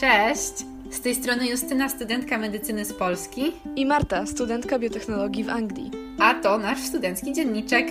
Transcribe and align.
Cześć! 0.00 0.52
Z 0.90 1.00
tej 1.00 1.14
strony 1.14 1.48
Justyna, 1.48 1.88
studentka 1.88 2.38
medycyny 2.38 2.84
z 2.84 2.92
Polski. 2.92 3.52
I 3.76 3.86
Marta, 3.86 4.26
studentka 4.26 4.78
biotechnologii 4.78 5.44
w 5.44 5.50
Anglii. 5.50 5.90
A 6.18 6.34
to 6.34 6.58
nasz 6.58 6.80
studencki 6.80 7.32
dzienniczek. 7.32 7.86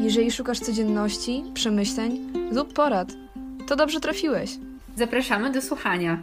Jeżeli 0.00 0.30
szukasz 0.30 0.60
codzienności, 0.60 1.44
przemyśleń 1.54 2.32
lub 2.52 2.72
porad, 2.72 3.08
to 3.68 3.76
dobrze 3.76 4.00
trafiłeś. 4.00 4.50
Zapraszamy 4.96 5.52
do 5.52 5.62
słuchania. 5.62 6.22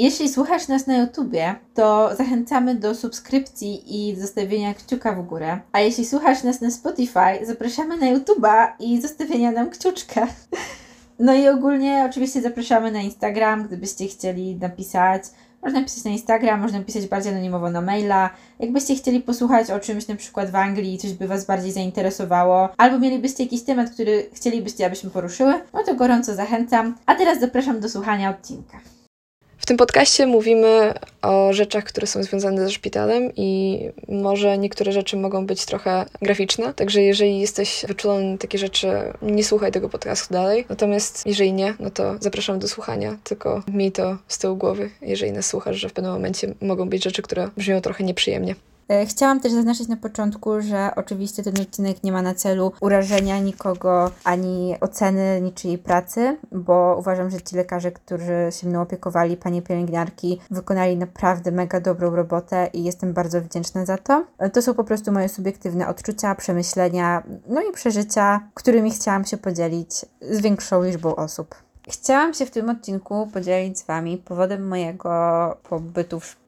Jeśli 0.00 0.28
słuchasz 0.28 0.68
nas 0.68 0.86
na 0.86 0.96
YouTubie, 0.96 1.54
to 1.74 2.16
zachęcamy 2.16 2.74
do 2.74 2.94
subskrypcji 2.94 3.82
i 3.86 4.16
zostawienia 4.16 4.74
kciuka 4.74 5.12
w 5.12 5.26
górę. 5.26 5.60
A 5.72 5.80
jeśli 5.80 6.06
słuchasz 6.06 6.42
nas 6.42 6.60
na 6.60 6.70
Spotify, 6.70 7.46
zapraszamy 7.46 7.96
na 7.96 8.08
YouTuba 8.08 8.76
i 8.78 9.00
zostawienia 9.00 9.52
nam 9.52 9.70
kciuczka. 9.70 10.26
No 11.18 11.34
i 11.34 11.48
ogólnie 11.48 12.06
oczywiście 12.10 12.42
zapraszamy 12.42 12.92
na 12.92 13.00
Instagram, 13.00 13.66
gdybyście 13.66 14.06
chcieli 14.06 14.56
napisać. 14.56 15.22
Można 15.62 15.82
pisać 15.84 16.04
na 16.04 16.10
Instagram, 16.10 16.60
można 16.60 16.82
pisać 16.82 17.06
bardziej 17.06 17.32
anonimowo 17.32 17.70
na 17.70 17.80
maila. 17.80 18.30
Jakbyście 18.58 18.94
chcieli 18.94 19.20
posłuchać 19.20 19.70
o 19.70 19.80
czymś 19.80 20.08
na 20.08 20.16
przykład 20.16 20.50
w 20.50 20.56
Anglii, 20.56 20.98
coś 20.98 21.12
by 21.12 21.28
Was 21.28 21.44
bardziej 21.46 21.72
zainteresowało, 21.72 22.68
albo 22.76 22.98
mielibyście 22.98 23.42
jakiś 23.42 23.62
temat, 23.62 23.90
który 23.90 24.30
chcielibyście, 24.32 24.86
abyśmy 24.86 25.10
poruszyły, 25.10 25.54
no 25.72 25.84
to 25.84 25.94
gorąco 25.94 26.34
zachęcam. 26.34 26.94
A 27.06 27.14
teraz 27.14 27.40
zapraszam 27.40 27.80
do 27.80 27.88
słuchania 27.88 28.30
odcinka. 28.30 28.80
W 29.60 29.66
tym 29.66 29.76
podcaście 29.76 30.26
mówimy 30.26 30.94
o 31.22 31.52
rzeczach, 31.52 31.84
które 31.84 32.06
są 32.06 32.22
związane 32.22 32.64
ze 32.64 32.70
szpitalem 32.70 33.32
i 33.36 33.80
może 34.08 34.58
niektóre 34.58 34.92
rzeczy 34.92 35.16
mogą 35.16 35.46
być 35.46 35.64
trochę 35.64 36.06
graficzne, 36.22 36.74
także 36.74 37.02
jeżeli 37.02 37.40
jesteś 37.40 37.84
wyczulony 37.88 38.32
na 38.32 38.38
takie 38.38 38.58
rzeczy, 38.58 38.88
nie 39.22 39.44
słuchaj 39.44 39.72
tego 39.72 39.88
podcastu 39.88 40.34
dalej. 40.34 40.64
Natomiast 40.68 41.26
jeżeli 41.26 41.52
nie, 41.52 41.74
no 41.80 41.90
to 41.90 42.14
zapraszam 42.20 42.58
do 42.58 42.68
słuchania, 42.68 43.16
tylko 43.24 43.62
miej 43.72 43.92
to 43.92 44.16
z 44.28 44.38
tyłu 44.38 44.56
głowy, 44.56 44.90
jeżeli 45.02 45.32
nas 45.32 45.46
słuchasz, 45.46 45.76
że 45.76 45.88
w 45.88 45.92
pewnym 45.92 46.12
momencie 46.12 46.54
mogą 46.60 46.88
być 46.88 47.04
rzeczy, 47.04 47.22
które 47.22 47.50
brzmią 47.56 47.80
trochę 47.80 48.04
nieprzyjemnie. 48.04 48.54
E, 48.90 49.06
chciałam 49.06 49.40
też 49.40 49.52
zaznaczyć 49.52 49.88
na 49.88 49.96
początku, 49.96 50.60
że 50.60 50.90
oczywiście 50.96 51.42
ten 51.42 51.60
odcinek 51.60 52.04
nie 52.04 52.12
ma 52.12 52.22
na 52.22 52.34
celu 52.34 52.72
urażenia 52.80 53.38
nikogo 53.38 54.10
ani 54.24 54.74
oceny 54.80 55.40
niczyjej 55.40 55.78
pracy, 55.78 56.36
bo 56.52 56.96
uważam, 56.98 57.30
że 57.30 57.42
ci 57.42 57.56
lekarze, 57.56 57.92
którzy 57.92 58.48
się 58.50 58.68
mną 58.68 58.82
opiekowali, 58.82 59.36
panie 59.36 59.62
pielęgniarki, 59.62 60.40
wykonali 60.50 60.96
naprawdę 60.96 61.50
mega 61.50 61.80
dobrą 61.80 62.16
robotę 62.16 62.70
i 62.72 62.84
jestem 62.84 63.12
bardzo 63.12 63.40
wdzięczna 63.40 63.86
za 63.86 63.98
to. 63.98 64.24
E, 64.38 64.50
to 64.50 64.62
są 64.62 64.74
po 64.74 64.84
prostu 64.84 65.12
moje 65.12 65.28
subiektywne 65.28 65.88
odczucia, 65.88 66.34
przemyślenia, 66.34 67.22
no 67.48 67.62
i 67.62 67.72
przeżycia, 67.72 68.40
którymi 68.54 68.90
chciałam 68.90 69.24
się 69.24 69.36
podzielić 69.36 69.90
z 70.30 70.40
większą 70.40 70.82
liczbą 70.82 71.16
osób. 71.16 71.54
Chciałam 71.88 72.34
się 72.34 72.46
w 72.46 72.50
tym 72.50 72.70
odcinku 72.70 73.28
podzielić 73.32 73.78
z 73.78 73.86
Wami 73.86 74.18
powodem 74.18 74.68
mojego 74.68 75.10
pobytu 75.68 76.20
w 76.20 76.24
szpitalu. 76.24 76.39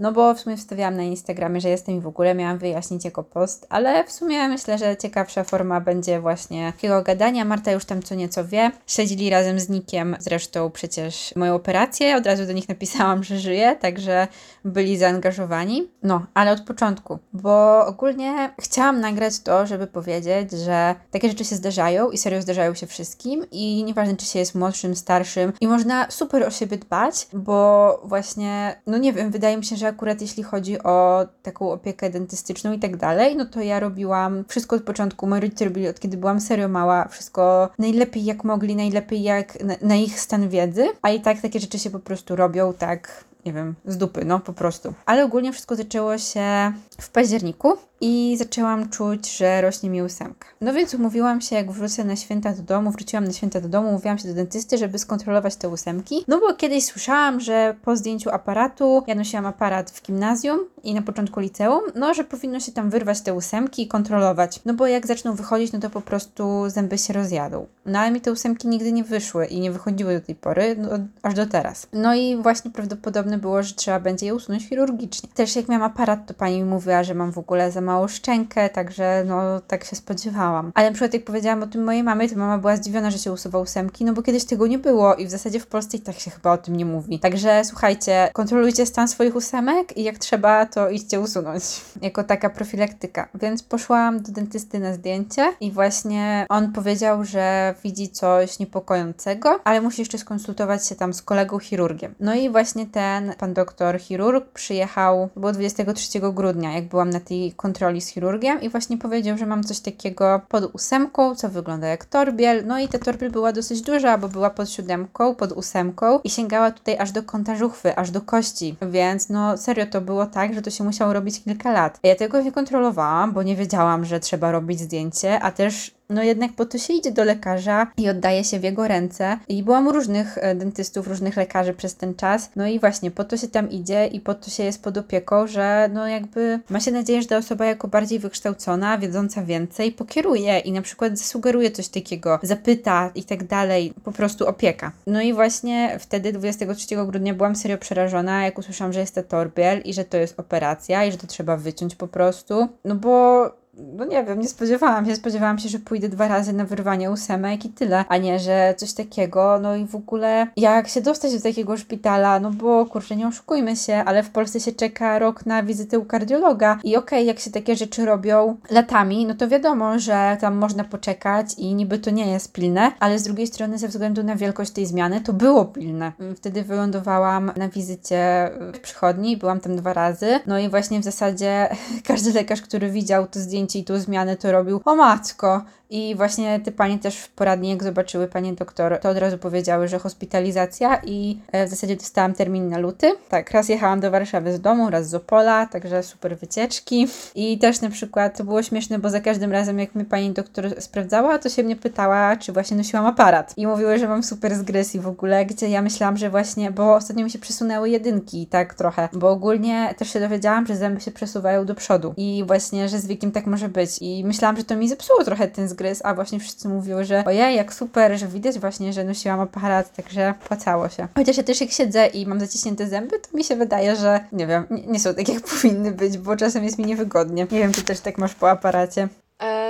No 0.00 0.12
bo 0.12 0.34
w 0.34 0.40
sumie 0.40 0.56
wstawiałam 0.56 0.96
na 0.96 1.02
Instagramie, 1.02 1.60
że 1.60 1.68
jestem 1.68 1.96
i 1.96 2.00
w 2.00 2.06
ogóle 2.06 2.34
miałam 2.34 2.58
wyjaśnić 2.58 3.04
jako 3.04 3.22
post, 3.22 3.66
ale 3.68 4.04
w 4.04 4.12
sumie 4.12 4.48
myślę, 4.48 4.78
że 4.78 4.96
ciekawsza 4.96 5.44
forma 5.44 5.80
będzie 5.80 6.20
właśnie 6.20 6.72
takiego 6.72 7.02
gadania. 7.02 7.44
Marta 7.44 7.72
już 7.72 7.84
tam 7.84 8.02
co 8.02 8.14
nieco 8.14 8.44
wie. 8.44 8.70
Śledzili 8.86 9.30
razem 9.30 9.60
z 9.60 9.68
Nikiem 9.68 10.16
zresztą 10.20 10.70
przecież 10.70 11.36
moją 11.36 11.54
operację. 11.54 12.16
Od 12.16 12.26
razu 12.26 12.46
do 12.46 12.52
nich 12.52 12.68
napisałam, 12.68 13.24
że 13.24 13.38
żyję, 13.38 13.76
także 13.80 14.28
byli 14.64 14.98
zaangażowani. 14.98 15.88
No, 16.02 16.26
ale 16.34 16.52
od 16.52 16.60
początku, 16.60 17.18
bo 17.32 17.86
ogólnie 17.86 18.54
chciałam 18.60 19.00
nagrać 19.00 19.40
to, 19.40 19.66
żeby 19.66 19.86
powiedzieć, 19.86 20.52
że 20.52 20.94
takie 21.10 21.28
rzeczy 21.28 21.44
się 21.44 21.56
zdarzają 21.56 22.10
i 22.10 22.18
serio 22.18 22.42
zdarzają 22.42 22.74
się 22.74 22.86
wszystkim 22.86 23.46
i 23.50 23.84
nieważne 23.84 24.16
czy 24.16 24.26
się 24.26 24.38
jest 24.38 24.54
młodszym, 24.54 24.96
starszym 24.96 25.52
i 25.60 25.66
można 25.66 26.10
super 26.10 26.42
o 26.42 26.50
siebie 26.50 26.76
dbać, 26.78 27.28
bo 27.32 28.00
właśnie, 28.04 28.80
no 28.86 28.98
nie 28.98 29.12
wiem, 29.12 29.19
wydaje 29.28 29.56
mi 29.56 29.64
się, 29.64 29.76
że 29.76 29.86
akurat 29.86 30.20
jeśli 30.20 30.42
chodzi 30.42 30.82
o 30.82 31.26
taką 31.42 31.72
opiekę 31.72 32.10
dentystyczną 32.10 32.72
i 32.72 32.78
tak 32.78 32.96
dalej, 32.96 33.36
no 33.36 33.44
to 33.44 33.60
ja 33.60 33.80
robiłam 33.80 34.44
wszystko 34.48 34.76
od 34.76 34.82
początku. 34.82 35.26
Moi 35.26 35.40
rodzice 35.40 35.64
robili 35.64 35.88
od 35.88 36.00
kiedy 36.00 36.16
byłam 36.16 36.40
serio 36.40 36.68
mała, 36.68 37.08
wszystko 37.08 37.70
najlepiej 37.78 38.24
jak 38.24 38.44
mogli, 38.44 38.76
najlepiej 38.76 39.22
jak 39.22 39.64
na, 39.64 39.74
na 39.82 39.96
ich 39.96 40.20
stan 40.20 40.48
wiedzy, 40.48 40.88
a 41.02 41.10
i 41.10 41.20
tak 41.20 41.40
takie 41.40 41.60
rzeczy 41.60 41.78
się 41.78 41.90
po 41.90 41.98
prostu 41.98 42.36
robią 42.36 42.72
tak 42.72 43.24
nie 43.46 43.52
wiem, 43.52 43.74
z 43.86 43.96
dupy, 43.96 44.24
no 44.24 44.40
po 44.40 44.52
prostu. 44.52 44.94
Ale 45.06 45.24
ogólnie 45.24 45.52
wszystko 45.52 45.76
zaczęło 45.76 46.18
się 46.18 46.72
w 47.00 47.10
październiku 47.10 47.76
i 48.00 48.36
zaczęłam 48.38 48.88
czuć, 48.88 49.36
że 49.36 49.60
rośnie 49.60 49.90
mi 49.90 50.02
ósemka. 50.02 50.48
No 50.60 50.72
więc 50.72 50.94
umówiłam 50.94 51.40
się, 51.40 51.56
jak 51.56 51.72
wrócę 51.72 52.04
na 52.04 52.16
święta 52.16 52.52
do 52.52 52.62
domu, 52.62 52.90
wróciłam 52.90 53.24
na 53.24 53.32
święta 53.32 53.60
do 53.60 53.68
domu, 53.68 53.92
mówiłam 53.92 54.18
się 54.18 54.28
do 54.28 54.34
dentysty, 54.34 54.78
żeby 54.78 54.98
skontrolować 54.98 55.56
te 55.56 55.68
ósemki. 55.68 56.24
No 56.28 56.40
bo 56.40 56.54
kiedyś 56.54 56.84
słyszałam, 56.84 57.40
że 57.40 57.74
po 57.82 57.96
zdjęciu 57.96 58.30
aparatu, 58.30 59.02
ja 59.06 59.14
nosiłam 59.14 59.46
aparat 59.46 59.90
w 59.90 60.02
gimnazjum 60.02 60.58
i 60.82 60.94
na 60.94 61.02
początku 61.02 61.40
liceum, 61.40 61.82
no 61.94 62.14
że 62.14 62.24
powinno 62.24 62.60
się 62.60 62.72
tam 62.72 62.90
wyrwać 62.90 63.20
te 63.20 63.34
ósemki 63.34 63.82
i 63.82 63.88
kontrolować. 63.88 64.60
No 64.64 64.74
bo 64.74 64.86
jak 64.86 65.06
zaczną 65.06 65.34
wychodzić, 65.34 65.72
no 65.72 65.78
to 65.80 65.90
po 65.90 66.00
prostu 66.00 66.64
zęby 66.66 66.98
się 66.98 67.12
rozjadą. 67.12 67.66
No 67.86 67.98
ale 67.98 68.10
mi 68.10 68.20
te 68.20 68.32
ósemki 68.32 68.68
nigdy 68.68 68.92
nie 68.92 69.04
wyszły 69.04 69.46
i 69.46 69.60
nie 69.60 69.70
wychodziły 69.70 70.20
do 70.20 70.26
tej 70.26 70.34
pory, 70.34 70.76
no, 70.78 70.88
aż 71.22 71.34
do 71.34 71.46
teraz. 71.46 71.86
No 71.92 72.14
i 72.14 72.36
właśnie 72.42 72.70
prawdopodobne 72.70 73.38
było, 73.38 73.62
że 73.62 73.74
trzeba 73.74 74.00
będzie 74.00 74.26
je 74.26 74.34
usunąć 74.34 74.68
chirurgicznie. 74.68 75.28
Też 75.34 75.56
jak 75.56 75.68
miałam 75.68 75.90
aparat, 75.90 76.26
to 76.26 76.34
pani 76.34 76.58
mi 76.58 76.64
mówiła, 76.64 77.04
że 77.04 77.14
mam 77.14 77.32
w 77.32 77.38
ogóle 77.38 77.72
za 77.72 77.80
małą 77.90 78.08
szczękę, 78.08 78.68
także 78.68 79.24
no 79.26 79.60
tak 79.60 79.84
się 79.84 79.96
spodziewałam. 79.96 80.72
Ale 80.74 80.86
na 80.86 80.92
przykład 80.92 81.14
jak 81.14 81.24
powiedziałam 81.24 81.62
o 81.62 81.66
tym 81.66 81.84
mojej 81.84 82.02
mamie, 82.02 82.28
to 82.28 82.36
mama 82.36 82.58
była 82.58 82.76
zdziwiona, 82.76 83.10
że 83.10 83.18
się 83.18 83.32
usuwa 83.32 83.58
ósemki, 83.58 84.04
no 84.04 84.12
bo 84.12 84.22
kiedyś 84.22 84.44
tego 84.44 84.66
nie 84.66 84.78
było 84.78 85.14
i 85.14 85.26
w 85.26 85.30
zasadzie 85.30 85.60
w 85.60 85.66
Polsce 85.66 85.96
i 85.96 86.00
tak 86.00 86.18
się 86.18 86.30
chyba 86.30 86.52
o 86.52 86.58
tym 86.58 86.76
nie 86.76 86.84
mówi. 86.84 87.18
Także 87.18 87.62
słuchajcie, 87.64 88.30
kontrolujcie 88.32 88.86
stan 88.86 89.08
swoich 89.08 89.36
ósemek 89.36 89.96
i 89.96 90.02
jak 90.02 90.18
trzeba, 90.18 90.66
to 90.66 90.90
idźcie 90.90 91.20
usunąć. 91.20 91.62
Jako 92.02 92.24
taka 92.24 92.50
profilaktyka. 92.50 93.28
Więc 93.34 93.62
poszłam 93.62 94.22
do 94.22 94.32
dentysty 94.32 94.78
na 94.78 94.94
zdjęcie 94.94 95.52
i 95.60 95.72
właśnie 95.72 96.46
on 96.48 96.72
powiedział, 96.72 97.24
że 97.24 97.74
widzi 97.84 98.08
coś 98.08 98.58
niepokojącego, 98.58 99.60
ale 99.64 99.80
musi 99.80 100.00
jeszcze 100.02 100.18
skonsultować 100.18 100.86
się 100.86 100.94
tam 100.94 101.14
z 101.14 101.22
kolegą 101.22 101.58
chirurgiem. 101.58 102.14
No 102.20 102.34
i 102.34 102.50
właśnie 102.50 102.86
ten 102.86 103.34
pan 103.38 103.54
doktor 103.54 104.00
chirurg 104.00 104.52
przyjechał, 104.52 105.28
było 105.36 105.52
23 105.52 106.20
grudnia, 106.32 106.72
jak 106.72 106.88
byłam 106.88 107.10
na 107.10 107.20
tej 107.20 107.52
kontroli 107.52 107.79
z 108.00 108.06
chirurgiem 108.06 108.60
i 108.60 108.68
właśnie 108.68 108.98
powiedział, 108.98 109.38
że 109.38 109.46
mam 109.46 109.64
coś 109.64 109.80
takiego 109.80 110.40
pod 110.48 110.74
ósemką, 110.74 111.34
co 111.34 111.48
wygląda 111.48 111.86
jak 111.86 112.04
torbiel. 112.04 112.66
No 112.66 112.78
i 112.78 112.88
ta 112.88 112.98
torbiel 112.98 113.30
była 113.30 113.52
dosyć 113.52 113.82
duża, 113.82 114.18
bo 114.18 114.28
była 114.28 114.50
pod 114.50 114.70
siódemką, 114.70 115.34
pod 115.34 115.52
ósemką 115.52 116.20
i 116.24 116.30
sięgała 116.30 116.70
tutaj 116.70 116.98
aż 116.98 117.12
do 117.12 117.22
kąta 117.22 117.56
żuchwy, 117.56 117.96
aż 117.96 118.10
do 118.10 118.20
kości. 118.20 118.76
Więc 118.90 119.28
no 119.28 119.56
serio 119.56 119.86
to 119.86 120.00
było 120.00 120.26
tak, 120.26 120.54
że 120.54 120.62
to 120.62 120.70
się 120.70 120.84
musiało 120.84 121.12
robić 121.12 121.44
kilka 121.44 121.72
lat. 121.72 121.98
Ja 122.02 122.16
tego 122.16 122.42
nie 122.42 122.52
kontrolowałam, 122.52 123.32
bo 123.32 123.42
nie 123.42 123.56
wiedziałam, 123.56 124.04
że 124.04 124.20
trzeba 124.20 124.52
robić 124.52 124.80
zdjęcie, 124.80 125.40
a 125.40 125.50
też 125.50 125.99
no 126.10 126.22
jednak 126.22 126.52
po 126.52 126.66
to 126.66 126.78
się 126.78 126.92
idzie 126.92 127.12
do 127.12 127.24
lekarza 127.24 127.86
i 127.96 128.08
oddaje 128.08 128.44
się 128.44 128.58
w 128.58 128.62
jego 128.62 128.88
ręce. 128.88 129.38
I 129.48 129.62
byłam 129.62 129.86
u 129.86 129.92
różnych 129.92 130.38
e, 130.38 130.54
dentystów, 130.54 131.08
różnych 131.08 131.36
lekarzy 131.36 131.74
przez 131.74 131.94
ten 131.94 132.14
czas. 132.14 132.50
No 132.56 132.66
i 132.66 132.80
właśnie 132.80 133.10
po 133.10 133.24
to 133.24 133.36
się 133.36 133.48
tam 133.48 133.70
idzie 133.70 134.06
i 134.06 134.20
po 134.20 134.34
to 134.34 134.50
się 134.50 134.62
jest 134.62 134.82
pod 134.82 134.98
opieką, 134.98 135.46
że 135.46 135.90
no 135.92 136.08
jakby 136.08 136.60
ma 136.70 136.80
się 136.80 136.92
nadzieję, 136.92 137.22
że 137.22 137.28
ta 137.28 137.36
osoba 137.36 137.64
jako 137.66 137.88
bardziej 137.88 138.18
wykształcona, 138.18 138.98
wiedząca 138.98 139.42
więcej, 139.42 139.92
pokieruje 139.92 140.58
i 140.58 140.72
na 140.72 140.82
przykład 140.82 141.18
zasugeruje 141.18 141.70
coś 141.70 141.88
takiego, 141.88 142.38
zapyta 142.42 143.10
i 143.14 143.24
tak 143.24 143.44
dalej, 143.44 143.92
po 144.04 144.12
prostu 144.12 144.48
opieka. 144.48 144.92
No 145.06 145.20
i 145.20 145.32
właśnie 145.32 145.96
wtedy 145.98 146.32
23 146.32 147.06
grudnia 147.06 147.34
byłam 147.34 147.56
serio 147.56 147.78
przerażona, 147.78 148.44
jak 148.44 148.58
usłyszałam, 148.58 148.92
że 148.92 149.00
jest 149.00 149.14
to 149.14 149.22
torbiel 149.22 149.80
i 149.84 149.94
że 149.94 150.04
to 150.04 150.16
jest 150.16 150.40
operacja 150.40 151.04
i 151.04 151.12
że 151.12 151.18
to 151.18 151.26
trzeba 151.26 151.56
wyciąć 151.56 151.94
po 151.94 152.08
prostu. 152.08 152.68
No 152.84 152.94
bo 152.94 153.44
no 153.92 154.04
nie 154.04 154.24
wiem, 154.24 154.40
nie 154.40 154.48
spodziewałam 154.48 155.06
się. 155.06 155.16
Spodziewałam 155.16 155.58
się, 155.58 155.68
że 155.68 155.78
pójdę 155.78 156.08
dwa 156.08 156.28
razy 156.28 156.52
na 156.52 156.64
wyrwanie 156.64 157.10
ósemek 157.10 157.64
i 157.64 157.68
tyle, 157.68 158.04
a 158.08 158.16
nie, 158.16 158.38
że 158.38 158.74
coś 158.76 158.92
takiego. 158.92 159.58
No 159.62 159.76
i 159.76 159.86
w 159.86 159.94
ogóle 159.94 160.46
jak 160.56 160.88
się 160.88 161.00
dostać 161.00 161.32
do 161.32 161.40
takiego 161.40 161.76
szpitala, 161.76 162.40
no 162.40 162.50
bo 162.50 162.86
kurczę, 162.86 163.16
nie 163.16 163.28
oszukujmy 163.28 163.76
się, 163.76 163.94
ale 163.94 164.22
w 164.22 164.30
Polsce 164.30 164.60
się 164.60 164.72
czeka 164.72 165.18
rok 165.18 165.46
na 165.46 165.62
wizytę 165.62 165.98
u 165.98 166.04
kardiologa 166.04 166.78
i 166.84 166.96
okej, 166.96 167.18
okay, 167.18 167.24
jak 167.24 167.38
się 167.38 167.50
takie 167.50 167.76
rzeczy 167.76 168.06
robią 168.06 168.56
latami, 168.70 169.26
no 169.26 169.34
to 169.34 169.48
wiadomo, 169.48 169.98
że 169.98 170.36
tam 170.40 170.56
można 170.56 170.84
poczekać 170.84 171.54
i 171.58 171.74
niby 171.74 171.98
to 171.98 172.10
nie 172.10 172.30
jest 172.30 172.52
pilne, 172.52 172.92
ale 173.00 173.18
z 173.18 173.22
drugiej 173.22 173.46
strony 173.46 173.78
ze 173.78 173.88
względu 173.88 174.22
na 174.22 174.36
wielkość 174.36 174.70
tej 174.70 174.86
zmiany 174.86 175.20
to 175.20 175.32
było 175.32 175.64
pilne. 175.64 176.12
Wtedy 176.36 176.62
wylądowałam 176.62 177.52
na 177.56 177.68
wizycie 177.68 178.50
w 178.74 178.78
przychodni, 178.78 179.36
byłam 179.36 179.60
tam 179.60 179.76
dwa 179.76 179.92
razy, 179.92 180.40
no 180.46 180.58
i 180.58 180.68
właśnie 180.68 181.00
w 181.00 181.04
zasadzie 181.04 181.68
każdy 182.08 182.32
lekarz, 182.32 182.62
który 182.62 182.90
widział 182.90 183.26
to 183.26 183.40
zdjęcie 183.40 183.69
i 183.78 183.84
tą 183.84 183.98
zmianę 183.98 184.36
to 184.36 184.52
robił. 184.52 184.80
O 184.84 184.96
matko! 184.96 185.64
I 185.90 186.14
właśnie 186.16 186.60
te 186.60 186.72
panie 186.72 186.98
też 186.98 187.16
w 187.16 187.28
poradni, 187.28 187.68
jak 187.68 187.82
zobaczyły 187.82 188.28
panie 188.28 188.52
doktor, 188.52 188.98
to 188.98 189.08
od 189.08 189.16
razu 189.16 189.38
powiedziały, 189.38 189.88
że 189.88 189.98
hospitalizacja 189.98 191.00
i 191.04 191.38
e, 191.52 191.66
w 191.66 191.70
zasadzie 191.70 191.96
dostałam 191.96 192.34
termin 192.34 192.68
na 192.68 192.78
luty. 192.78 193.12
Tak, 193.28 193.50
raz 193.50 193.68
jechałam 193.68 194.00
do 194.00 194.10
Warszawy 194.10 194.52
z 194.52 194.60
domu, 194.60 194.90
raz 194.90 195.08
z 195.08 195.14
Opola, 195.14 195.66
także 195.66 196.02
super 196.02 196.38
wycieczki. 196.38 197.06
I 197.34 197.58
też 197.58 197.80
na 197.80 197.90
przykład 197.90 198.38
to 198.38 198.44
było 198.44 198.62
śmieszne, 198.62 198.98
bo 198.98 199.10
za 199.10 199.20
każdym 199.20 199.52
razem 199.52 199.78
jak 199.78 199.94
mnie 199.94 200.04
pani 200.04 200.30
doktor 200.30 200.82
sprawdzała, 200.82 201.38
to 201.38 201.48
się 201.48 201.62
mnie 201.62 201.76
pytała, 201.76 202.36
czy 202.36 202.52
właśnie 202.52 202.76
nosiłam 202.76 203.06
aparat. 203.06 203.54
I 203.56 203.66
mówiły, 203.66 203.98
że 203.98 204.08
mam 204.08 204.22
super 204.22 204.54
zgryz 204.54 204.94
i 204.94 205.00
w 205.00 205.08
ogóle, 205.08 205.46
gdzie 205.46 205.68
ja 205.68 205.82
myślałam, 205.82 206.16
że 206.16 206.30
właśnie, 206.30 206.70
bo 206.70 206.94
ostatnio 206.94 207.24
mi 207.24 207.30
się 207.30 207.38
przesunęły 207.38 207.90
jedynki, 207.90 208.46
tak 208.46 208.74
trochę, 208.74 209.08
bo 209.12 209.30
ogólnie 209.30 209.94
też 209.98 210.12
się 210.12 210.20
dowiedziałam, 210.20 210.66
że 210.66 210.76
zęby 210.76 211.00
się 211.00 211.10
przesuwają 211.10 211.66
do 211.66 211.74
przodu 211.74 212.14
i 212.16 212.44
właśnie, 212.46 212.88
że 212.88 212.98
z 212.98 213.06
wiekiem 213.06 213.32
tak 213.32 213.46
może 213.46 213.68
być. 213.68 213.90
I 214.00 214.24
myślałam, 214.24 214.56
że 214.56 214.64
to 214.64 214.76
mi 214.76 214.88
zepsuło 214.88 215.24
trochę 215.24 215.48
ten 215.48 215.68
zgryz, 215.68 215.79
a 216.04 216.14
właśnie 216.14 216.40
wszyscy 216.40 216.68
mówiły, 216.68 217.04
że 217.04 217.24
ojej, 217.26 217.56
jak 217.56 217.74
super, 217.74 218.18
że 218.18 218.26
widać 218.26 218.58
właśnie, 218.58 218.92
że 218.92 219.04
nosiłam 219.04 219.40
aparat, 219.40 219.96
także 219.96 220.34
płacało 220.48 220.88
się. 220.88 221.08
Chociaż 221.14 221.36
ja 221.36 221.42
też 221.42 221.60
jak 221.60 221.70
siedzę 221.70 222.06
i 222.06 222.26
mam 222.26 222.40
zaciśnięte 222.40 222.86
zęby, 222.86 223.18
to 223.18 223.36
mi 223.36 223.44
się 223.44 223.56
wydaje, 223.56 223.96
że 223.96 224.20
nie 224.32 224.46
wiem, 224.46 224.66
nie, 224.70 224.86
nie 224.86 225.00
są 225.00 225.14
tak 225.14 225.28
jak 225.28 225.40
powinny 225.50 225.92
być, 225.92 226.18
bo 226.18 226.36
czasem 226.36 226.64
jest 226.64 226.78
mi 226.78 226.84
niewygodnie. 226.86 227.46
Nie 227.50 227.58
wiem, 227.58 227.72
czy 227.72 227.82
też 227.82 228.00
tak 228.00 228.18
masz 228.18 228.34
po 228.34 228.50
aparacie. 228.50 229.08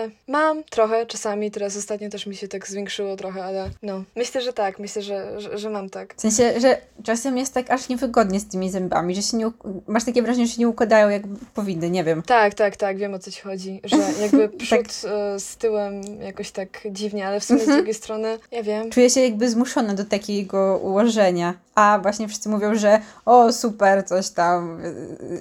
E, 0.05 0.11
mam 0.29 0.65
trochę 0.65 1.07
czasami, 1.07 1.51
teraz 1.51 1.77
ostatnio 1.77 2.11
też 2.11 2.27
mi 2.27 2.37
się 2.37 2.49
tak 2.49 2.69
zwiększyło 2.69 3.17
trochę, 3.17 3.45
ale 3.45 3.71
no, 3.83 4.03
myślę, 4.17 4.41
że 4.43 4.53
tak, 4.53 4.79
myślę, 4.79 5.03
że, 5.03 5.41
że, 5.41 5.59
że 5.59 5.71
mam 5.71 5.91
tak. 5.91 6.15
W 6.15 6.21
sensie, 6.21 6.61
że 6.61 6.79
czasem 7.05 7.39
jest 7.39 7.55
tak 7.55 7.71
aż 7.71 7.89
niewygodnie 7.89 8.41
z 8.41 8.49
tymi 8.49 8.71
zębami, 8.71 9.15
że 9.15 9.23
się 9.23 9.37
nie, 9.37 9.51
masz 9.87 10.05
takie 10.05 10.23
wrażenie, 10.23 10.47
że 10.47 10.53
się 10.53 10.61
nie 10.61 10.69
układają 10.69 11.09
jak 11.09 11.23
powinny, 11.55 11.91
nie 11.91 12.05
wiem. 12.05 12.23
Tak, 12.23 12.55
tak, 12.55 12.77
tak, 12.77 12.97
wiem 12.97 13.15
o 13.15 13.19
co 13.19 13.31
ci 13.31 13.41
chodzi, 13.41 13.81
że 13.85 13.97
jakby 14.23 14.49
przód 14.65 14.87
e, 15.05 15.41
z 15.41 15.57
tyłem 15.57 16.03
jakoś 16.23 16.51
tak 16.51 16.69
dziwnie, 16.91 17.27
ale 17.27 17.41
w 17.41 17.45
sumie 17.45 17.61
z 17.61 17.67
drugiej 17.67 17.95
strony, 17.95 18.39
ja 18.53 18.63
wiem. 18.63 18.91
Czuję 18.91 19.11
się 19.11 19.21
jakby 19.21 19.51
zmuszona 19.51 19.95
do 19.95 20.05
takiego 20.05 20.81
ułożenia. 20.83 21.55
A 21.75 21.99
właśnie 22.03 22.29
wszyscy 22.29 22.49
mówią, 22.49 22.75
że 22.75 23.01
o 23.27 23.53
super, 23.53 24.07
coś 24.07 24.31
tam, 24.31 24.83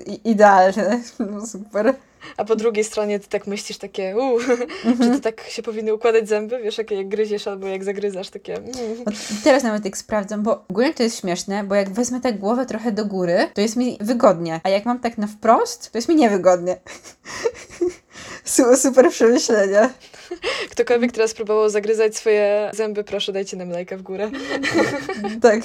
i- 0.05 0.29
idealne, 0.29 0.99
no 1.31 1.47
super. 1.47 1.93
A 2.37 2.45
po 2.45 2.55
drugiej 2.55 2.83
stronie 2.83 3.19
ty 3.19 3.29
tak 3.29 3.47
myślisz 3.47 3.77
takie, 3.77 4.17
uuu, 4.17 4.39
że 5.01 5.09
to 5.11 5.19
tak 5.19 5.41
się 5.49 5.63
powinny 5.63 5.93
układać 5.93 6.29
zęby, 6.29 6.59
wiesz, 6.63 6.77
jakie 6.77 6.95
jak 6.95 7.07
gryziesz 7.07 7.47
albo 7.47 7.67
jak 7.67 7.83
zagryzasz, 7.83 8.29
takie 8.29 8.55
mm. 8.55 8.69
No, 9.05 9.11
teraz 9.43 9.63
nawet 9.63 9.85
jak 9.85 9.97
sprawdzam, 9.97 10.43
bo 10.43 10.65
ogólnie 10.69 10.93
to 10.93 11.03
jest 11.03 11.19
śmieszne, 11.19 11.63
bo 11.63 11.75
jak 11.75 11.89
wezmę 11.89 12.21
tak 12.21 12.39
głowę 12.39 12.65
trochę 12.65 12.91
do 12.91 13.05
góry, 13.05 13.47
to 13.53 13.61
jest 13.61 13.75
mi 13.75 13.97
wygodnie, 14.01 14.61
a 14.63 14.69
jak 14.69 14.85
mam 14.85 14.99
tak 14.99 15.17
na 15.17 15.27
wprost, 15.27 15.91
to 15.91 15.97
jest 15.97 16.09
mi 16.09 16.15
niewygodnie. 16.15 16.77
Su- 18.45 18.77
Super 18.77 19.09
przemyślenia. 19.09 19.89
Ktokolwiek 20.71 21.11
teraz 21.11 21.33
próbował 21.33 21.69
zagryzać 21.69 22.17
swoje 22.17 22.71
zęby, 22.73 23.03
proszę 23.03 23.33
dajcie 23.33 23.57
nam 23.57 23.69
lajka 23.69 23.97
w 23.97 24.01
górę. 24.01 24.31
Tak. 25.41 25.61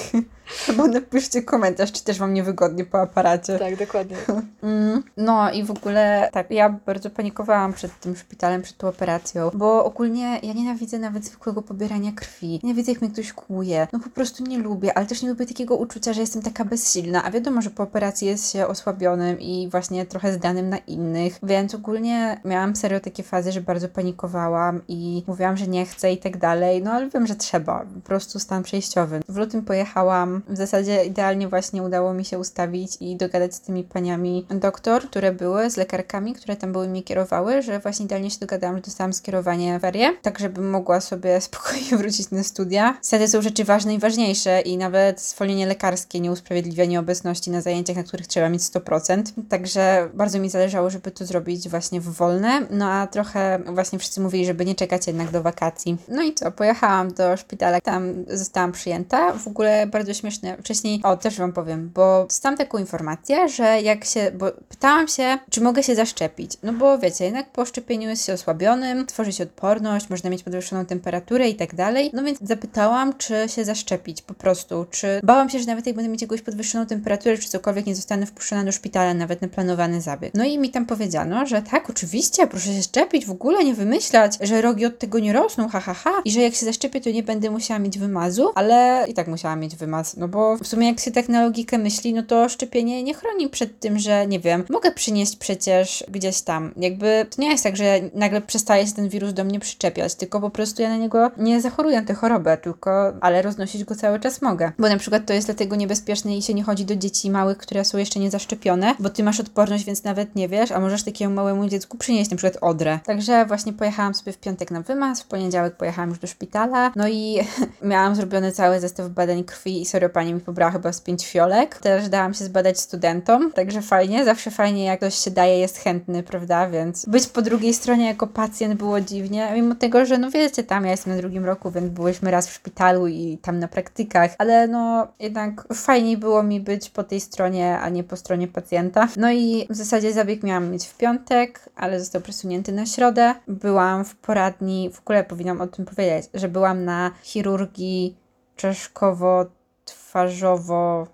Albo 0.68 0.86
napiszcie 0.86 1.42
komentarz, 1.42 1.92
czy 1.92 2.04
też 2.04 2.18
wam 2.18 2.34
niewygodnie 2.34 2.84
po 2.84 3.00
aparacie. 3.00 3.58
Tak, 3.58 3.76
dokładnie. 3.76 4.16
Mm, 4.62 5.02
no 5.16 5.52
i 5.52 5.64
w 5.64 5.70
ogóle 5.70 6.28
tak, 6.32 6.50
ja 6.50 6.68
bardzo 6.86 7.10
panikowałam 7.10 7.72
przed 7.72 8.00
tym 8.00 8.16
szpitalem, 8.16 8.62
przed 8.62 8.76
tą 8.76 8.88
operacją, 8.88 9.50
bo 9.54 9.84
ogólnie 9.84 10.40
ja 10.42 10.52
nienawidzę 10.52 10.98
nawet 10.98 11.24
zwykłego 11.24 11.62
pobierania 11.62 12.12
krwi. 12.12 12.60
Nienawidzę, 12.62 12.92
jak 12.92 13.00
mnie 13.00 13.10
ktoś 13.10 13.32
kłuje. 13.32 13.86
No 13.92 14.00
po 14.00 14.10
prostu 14.10 14.44
nie 14.44 14.58
lubię, 14.58 14.98
ale 14.98 15.06
też 15.06 15.22
nie 15.22 15.28
lubię 15.28 15.46
takiego 15.46 15.76
uczucia, 15.76 16.12
że 16.12 16.20
jestem 16.20 16.42
taka 16.42 16.64
bezsilna. 16.64 17.24
A 17.24 17.30
wiadomo, 17.30 17.62
że 17.62 17.70
po 17.70 17.82
operacji 17.82 18.28
jest 18.28 18.52
się 18.52 18.66
osłabionym 18.66 19.40
i 19.40 19.68
właśnie 19.70 20.06
trochę 20.06 20.32
zdanym 20.32 20.68
na 20.68 20.78
innych, 20.78 21.38
więc 21.42 21.74
ogólnie 21.74 22.40
miałam 22.44 22.76
serio 22.76 23.00
takie 23.00 23.22
fazy, 23.22 23.52
że 23.52 23.60
bardzo 23.60 23.88
panikowałam 23.88 24.53
i 24.88 25.24
mówiłam, 25.26 25.56
że 25.56 25.66
nie 25.66 25.86
chcę 25.86 26.12
i 26.12 26.18
tak 26.18 26.36
dalej, 26.36 26.82
no 26.82 26.92
ale 26.92 27.08
wiem, 27.10 27.26
że 27.26 27.34
trzeba. 27.34 27.84
Po 27.94 28.00
prostu 28.00 28.38
stan 28.38 28.62
przejściowy. 28.62 29.20
W 29.28 29.36
lutym 29.36 29.62
pojechałam, 29.62 30.42
w 30.48 30.56
zasadzie 30.56 31.04
idealnie 31.04 31.48
właśnie 31.48 31.82
udało 31.82 32.14
mi 32.14 32.24
się 32.24 32.38
ustawić 32.38 32.96
i 33.00 33.16
dogadać 33.16 33.54
z 33.54 33.60
tymi 33.60 33.84
paniami 33.84 34.46
doktor, 34.50 35.02
które 35.02 35.32
były, 35.32 35.70
z 35.70 35.76
lekarkami, 35.76 36.34
które 36.34 36.56
tam 36.56 36.72
były 36.72 36.88
mi 36.88 37.02
kierowały, 37.02 37.62
że 37.62 37.78
właśnie 37.78 38.04
idealnie 38.04 38.30
się 38.30 38.38
dogadałam, 38.40 38.76
że 38.76 38.82
dostałam 38.82 39.12
skierowanie 39.12 39.80
ferie, 39.80 40.16
tak 40.22 40.38
żebym 40.38 40.70
mogła 40.70 41.00
sobie 41.00 41.40
spokojnie 41.48 41.96
wrócić 41.96 42.30
na 42.30 42.42
studia. 42.42 42.98
Wtedy 43.02 43.28
są 43.28 43.42
rzeczy 43.42 43.64
ważne 43.64 43.94
i 43.94 43.98
ważniejsze 43.98 44.60
i 44.60 44.76
nawet 44.76 45.20
zwolnienie 45.20 45.66
lekarskie 45.66 46.20
nie 46.20 46.32
usprawiedliwia 46.32 46.84
nieobecności 46.84 47.50
na 47.50 47.60
zajęciach, 47.60 47.96
na 47.96 48.02
których 48.02 48.26
trzeba 48.26 48.48
mieć 48.48 48.62
100%. 48.62 49.22
Także 49.48 50.08
bardzo 50.14 50.38
mi 50.38 50.50
zależało, 50.50 50.90
żeby 50.90 51.10
to 51.10 51.26
zrobić 51.26 51.68
właśnie 51.68 52.00
w 52.00 52.08
wolne, 52.12 52.66
no 52.70 52.90
a 52.90 53.06
trochę 53.06 53.58
właśnie 53.66 53.98
wszyscy 53.98 54.20
mówili, 54.20 54.43
żeby 54.46 54.64
nie 54.64 54.74
czekać 54.74 55.06
jednak 55.06 55.30
do 55.30 55.42
wakacji. 55.42 55.96
No 56.08 56.22
i 56.22 56.34
co, 56.34 56.52
pojechałam 56.52 57.12
do 57.12 57.36
szpitala, 57.36 57.80
tam 57.80 58.24
zostałam 58.28 58.72
przyjęta. 58.72 59.32
W 59.32 59.48
ogóle 59.48 59.86
bardzo 59.86 60.14
śmieszne. 60.14 60.56
Wcześniej, 60.56 61.00
o 61.02 61.16
też 61.16 61.38
Wam 61.38 61.52
powiem, 61.52 61.90
bo 61.94 62.24
dostałam 62.24 62.58
taką 62.58 62.78
informację, 62.78 63.48
że 63.48 63.82
jak 63.82 64.04
się, 64.04 64.30
bo 64.34 64.46
pytałam 64.68 65.08
się, 65.08 65.38
czy 65.50 65.60
mogę 65.60 65.82
się 65.82 65.94
zaszczepić. 65.94 66.56
No 66.62 66.72
bo 66.72 66.98
wiecie, 66.98 67.24
jednak 67.24 67.52
po 67.52 67.64
szczepieniu 67.64 68.08
jest 68.08 68.26
się 68.26 68.32
osłabionym, 68.32 69.06
tworzy 69.06 69.32
się 69.32 69.44
odporność, 69.44 70.10
można 70.10 70.30
mieć 70.30 70.42
podwyższoną 70.42 70.86
temperaturę 70.86 71.48
i 71.48 71.54
tak 71.54 71.74
dalej. 71.74 72.10
No 72.12 72.22
więc 72.22 72.38
zapytałam, 72.42 73.18
czy 73.18 73.48
się 73.48 73.64
zaszczepić 73.64 74.22
po 74.22 74.34
prostu, 74.34 74.86
czy 74.90 75.20
bałam 75.22 75.50
się, 75.50 75.58
że 75.58 75.66
nawet 75.66 75.86
jak 75.86 75.96
będę 75.96 76.10
mieć 76.10 76.22
jakąś 76.22 76.42
podwyższoną 76.42 76.86
temperaturę, 76.86 77.38
czy 77.38 77.48
cokolwiek, 77.48 77.86
nie 77.86 77.94
zostanę 77.94 78.26
wpuszczona 78.26 78.64
do 78.64 78.72
szpitala, 78.72 79.14
nawet 79.14 79.42
na 79.42 79.48
planowany 79.48 80.00
zabieg. 80.00 80.34
No 80.34 80.44
i 80.44 80.58
mi 80.58 80.70
tam 80.70 80.86
powiedziano, 80.86 81.46
że 81.46 81.62
tak, 81.62 81.90
oczywiście, 81.90 82.46
proszę 82.46 82.72
się 82.72 82.82
szczepić, 82.82 83.26
w 83.26 83.30
ogóle 83.30 83.64
nie 83.64 83.74
wymyślać, 83.74 84.33
że 84.40 84.62
rogi 84.62 84.86
od 84.86 84.98
tego 84.98 85.18
nie 85.18 85.32
rosną, 85.32 85.68
ha, 85.68 85.80
ha, 85.80 85.94
ha. 85.94 86.10
I 86.24 86.30
że 86.30 86.40
jak 86.40 86.54
się 86.54 86.66
zaszczepię, 86.66 87.00
to 87.00 87.10
nie 87.10 87.22
będę 87.22 87.50
musiała 87.50 87.80
mieć 87.80 87.98
wymazu, 87.98 88.50
ale 88.54 89.04
i 89.08 89.14
tak 89.14 89.28
musiała 89.28 89.56
mieć 89.56 89.76
wymaz, 89.76 90.16
no 90.16 90.28
bo 90.28 90.56
w 90.56 90.66
sumie 90.66 90.88
jak 90.88 91.00
się 91.00 91.10
tak 91.10 91.28
na 91.28 91.42
logikę 91.42 91.78
myśli, 91.78 92.14
no 92.14 92.22
to 92.22 92.48
szczepienie 92.48 93.02
nie 93.02 93.14
chroni 93.14 93.48
przed 93.48 93.80
tym, 93.80 93.98
że 93.98 94.26
nie 94.26 94.40
wiem, 94.40 94.64
mogę 94.70 94.92
przynieść 94.92 95.36
przecież 95.36 96.04
gdzieś 96.08 96.40
tam. 96.42 96.72
Jakby 96.76 97.26
to 97.30 97.42
nie 97.42 97.50
jest 97.50 97.64
tak, 97.64 97.76
że 97.76 98.00
nagle 98.14 98.40
przestaje 98.40 98.86
się 98.86 98.92
ten 98.92 99.08
wirus 99.08 99.32
do 99.32 99.44
mnie 99.44 99.60
przyczepiać, 99.60 100.14
tylko 100.14 100.40
po 100.40 100.50
prostu 100.50 100.82
ja 100.82 100.88
na 100.88 100.96
niego 100.96 101.30
nie 101.36 101.60
zachoruję 101.60 102.02
tę 102.02 102.14
chorobę, 102.14 102.56
tylko, 102.56 103.12
ale 103.20 103.42
roznosić 103.42 103.84
go 103.84 103.94
cały 103.94 104.20
czas 104.20 104.42
mogę. 104.42 104.72
Bo 104.78 104.88
na 104.88 104.96
przykład 104.96 105.26
to 105.26 105.32
jest 105.32 105.46
dlatego 105.46 105.76
niebezpieczne 105.76 106.36
i 106.36 106.42
się 106.42 106.54
nie 106.54 106.62
chodzi 106.62 106.84
do 106.84 106.96
dzieci 106.96 107.30
małych, 107.30 107.58
które 107.58 107.84
są 107.84 107.98
jeszcze 107.98 108.20
nie 108.20 108.30
zaszczepione, 108.30 108.94
bo 108.98 109.10
ty 109.10 109.22
masz 109.22 109.40
odporność, 109.40 109.84
więc 109.84 110.04
nawet 110.04 110.36
nie 110.36 110.48
wiesz, 110.48 110.72
a 110.72 110.80
możesz 110.80 111.02
takiemu 111.02 111.34
małemu 111.34 111.68
dziecku 111.68 111.98
przynieść 111.98 112.30
na 112.30 112.36
przykład 112.36 112.62
odrę. 112.62 112.98
Także 113.04 113.46
właśnie 113.46 113.72
pojechałam 113.72 114.14
sobie 114.24 114.32
w 114.32 114.38
piątek 114.38 114.70
na 114.70 114.80
wymaz, 114.80 115.22
w 115.22 115.26
poniedziałek 115.26 115.76
pojechałam 115.76 116.10
już 116.10 116.18
do 116.18 116.26
szpitala, 116.26 116.92
no 116.96 117.08
i 117.08 117.40
miałam 117.82 118.14
zrobiony 118.14 118.52
cały 118.52 118.80
zestaw 118.80 119.08
badań 119.08 119.44
krwi 119.44 119.82
i 119.82 119.86
serio 119.86 120.08
pani 120.08 120.34
mi 120.34 120.40
pobrała 120.40 120.72
chyba 120.72 120.92
z 120.92 121.00
pięć 121.00 121.26
fiolek. 121.26 121.78
Też 121.78 122.08
dałam 122.08 122.34
się 122.34 122.44
zbadać 122.44 122.80
studentom, 122.80 123.52
także 123.52 123.82
fajnie, 123.82 124.24
zawsze 124.24 124.50
fajnie 124.50 124.84
jak 124.84 124.98
ktoś 124.98 125.14
się 125.14 125.30
daje, 125.30 125.58
jest 125.58 125.78
chętny, 125.78 126.22
prawda, 126.22 126.70
więc 126.70 127.06
być 127.06 127.26
po 127.26 127.42
drugiej 127.42 127.74
stronie 127.74 128.06
jako 128.06 128.26
pacjent 128.26 128.74
było 128.74 129.00
dziwnie, 129.00 129.50
mimo 129.54 129.74
tego, 129.74 130.06
że 130.06 130.18
no 130.18 130.30
wiecie, 130.30 130.64
tam 130.64 130.84
ja 130.84 130.90
jestem 130.90 131.12
na 131.12 131.18
drugim 131.18 131.44
roku, 131.44 131.70
więc 131.70 131.90
byłyśmy 131.90 132.30
raz 132.30 132.48
w 132.48 132.52
szpitalu 132.52 133.06
i 133.06 133.38
tam 133.42 133.58
na 133.58 133.68
praktykach, 133.68 134.30
ale 134.38 134.68
no 134.68 135.06
jednak 135.20 135.74
fajniej 135.74 136.16
było 136.16 136.42
mi 136.42 136.60
być 136.60 136.90
po 136.90 137.04
tej 137.04 137.20
stronie, 137.20 137.78
a 137.78 137.88
nie 137.88 138.04
po 138.04 138.16
stronie 138.16 138.48
pacjenta. 138.48 139.08
No 139.16 139.32
i 139.32 139.66
w 139.70 139.76
zasadzie 139.76 140.12
zabieg 140.12 140.42
miałam 140.42 140.70
mieć 140.70 140.86
w 140.86 140.96
piątek, 140.96 141.60
ale 141.76 142.00
został 142.00 142.22
przesunięty 142.22 142.72
na 142.72 142.86
środę. 142.86 143.34
Byłam 143.48 144.04
w 144.04 144.13
poradni, 144.22 144.90
w 144.90 145.00
ogóle 145.00 145.24
powinnam 145.24 145.60
o 145.60 145.66
tym 145.66 145.84
powiedzieć, 145.84 146.30
że 146.34 146.48
byłam 146.48 146.84
na 146.84 147.10
chirurgii 147.22 148.16
czaszkowo-twarzowo, 148.56 151.06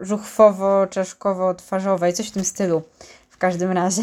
żuchwowo-czaszkowo-twarzowej, 0.00 2.12
coś 2.12 2.28
w 2.28 2.32
tym 2.32 2.44
stylu. 2.44 2.82
Każdym 3.42 3.72
razie. 3.72 4.02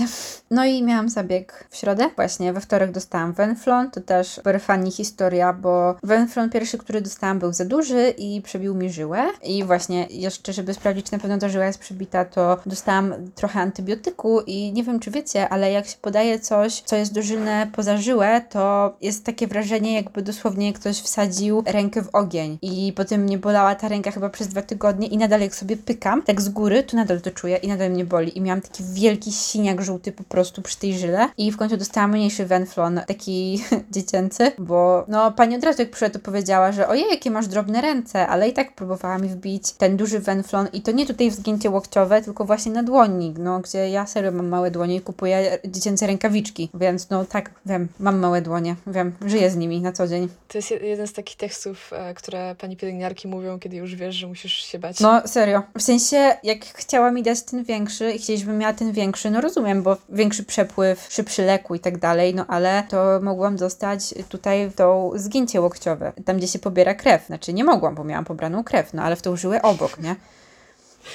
No 0.51 0.65
i 0.65 0.83
miałam 0.83 1.09
zabieg 1.09 1.67
w 1.69 1.75
środę. 1.75 2.09
Właśnie 2.15 2.53
we 2.53 2.61
wtorek 2.61 2.91
dostałam 2.91 3.33
Venflon. 3.33 3.91
To 3.91 4.01
też 4.01 4.27
super 4.27 4.61
funny 4.61 4.91
historia, 4.91 5.53
bo 5.53 5.95
Venflon 6.03 6.49
pierwszy, 6.49 6.77
który 6.77 7.01
dostałam 7.01 7.39
był 7.39 7.53
za 7.53 7.65
duży 7.65 8.13
i 8.17 8.41
przebił 8.41 8.75
mi 8.75 8.89
żyłę. 8.89 9.27
I 9.43 9.63
właśnie 9.63 10.07
jeszcze, 10.09 10.53
żeby 10.53 10.73
sprawdzić, 10.73 11.05
czy 11.05 11.13
na 11.13 11.19
pewno 11.19 11.37
ta 11.37 11.49
żyła 11.49 11.65
jest 11.65 11.79
przebita, 11.79 12.25
to 12.25 12.57
dostałam 12.65 13.13
trochę 13.35 13.59
antybiotyku 13.59 14.41
i 14.41 14.73
nie 14.73 14.83
wiem, 14.83 14.99
czy 14.99 15.11
wiecie, 15.11 15.49
ale 15.49 15.71
jak 15.71 15.87
się 15.87 15.97
podaje 16.01 16.39
coś, 16.39 16.81
co 16.81 16.95
jest 16.95 17.13
dożylne 17.13 17.67
poza 17.75 17.97
żyłę, 17.97 18.41
to 18.49 18.95
jest 19.01 19.25
takie 19.25 19.47
wrażenie, 19.47 19.93
jakby 19.93 20.21
dosłownie 20.21 20.73
ktoś 20.73 21.01
wsadził 21.01 21.63
rękę 21.65 22.01
w 22.01 22.15
ogień. 22.15 22.57
I 22.61 22.93
potem 22.95 23.21
mnie 23.21 23.37
bolała 23.37 23.75
ta 23.75 23.87
ręka 23.87 24.11
chyba 24.11 24.29
przez 24.29 24.47
dwa 24.47 24.61
tygodnie 24.61 25.07
i 25.07 25.17
nadal 25.17 25.41
jak 25.41 25.55
sobie 25.55 25.77
pykam, 25.77 26.23
tak 26.23 26.41
z 26.41 26.49
góry, 26.49 26.83
to 26.83 26.97
nadal 26.97 27.21
to 27.21 27.31
czuję 27.31 27.57
i 27.57 27.67
nadal 27.67 27.91
mnie 27.91 28.05
boli. 28.05 28.37
I 28.37 28.41
miałam 28.41 28.61
taki 28.61 28.83
wielki 28.83 29.28
jakiś 29.29 29.41
siniak 29.41 29.81
żółty 29.81 30.11
po 30.11 30.23
prostu 30.23 30.61
przy 30.61 30.77
tej 30.77 30.97
żyle 30.97 31.29
i 31.37 31.51
w 31.51 31.57
końcu 31.57 31.77
dostałam 31.77 32.11
mniejszy 32.11 32.45
wenflon, 32.45 33.01
taki 33.07 33.63
dziecięcy, 33.91 34.51
bo 34.57 35.05
no 35.07 35.31
pani 35.31 35.55
od 35.55 35.63
razu 35.63 35.81
jak 35.81 35.91
przyszła 35.91 36.09
to 36.09 36.19
powiedziała, 36.19 36.71
że 36.71 36.87
ojej, 36.87 37.05
jakie 37.11 37.31
masz 37.31 37.47
drobne 37.47 37.81
ręce, 37.81 38.27
ale 38.27 38.49
i 38.49 38.53
tak 38.53 38.75
próbowała 38.75 39.17
mi 39.17 39.29
wbić 39.29 39.71
ten 39.73 39.97
duży 39.97 40.19
wenflon 40.19 40.67
i 40.73 40.81
to 40.81 40.91
nie 40.91 41.05
tutaj 41.05 41.31
w 41.31 41.33
zgięcie 41.33 41.69
łokciowe, 41.69 42.21
tylko 42.21 42.45
właśnie 42.45 42.71
na 42.71 42.83
dłoni, 42.83 43.33
no 43.37 43.59
gdzie 43.59 43.89
ja 43.89 44.05
serio 44.07 44.31
mam 44.31 44.47
małe 44.47 44.71
dłonie 44.71 44.95
i 44.95 45.01
kupuję 45.01 45.57
dziecięce 45.65 46.07
rękawiczki, 46.07 46.69
więc 46.73 47.09
no 47.09 47.25
tak, 47.25 47.51
wiem, 47.65 47.87
mam 47.99 48.19
małe 48.19 48.41
dłonie, 48.41 48.75
wiem, 48.87 49.11
żyję 49.25 49.49
z 49.51 49.55
nimi 49.55 49.81
na 49.81 49.91
co 49.91 50.07
dzień. 50.07 50.29
To 50.47 50.57
jest 50.57 50.71
je- 50.71 50.77
jeden 50.77 51.07
z 51.07 51.13
takich 51.13 51.37
tekstów, 51.37 51.93
e, 51.93 52.13
które 52.13 52.55
pani 52.55 52.77
pielęgniarki 52.77 53.27
mówią, 53.27 53.59
kiedy 53.59 53.77
już 53.77 53.95
wiesz, 53.95 54.15
że 54.15 54.27
musisz 54.27 54.53
się 54.53 54.79
bać. 54.79 54.99
No 54.99 55.21
serio, 55.27 55.63
w 55.77 55.81
sensie 55.81 56.17
jak 56.43 56.65
chciała 56.65 57.11
mi 57.11 57.23
dać 57.23 57.41
ten 57.43 57.63
większy 57.63 58.11
i 58.11 58.19
chcieliśmy 58.19 58.53
miała 58.53 58.73
ten 58.73 58.91
większy, 58.91 59.18
no 59.25 59.41
rozumiem, 59.41 59.83
bo 59.83 59.97
większy 60.09 60.43
przepływ, 60.43 61.07
szybszy 61.09 61.45
leku 61.45 61.75
i 61.75 61.79
tak 61.79 61.97
dalej, 61.97 62.35
no 62.35 62.45
ale 62.47 62.83
to 62.89 63.19
mogłam 63.21 63.55
dostać 63.55 64.13
tutaj 64.29 64.71
to 64.75 65.11
zgięcie 65.15 65.61
łokciowe, 65.61 66.13
tam 66.25 66.37
gdzie 66.37 66.47
się 66.47 66.59
pobiera 66.59 66.93
krew, 66.93 67.25
znaczy 67.25 67.53
nie 67.53 67.63
mogłam, 67.63 67.95
bo 67.95 68.03
miałam 68.03 68.25
pobraną 68.25 68.63
krew, 68.63 68.93
no 68.93 69.03
ale 69.03 69.15
w 69.15 69.21
tą 69.21 69.35
żyłę 69.35 69.61
obok, 69.61 69.99
nie? 69.99 70.15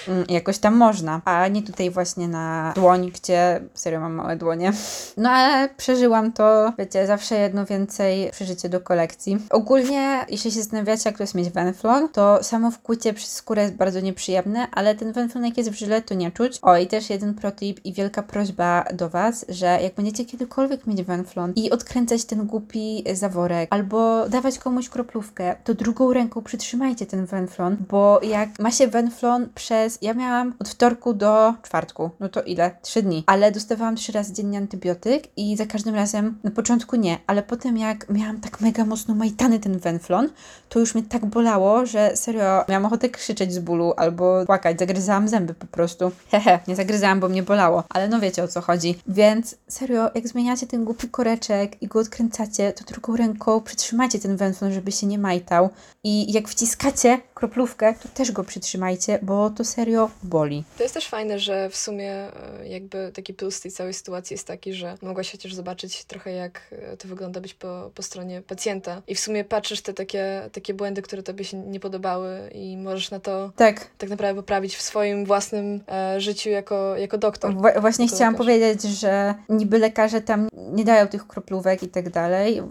Mm, 0.09 0.25
Jakoś 0.29 0.59
tam 0.59 0.77
można, 0.77 1.21
a 1.25 1.49
nie 1.49 1.63
tutaj 1.63 1.91
właśnie 1.91 2.29
na 2.29 2.73
dłoń, 2.77 3.11
gdzie 3.11 3.61
serio 3.75 4.01
mam 4.01 4.13
małe 4.13 4.37
dłonie. 4.37 4.73
No 5.17 5.31
ale 5.31 5.69
przeżyłam 5.69 6.33
to, 6.33 6.73
wiecie, 6.79 7.07
zawsze 7.07 7.35
jedno 7.39 7.67
więcej 7.67 8.31
przeżycie 8.31 8.69
do 8.69 8.81
kolekcji. 8.81 9.39
Ogólnie, 9.51 10.27
jeśli 10.29 10.51
się 10.51 10.59
zastanawiacie, 10.61 11.03
jak 11.07 11.17
to 11.17 11.23
jest 11.23 11.35
mieć 11.35 11.51
wenflon, 11.51 12.09
to 12.09 12.43
samo 12.43 12.71
wkłucie 12.71 13.13
przez 13.15 13.33
skórę 13.33 13.63
jest 13.63 13.75
bardzo 13.75 14.01
nieprzyjemne, 14.01 14.67
ale 14.73 14.95
ten 14.95 15.13
wenflon 15.13 15.45
jak 15.45 15.59
jest 15.59 15.71
w 15.71 15.75
żyle, 15.75 16.03
to 16.03 16.15
nie 16.15 16.31
czuć. 16.31 16.59
O, 16.63 16.77
i 16.77 16.87
też 16.87 17.11
jeden 17.11 17.35
protip 17.35 17.85
i 17.85 17.93
wielka 17.93 18.23
prośba 18.23 18.85
do 18.95 19.09
Was, 19.09 19.45
że 19.49 19.79
jak 19.83 19.95
będziecie 19.95 20.25
kiedykolwiek 20.25 20.87
mieć 20.87 21.03
wenflon 21.03 21.53
i 21.57 21.71
odkręcać 21.71 22.25
ten 22.25 22.47
głupi 22.47 23.05
zaworek, 23.13 23.69
albo 23.73 24.29
dawać 24.29 24.59
komuś 24.59 24.89
kroplówkę, 24.89 25.57
to 25.65 25.75
drugą 25.75 26.13
ręką 26.13 26.43
przytrzymajcie 26.43 27.07
ten 27.07 27.27
wenflon, 27.27 27.77
bo 27.91 28.21
jak 28.23 28.49
ma 28.59 28.71
się 28.71 28.89
wenflon 28.89 29.49
przez... 29.55 29.84
Ja 30.03 30.15
miałam 30.15 30.55
od 30.59 30.69
wtorku 30.69 31.15
do 31.15 31.55
czwartku, 31.63 32.11
no 32.21 32.29
to 32.29 32.43
ile? 32.43 32.71
Trzy 32.83 33.03
dni. 33.03 33.25
Ale 33.27 33.53
dostawałam 33.53 33.97
trzy 33.97 34.13
razy 34.13 34.33
dziennie 34.33 34.59
antybiotyk 34.59 35.25
i 35.37 35.57
za 35.57 35.67
każdym 35.67 35.95
razem, 35.95 36.39
na 36.45 36.51
początku 36.51 36.97
nie, 36.97 37.19
ale 37.27 37.43
potem 37.43 37.79
jak 37.79 38.11
miałam 38.11 38.41
tak 38.41 38.61
mega 38.61 38.85
mocno 38.85 39.15
majtany 39.15 39.61
ten 39.61 39.79
wenflon, 39.79 40.29
to 40.69 40.81
już 40.81 40.95
mnie 40.95 41.05
tak 41.05 41.27
bolało, 41.27 41.87
że 41.87 42.17
serio 42.17 42.65
miałam 42.69 42.85
ochotę 42.85 43.09
krzyczeć 43.09 43.53
z 43.53 43.59
bólu 43.59 43.93
albo 43.97 44.47
płakać, 44.47 44.79
zagryzałam 44.79 45.29
zęby 45.29 45.55
po 45.55 45.67
prostu. 45.67 46.11
Hehe, 46.31 46.59
nie 46.69 46.77
zagryzałam, 46.77 47.21
bo 47.21 47.29
mnie 47.29 47.43
bolało, 47.43 47.85
ale 47.89 48.09
no 48.09 48.21
wiecie 48.21 48.45
o 48.45 48.49
co 48.49 48.61
chodzi. 48.61 48.99
Więc 49.09 49.57
serio, 49.69 50.11
jak 50.15 50.29
zmieniacie 50.29 50.67
ten 50.67 50.85
głupi 50.85 51.09
koreczek 51.09 51.83
i 51.83 51.87
go 51.87 51.99
odkręcacie, 51.99 52.73
to 52.73 52.85
drugą 52.85 53.17
ręką 53.17 53.61
przytrzymajcie 53.61 54.19
ten 54.19 54.37
wenflon, 54.37 54.73
żeby 54.73 54.93
się 54.93 55.07
nie 55.07 55.19
majtał 55.19 55.71
i 56.05 56.33
jak 56.33 56.49
wciskacie 56.49 57.21
kroplówkę, 57.35 57.95
to 58.03 58.09
też 58.09 58.33
go 58.33 58.45
przytrzymajcie, 58.45 59.19
bo 59.23 59.51
to 59.51 59.64
serio 59.65 60.11
boli. 60.23 60.65
To 60.77 60.83
jest 60.83 60.95
też 60.95 61.09
fajne, 61.09 61.39
że 61.39 61.71
w 61.71 61.77
sumie 61.77 62.13
e, 62.13 62.33
jakby 62.69 63.11
taki 63.15 63.35
plus 63.35 63.61
tej 63.61 63.71
całej 63.73 63.95
sytuacji 63.95 64.35
jest 64.35 64.47
taki, 64.47 64.73
że 64.75 64.95
mogłaś 65.03 65.33
chociaż 65.33 65.55
zobaczyć 65.55 66.05
trochę 66.05 66.33
jak 66.33 66.61
e, 66.73 66.97
to 66.97 67.09
wygląda 67.09 67.41
być 67.41 67.55
po, 67.55 67.91
po 67.95 68.03
stronie 68.03 68.43
pacjenta 68.43 69.03
i 69.07 69.15
w 69.15 69.21
sumie 69.21 69.45
patrzysz 69.45 69.83
te 69.83 69.95
takie, 69.95 70.49
takie 70.53 70.75
błędy, 70.75 71.03
które 71.03 71.23
tobie 71.23 71.45
się 71.45 71.57
nie 71.57 71.81
podobały 71.81 72.51
i 72.55 72.77
możesz 72.77 73.11
na 73.11 73.21
to 73.21 73.53
Tak, 73.57 73.87
tak 73.99 74.11
naprawdę 74.11 74.43
poprawić 74.43 74.77
w 74.77 74.83
swoim 74.83 75.25
własnym 75.27 75.81
e, 75.89 76.21
życiu 76.21 76.51
jako, 76.51 76.97
jako 76.97 77.19
doktor. 77.19 77.55
Wła- 77.55 77.81
właśnie 77.81 78.09
chciałam 78.09 78.33
lekarz. 78.35 78.47
powiedzieć, 78.47 78.83
że 78.83 79.35
niby 79.49 79.79
lekarze 79.79 80.21
tam 80.21 80.49
nie 80.73 80.85
dają 80.85 81.07
tych 81.07 81.27
kroplówek 81.27 81.83
i 81.83 81.89
tak 81.89 82.11
dalej, 82.11 82.63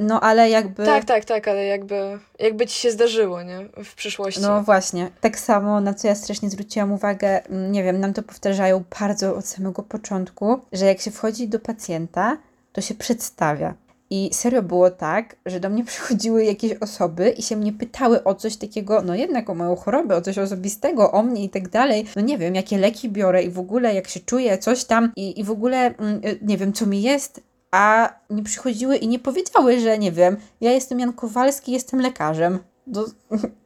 no 0.00 0.20
ale 0.20 0.50
jakby... 0.50 0.84
Tak, 0.84 1.04
tak, 1.04 1.24
tak, 1.24 1.48
ale 1.48 1.64
jakby, 1.64 2.18
jakby 2.38 2.66
ci 2.66 2.80
się 2.80 2.90
zdarzyło, 2.90 3.42
nie? 3.42 3.68
W 3.84 3.94
przyszłości. 3.94 4.40
No 4.40 4.62
właśnie, 4.62 5.10
tak 5.20 5.38
samo, 5.38 5.80
na 5.80 5.94
co 5.94 6.05
ja 6.06 6.14
strasznie 6.14 6.50
zwróciłam 6.50 6.92
uwagę, 6.92 7.44
mm, 7.44 7.72
nie 7.72 7.84
wiem, 7.84 8.00
nam 8.00 8.12
to 8.12 8.22
powtarzają 8.22 8.84
bardzo 9.00 9.36
od 9.36 9.46
samego 9.46 9.82
początku, 9.82 10.60
że 10.72 10.86
jak 10.86 11.00
się 11.00 11.10
wchodzi 11.10 11.48
do 11.48 11.60
pacjenta, 11.60 12.38
to 12.72 12.80
się 12.80 12.94
przedstawia. 12.94 13.74
I 14.10 14.30
serio 14.32 14.62
było 14.62 14.90
tak, 14.90 15.36
że 15.46 15.60
do 15.60 15.70
mnie 15.70 15.84
przychodziły 15.92 16.44
jakieś 16.44 16.72
osoby 16.72 17.30
i 17.30 17.42
się 17.42 17.56
mnie 17.56 17.72
pytały 17.72 18.24
o 18.24 18.34
coś 18.34 18.56
takiego, 18.56 19.02
no 19.02 19.14
jednak 19.14 19.50
o 19.50 19.54
moją 19.54 19.76
chorobę, 19.76 20.16
o 20.16 20.20
coś 20.20 20.38
osobistego, 20.38 21.12
o 21.12 21.22
mnie 21.22 21.44
i 21.44 21.50
tak 21.50 21.68
dalej. 21.68 22.06
No 22.16 22.22
nie 22.22 22.38
wiem, 22.38 22.54
jakie 22.54 22.78
leki 22.78 23.08
biorę 23.08 23.42
i 23.42 23.50
w 23.50 23.58
ogóle 23.58 23.94
jak 23.94 24.08
się 24.08 24.20
czuję, 24.20 24.58
coś 24.58 24.84
tam 24.84 25.12
i, 25.16 25.40
i 25.40 25.44
w 25.44 25.50
ogóle 25.50 25.94
mm, 25.96 26.20
y, 26.24 26.38
nie 26.42 26.58
wiem, 26.58 26.72
co 26.72 26.86
mi 26.86 27.02
jest, 27.02 27.40
a 27.70 28.14
nie 28.30 28.42
przychodziły 28.42 28.96
i 28.96 29.08
nie 29.08 29.18
powiedziały, 29.18 29.80
że 29.80 29.98
nie 29.98 30.12
wiem, 30.12 30.36
ja 30.60 30.72
jestem 30.72 31.00
Jan 31.00 31.12
Kowalski, 31.12 31.72
jestem 31.72 32.00
lekarzem. 32.00 32.58
Do, 32.86 33.04
do, 33.04 33.12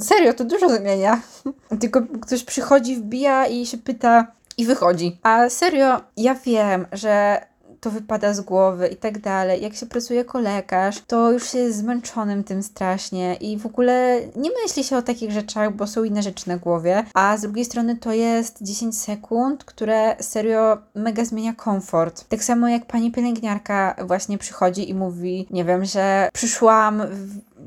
serio, 0.00 0.34
to 0.34 0.44
dużo 0.44 0.68
zmienia. 0.76 1.20
Tylko 1.80 2.02
ktoś 2.20 2.44
przychodzi, 2.44 2.96
wbija 2.96 3.46
i 3.46 3.66
się 3.66 3.78
pyta 3.78 4.26
i 4.58 4.66
wychodzi. 4.66 5.18
A 5.22 5.48
serio, 5.48 6.00
ja 6.16 6.34
wiem, 6.34 6.86
że 6.92 7.40
to 7.80 7.90
wypada 7.90 8.34
z 8.34 8.40
głowy 8.40 8.88
i 8.88 8.96
tak 8.96 9.18
dalej. 9.18 9.62
Jak 9.62 9.74
się 9.74 9.86
pracuje 9.86 10.18
jako 10.18 10.40
lekarz, 10.40 11.02
to 11.06 11.32
już 11.32 11.50
się 11.50 11.58
jest 11.58 11.78
zmęczonym 11.78 12.44
tym 12.44 12.62
strasznie 12.62 13.34
i 13.34 13.58
w 13.58 13.66
ogóle 13.66 14.20
nie 14.36 14.50
myśli 14.62 14.84
się 14.84 14.96
o 14.96 15.02
takich 15.02 15.32
rzeczach, 15.32 15.74
bo 15.74 15.86
są 15.86 16.04
inne 16.04 16.22
rzeczy 16.22 16.48
na 16.48 16.56
głowie. 16.56 17.04
A 17.14 17.36
z 17.36 17.40
drugiej 17.40 17.64
strony 17.64 17.96
to 17.96 18.12
jest 18.12 18.58
10 18.62 18.98
sekund, 18.98 19.64
które 19.64 20.16
serio 20.20 20.78
mega 20.94 21.24
zmienia 21.24 21.54
komfort. 21.54 22.24
Tak 22.28 22.44
samo 22.44 22.68
jak 22.68 22.86
pani 22.86 23.12
pielęgniarka 23.12 23.96
właśnie 24.06 24.38
przychodzi 24.38 24.90
i 24.90 24.94
mówi, 24.94 25.46
nie 25.50 25.64
wiem, 25.64 25.84
że 25.84 26.28
przyszłam 26.32 27.02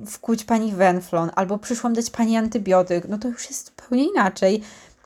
wkuć 0.05 0.43
pani 0.43 0.73
wenflon 0.73 1.31
albo 1.35 1.57
przyszłam 1.57 1.93
dać 1.93 2.09
pani 2.09 2.37
antybiotyk, 2.37 3.07
no 3.07 3.17
to 3.17 3.27
już 3.27 3.49
jest 3.49 3.65
zupełnie 3.65 4.09
inaczej 4.09 4.61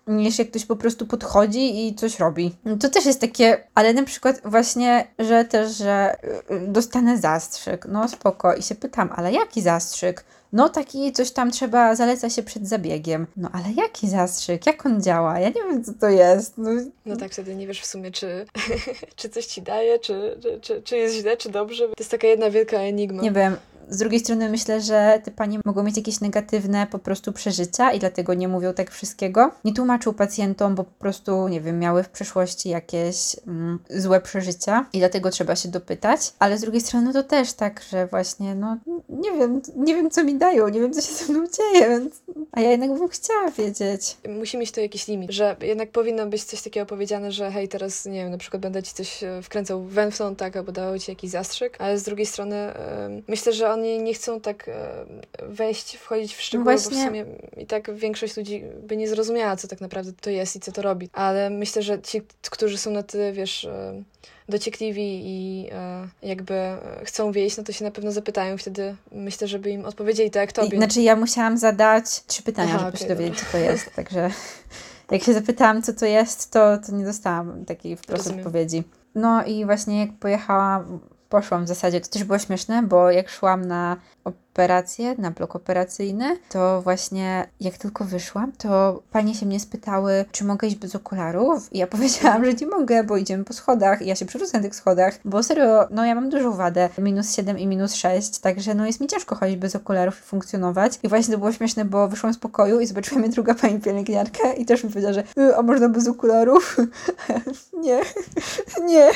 niż 0.07 0.39
jak 0.39 0.49
ktoś 0.49 0.65
po 0.65 0.75
prostu 0.75 1.05
podchodzi 1.07 1.87
i 1.87 1.95
coś 1.95 2.19
robi. 2.19 2.55
To 2.79 2.89
też 2.89 3.05
jest 3.05 3.21
takie, 3.21 3.63
ale 3.75 3.93
na 3.93 4.03
przykład 4.03 4.41
właśnie, 4.45 5.07
że 5.19 5.45
też, 5.45 5.77
że 5.77 6.15
y, 6.51 6.67
dostanę 6.67 7.17
zastrzyk, 7.17 7.85
no 7.89 8.07
spoko 8.07 8.55
i 8.55 8.61
się 8.63 8.75
pytam, 8.75 9.09
ale 9.15 9.31
jaki 9.31 9.61
zastrzyk? 9.61 10.25
No 10.53 10.69
taki 10.69 11.11
coś 11.11 11.31
tam 11.31 11.51
trzeba, 11.51 11.95
zaleca 11.95 12.29
się 12.29 12.43
przed 12.43 12.67
zabiegiem. 12.67 13.27
No 13.37 13.49
ale 13.53 13.65
jaki 13.77 14.09
zastrzyk? 14.09 14.65
Jak 14.65 14.85
on 14.85 15.01
działa? 15.01 15.39
Ja 15.39 15.47
nie 15.47 15.63
wiem 15.63 15.83
co 15.83 15.93
to 15.93 16.09
jest. 16.09 16.57
No, 16.57 16.69
No 17.05 17.15
tak, 17.15 17.31
wtedy 17.31 17.55
nie 17.55 17.67
wiesz 17.67 17.81
w 17.81 17.85
sumie, 17.85 18.11
czy, 18.11 18.45
czy 19.15 19.29
coś 19.29 19.45
ci 19.45 19.61
daje, 19.61 19.99
czy, 19.99 20.39
czy, 20.61 20.81
czy 20.81 20.97
jest 20.97 21.15
źle, 21.15 21.37
czy 21.37 21.49
dobrze. 21.49 21.87
To 21.87 21.93
jest 21.99 22.11
taka 22.11 22.27
jedna 22.27 22.49
wielka 22.49 22.77
enigma. 22.77 23.21
Nie 23.21 23.31
wiem. 23.31 23.55
Z 23.89 23.97
drugiej 23.97 24.19
strony 24.19 24.49
myślę, 24.49 24.81
że 24.81 25.21
te 25.23 25.31
panie 25.31 25.59
mogą 25.65 25.83
mieć 25.83 25.97
jakieś 25.97 26.21
negatywne 26.21 26.87
po 26.87 26.99
prostu 26.99 27.33
przeżycia 27.33 27.91
i 27.91 27.99
dlatego 27.99 28.33
nie 28.33 28.47
mówią 28.47 28.73
tak 28.73 28.91
wszystkiego. 28.91 29.51
Nie 29.65 29.73
tłumaczą 29.73 30.13
pacjentom, 30.13 30.75
bo 30.75 30.83
po 30.83 30.99
prostu, 30.99 31.47
nie 31.47 31.61
wiem, 31.61 31.79
miały 31.79 32.03
w 32.03 32.09
przeszłości 32.09 32.69
jakieś 32.69 33.35
mm, 33.47 33.79
złe 33.89 34.21
przeżycia 34.21 34.85
i 34.93 34.99
dlatego 34.99 35.29
trzeba 35.29 35.55
się 35.55 35.69
dopytać. 35.69 36.33
Ale 36.39 36.57
z 36.57 36.61
drugiej 36.61 36.81
strony 36.81 37.13
to 37.13 37.23
też 37.23 37.53
tak, 37.53 37.81
że 37.89 38.07
właśnie, 38.07 38.55
no 38.55 38.77
nie 39.23 39.31
wiem, 39.31 39.61
nie 39.75 39.95
wiem 39.95 40.09
co 40.09 40.23
mi 40.23 40.35
dają, 40.35 40.69
nie 40.69 40.79
wiem 40.79 40.93
co 40.93 41.01
się 41.01 41.13
ze 41.13 41.33
mną 41.33 41.47
dzieje, 41.47 41.89
więc... 41.89 42.21
A 42.51 42.61
ja 42.61 42.71
jednak 42.71 42.93
bym 42.93 43.07
chciała 43.07 43.51
wiedzieć. 43.51 44.17
Musi 44.29 44.57
mieć 44.57 44.71
to 44.71 44.81
jakiś 44.81 45.07
limit, 45.07 45.31
że 45.31 45.55
jednak 45.61 45.89
powinno 45.91 46.25
być 46.25 46.43
coś 46.43 46.61
takiego 46.61 46.85
powiedziane, 46.85 47.31
że 47.31 47.51
hej, 47.51 47.67
teraz, 47.67 48.05
nie 48.05 48.23
wiem, 48.23 48.31
na 48.31 48.37
przykład 48.37 48.61
będę 48.61 48.83
ci 48.83 48.93
coś 48.93 49.23
e, 49.23 49.41
wkręcał 49.41 49.81
w 49.81 49.91
wenflon, 49.91 50.35
tak, 50.35 50.57
albo 50.57 50.71
dawał 50.71 50.99
ci 50.99 51.11
jakiś 51.11 51.29
zastrzyk, 51.29 51.75
ale 51.79 51.97
z 51.97 52.03
drugiej 52.03 52.25
strony 52.25 52.55
em, 52.55 53.23
myślę, 53.27 53.53
że 53.53 53.71
oni 53.71 53.99
nie 54.03 54.13
chcą 54.13 54.41
tak 54.41 54.67
em, 54.69 55.53
wejść, 55.53 55.95
wchodzić 55.97 56.35
w 56.35 56.41
szczegóły, 56.41 56.73
bo 56.73 56.79
w 56.79 56.83
właśnie- 56.83 57.05
sumie 57.05 57.25
i 57.57 57.65
tak 57.65 57.95
większość 57.95 58.37
ludzi 58.37 58.63
by 58.87 58.97
nie 58.97 59.07
zrozumiała, 59.07 59.55
co 59.55 59.67
tak 59.67 59.81
naprawdę 59.81 60.11
to 60.21 60.29
jest 60.29 60.55
i 60.55 60.59
co 60.59 60.71
to 60.71 60.81
robi. 60.81 61.09
Ale 61.13 61.49
myślę, 61.49 61.81
że 61.81 62.01
ci, 62.01 62.21
którzy 62.49 62.77
są 62.77 62.91
na 62.91 63.03
tyle, 63.03 63.31
wiesz, 63.31 63.65
em, 63.65 64.03
dociekliwi 64.49 65.21
i 65.23 65.69
e, 65.71 66.07
jakby 66.23 66.53
e, 66.53 66.79
chcą 67.05 67.31
wiedzieć, 67.31 67.57
no 67.57 67.63
to 67.63 67.71
się 67.71 67.85
na 67.85 67.91
pewno 67.91 68.11
zapytają. 68.11 68.57
Wtedy 68.57 68.95
myślę, 69.11 69.47
żeby 69.47 69.69
im 69.69 69.85
odpowiedzieli 69.85 70.31
tak 70.31 70.41
jak 70.41 70.51
tobie. 70.51 70.77
znaczy 70.77 71.01
ja 71.01 71.15
musiałam 71.15 71.57
zadać 71.57 72.25
trzy 72.25 72.43
pytania, 72.43 72.73
Aha, 72.75 72.77
żeby 72.79 72.89
okej, 72.89 72.99
się 72.99 73.07
dobra. 73.07 73.15
dowiedzieć, 73.15 73.39
co 73.45 73.51
to 73.51 73.57
jest, 73.57 73.95
także 73.95 74.31
jak 75.11 75.23
się 75.23 75.33
zapytałam, 75.33 75.81
co 75.81 75.93
to 75.93 76.05
jest, 76.05 76.51
to, 76.51 76.77
to 76.77 76.91
nie 76.91 77.05
dostałam 77.05 77.65
takiej 77.65 77.97
wprost 77.97 78.23
Rozumiem. 78.23 78.47
odpowiedzi. 78.47 78.83
No 79.15 79.45
i 79.45 79.65
właśnie 79.65 79.99
jak 79.99 80.13
pojechałam 80.13 80.99
poszłam 81.33 81.65
w 81.65 81.67
zasadzie. 81.67 82.01
To 82.01 82.07
też 82.07 82.23
było 82.23 82.39
śmieszne, 82.39 82.83
bo 82.83 83.11
jak 83.11 83.29
szłam 83.29 83.65
na 83.65 83.97
operację, 84.23 85.15
na 85.17 85.31
blok 85.31 85.55
operacyjny, 85.55 86.37
to 86.49 86.81
właśnie 86.81 87.47
jak 87.59 87.77
tylko 87.77 88.05
wyszłam, 88.05 88.51
to 88.51 89.01
panie 89.11 89.35
się 89.35 89.45
mnie 89.45 89.59
spytały, 89.59 90.25
czy 90.31 90.45
mogę 90.45 90.67
iść 90.67 90.77
bez 90.77 90.95
okularów. 90.95 91.73
I 91.73 91.77
ja 91.77 91.87
powiedziałam, 91.87 92.45
że 92.45 92.53
nie 92.53 92.67
mogę, 92.67 93.03
bo 93.03 93.17
idziemy 93.17 93.43
po 93.43 93.53
schodach 93.53 94.01
i 94.01 94.05
ja 94.05 94.15
się 94.15 94.25
przerzucę 94.25 94.57
na 94.57 94.63
tych 94.63 94.75
schodach, 94.75 95.19
bo 95.25 95.43
serio, 95.43 95.87
no 95.91 96.05
ja 96.05 96.15
mam 96.15 96.29
dużą 96.29 96.51
wadę, 96.51 96.89
minus 96.97 97.35
7 97.35 97.59
i 97.59 97.67
minus 97.67 97.93
6, 97.93 98.39
także 98.39 98.75
no 98.75 98.85
jest 98.85 99.01
mi 99.01 99.07
ciężko 99.07 99.35
chodzić 99.35 99.57
bez 99.57 99.75
okularów 99.75 100.19
i 100.19 100.23
funkcjonować. 100.23 100.99
I 101.03 101.07
właśnie 101.07 101.33
to 101.33 101.37
było 101.37 101.51
śmieszne, 101.51 101.85
bo 101.85 102.07
wyszłam 102.07 102.33
z 102.33 102.37
pokoju 102.37 102.79
i 102.79 102.87
zobaczyła 102.87 103.21
mnie 103.21 103.29
druga 103.29 103.55
pani 103.55 103.79
pielęgniarka 103.79 104.53
i 104.53 104.65
też 104.65 104.83
mi 104.83 104.89
powiedziała, 104.89 105.13
że 105.13 105.23
y, 105.37 105.55
a 105.55 105.61
można 105.61 105.89
bez 105.89 106.07
okularów? 106.07 106.77
nie, 107.85 108.01
nie. 108.89 109.11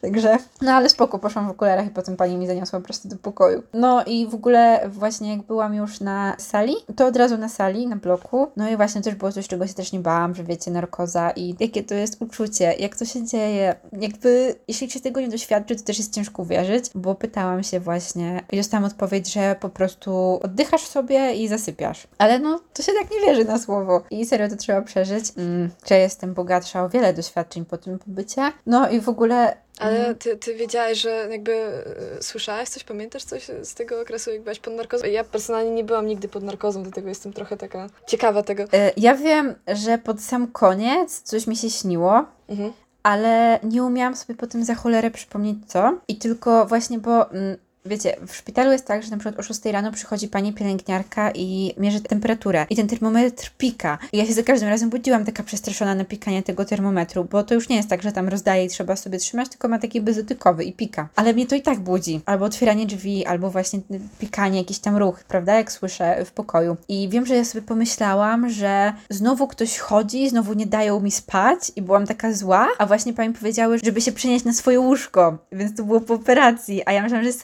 Także, 0.00 0.38
no 0.62 0.72
ale 0.72 0.88
spoko, 0.88 1.18
poszłam 1.18 1.46
w 1.46 1.50
okularach 1.50 1.86
i 1.86 1.90
potem 1.90 2.16
pani 2.16 2.36
mi 2.36 2.46
zaniosła 2.46 2.78
po 2.78 2.84
prostu 2.84 3.08
do 3.08 3.16
pokoju. 3.16 3.62
No 3.74 4.04
i 4.04 4.26
w 4.26 4.34
ogóle 4.34 4.80
właśnie 4.88 5.30
jak 5.30 5.42
byłam 5.42 5.74
już 5.74 6.00
na 6.00 6.36
sali, 6.38 6.74
to 6.96 7.06
od 7.06 7.16
razu 7.16 7.38
na 7.38 7.48
sali, 7.48 7.86
na 7.86 7.96
bloku. 7.96 8.46
No 8.56 8.70
i 8.70 8.76
właśnie 8.76 9.00
też 9.00 9.14
było 9.14 9.32
coś, 9.32 9.48
czego 9.48 9.66
się 9.66 9.74
też 9.74 9.92
nie 9.92 10.00
bałam, 10.00 10.34
że 10.34 10.44
wiecie, 10.44 10.70
narkoza 10.70 11.30
i 11.30 11.54
jakie 11.60 11.82
to 11.82 11.94
jest 11.94 12.22
uczucie, 12.22 12.74
jak 12.78 12.96
to 12.96 13.04
się 13.04 13.26
dzieje. 13.26 13.74
Jakby, 14.00 14.54
jeśli 14.68 14.90
się 14.90 15.00
tego 15.00 15.20
nie 15.20 15.28
doświadczy, 15.28 15.76
to 15.76 15.82
też 15.82 15.98
jest 15.98 16.14
ciężko 16.14 16.42
uwierzyć, 16.42 16.84
bo 16.94 17.14
pytałam 17.14 17.62
się 17.62 17.80
właśnie 17.80 18.44
i 18.52 18.56
dostałam 18.56 18.84
odpowiedź, 18.84 19.32
że 19.32 19.56
po 19.60 19.68
prostu 19.68 20.40
oddychasz 20.42 20.86
sobie 20.86 21.34
i 21.34 21.48
zasypiasz. 21.48 22.06
Ale 22.18 22.38
no, 22.38 22.60
to 22.72 22.82
się 22.82 22.92
tak 23.02 23.10
nie 23.10 23.26
wierzy 23.26 23.44
na 23.44 23.58
słowo. 23.58 24.02
I 24.10 24.26
serio 24.26 24.48
to 24.48 24.56
trzeba 24.56 24.82
przeżyć. 24.82 25.32
Mm, 25.36 25.70
że 25.86 25.98
jestem 25.98 26.34
bogatsza 26.34 26.84
o 26.84 26.88
wiele 26.88 27.14
doświadczeń 27.14 27.64
po 27.64 27.78
tym 27.78 27.98
pobycie. 27.98 28.52
No 28.66 28.90
i 28.90 29.00
w 29.00 29.08
ogóle 29.08 29.56
Ale 29.80 30.14
ty, 30.14 30.36
ty 30.36 30.54
wiedziałaś, 30.54 30.98
że 30.98 31.28
jakby 31.30 31.52
e, 31.52 31.82
słyszałaś 32.22 32.68
coś, 32.68 32.84
pamiętasz 32.84 33.24
coś 33.24 33.46
z 33.62 33.74
tego 33.74 34.00
okresu, 34.00 34.30
jak 34.30 34.42
byłaś 34.42 34.58
pod 34.58 34.74
narkozą? 34.74 35.06
Ja 35.06 35.24
personalnie 35.24 35.70
nie 35.70 35.84
byłam 35.84 36.06
nigdy 36.06 36.28
pod 36.28 36.42
narkozą, 36.42 36.82
dlatego 36.82 37.08
jestem 37.08 37.32
trochę 37.32 37.56
taka 37.56 37.86
ciekawa 38.06 38.42
tego. 38.42 38.62
E, 38.72 38.92
Ja 38.96 39.14
wiem, 39.14 39.54
że 39.66 39.98
pod 39.98 40.20
sam 40.22 40.46
koniec 40.46 41.20
coś 41.22 41.46
mi 41.46 41.56
się 41.56 41.70
śniło, 41.70 42.24
Mhm. 42.48 42.72
ale 43.02 43.58
nie 43.62 43.82
umiałam 43.84 44.16
sobie 44.16 44.34
po 44.34 44.46
tym 44.46 44.64
za 44.64 44.74
cholerę 44.74 45.10
przypomnieć 45.10 45.56
co. 45.66 45.98
I 46.08 46.16
tylko 46.16 46.66
właśnie, 46.66 46.98
bo 46.98 47.30
mm, 47.30 47.56
wiecie, 47.88 48.16
w 48.26 48.36
szpitalu 48.36 48.72
jest 48.72 48.86
tak, 48.86 49.02
że 49.02 49.10
na 49.10 49.16
przykład 49.16 49.38
o 49.38 49.42
6 49.42 49.64
rano 49.64 49.92
przychodzi 49.92 50.28
pani 50.28 50.52
pielęgniarka 50.52 51.30
i 51.30 51.74
mierzy 51.76 52.00
temperaturę. 52.00 52.66
I 52.70 52.76
ten 52.76 52.88
termometr 52.88 53.50
pika. 53.58 53.98
I 54.12 54.18
ja 54.18 54.26
się 54.26 54.32
za 54.32 54.42
każdym 54.42 54.68
razem 54.68 54.90
budziłam 54.90 55.24
taka 55.24 55.42
przestraszona 55.42 55.94
na 55.94 56.04
pikanie 56.04 56.42
tego 56.42 56.64
termometru, 56.64 57.24
bo 57.24 57.42
to 57.42 57.54
już 57.54 57.68
nie 57.68 57.76
jest 57.76 57.88
tak, 57.88 58.02
że 58.02 58.12
tam 58.12 58.28
rozdaje 58.28 58.64
i 58.64 58.68
trzeba 58.68 58.96
sobie 58.96 59.18
trzymać, 59.18 59.48
tylko 59.48 59.68
ma 59.68 59.78
taki 59.78 60.00
bezdotykowy 60.00 60.64
i 60.64 60.72
pika. 60.72 61.08
Ale 61.16 61.32
mnie 61.32 61.46
to 61.46 61.54
i 61.56 61.62
tak 61.62 61.80
budzi. 61.80 62.20
Albo 62.26 62.44
otwieranie 62.44 62.86
drzwi, 62.86 63.26
albo 63.26 63.50
właśnie 63.50 63.80
pikanie, 64.18 64.58
jakiś 64.58 64.78
tam 64.78 64.96
ruch, 64.96 65.24
prawda, 65.24 65.54
jak 65.54 65.72
słyszę 65.72 66.24
w 66.24 66.32
pokoju. 66.32 66.76
I 66.88 67.08
wiem, 67.08 67.26
że 67.26 67.36
ja 67.36 67.44
sobie 67.44 67.62
pomyślałam, 67.62 68.50
że 68.50 68.92
znowu 69.10 69.46
ktoś 69.46 69.78
chodzi, 69.78 70.28
znowu 70.28 70.54
nie 70.54 70.66
dają 70.66 71.00
mi 71.00 71.10
spać 71.10 71.72
i 71.76 71.82
byłam 71.82 72.06
taka 72.06 72.32
zła, 72.32 72.68
a 72.78 72.86
właśnie 72.86 73.12
pani 73.12 73.34
powiedziały, 73.34 73.78
żeby 73.84 74.00
się 74.00 74.12
przenieść 74.12 74.44
na 74.44 74.52
swoje 74.52 74.80
łóżko, 74.80 75.38
więc 75.52 75.76
to 75.76 75.84
było 75.84 76.00
po 76.00 76.14
operacji, 76.14 76.82
a 76.86 76.92
ja 76.92 77.02
myślałam, 77.02 77.24
że 77.24 77.28
jest 77.28 77.40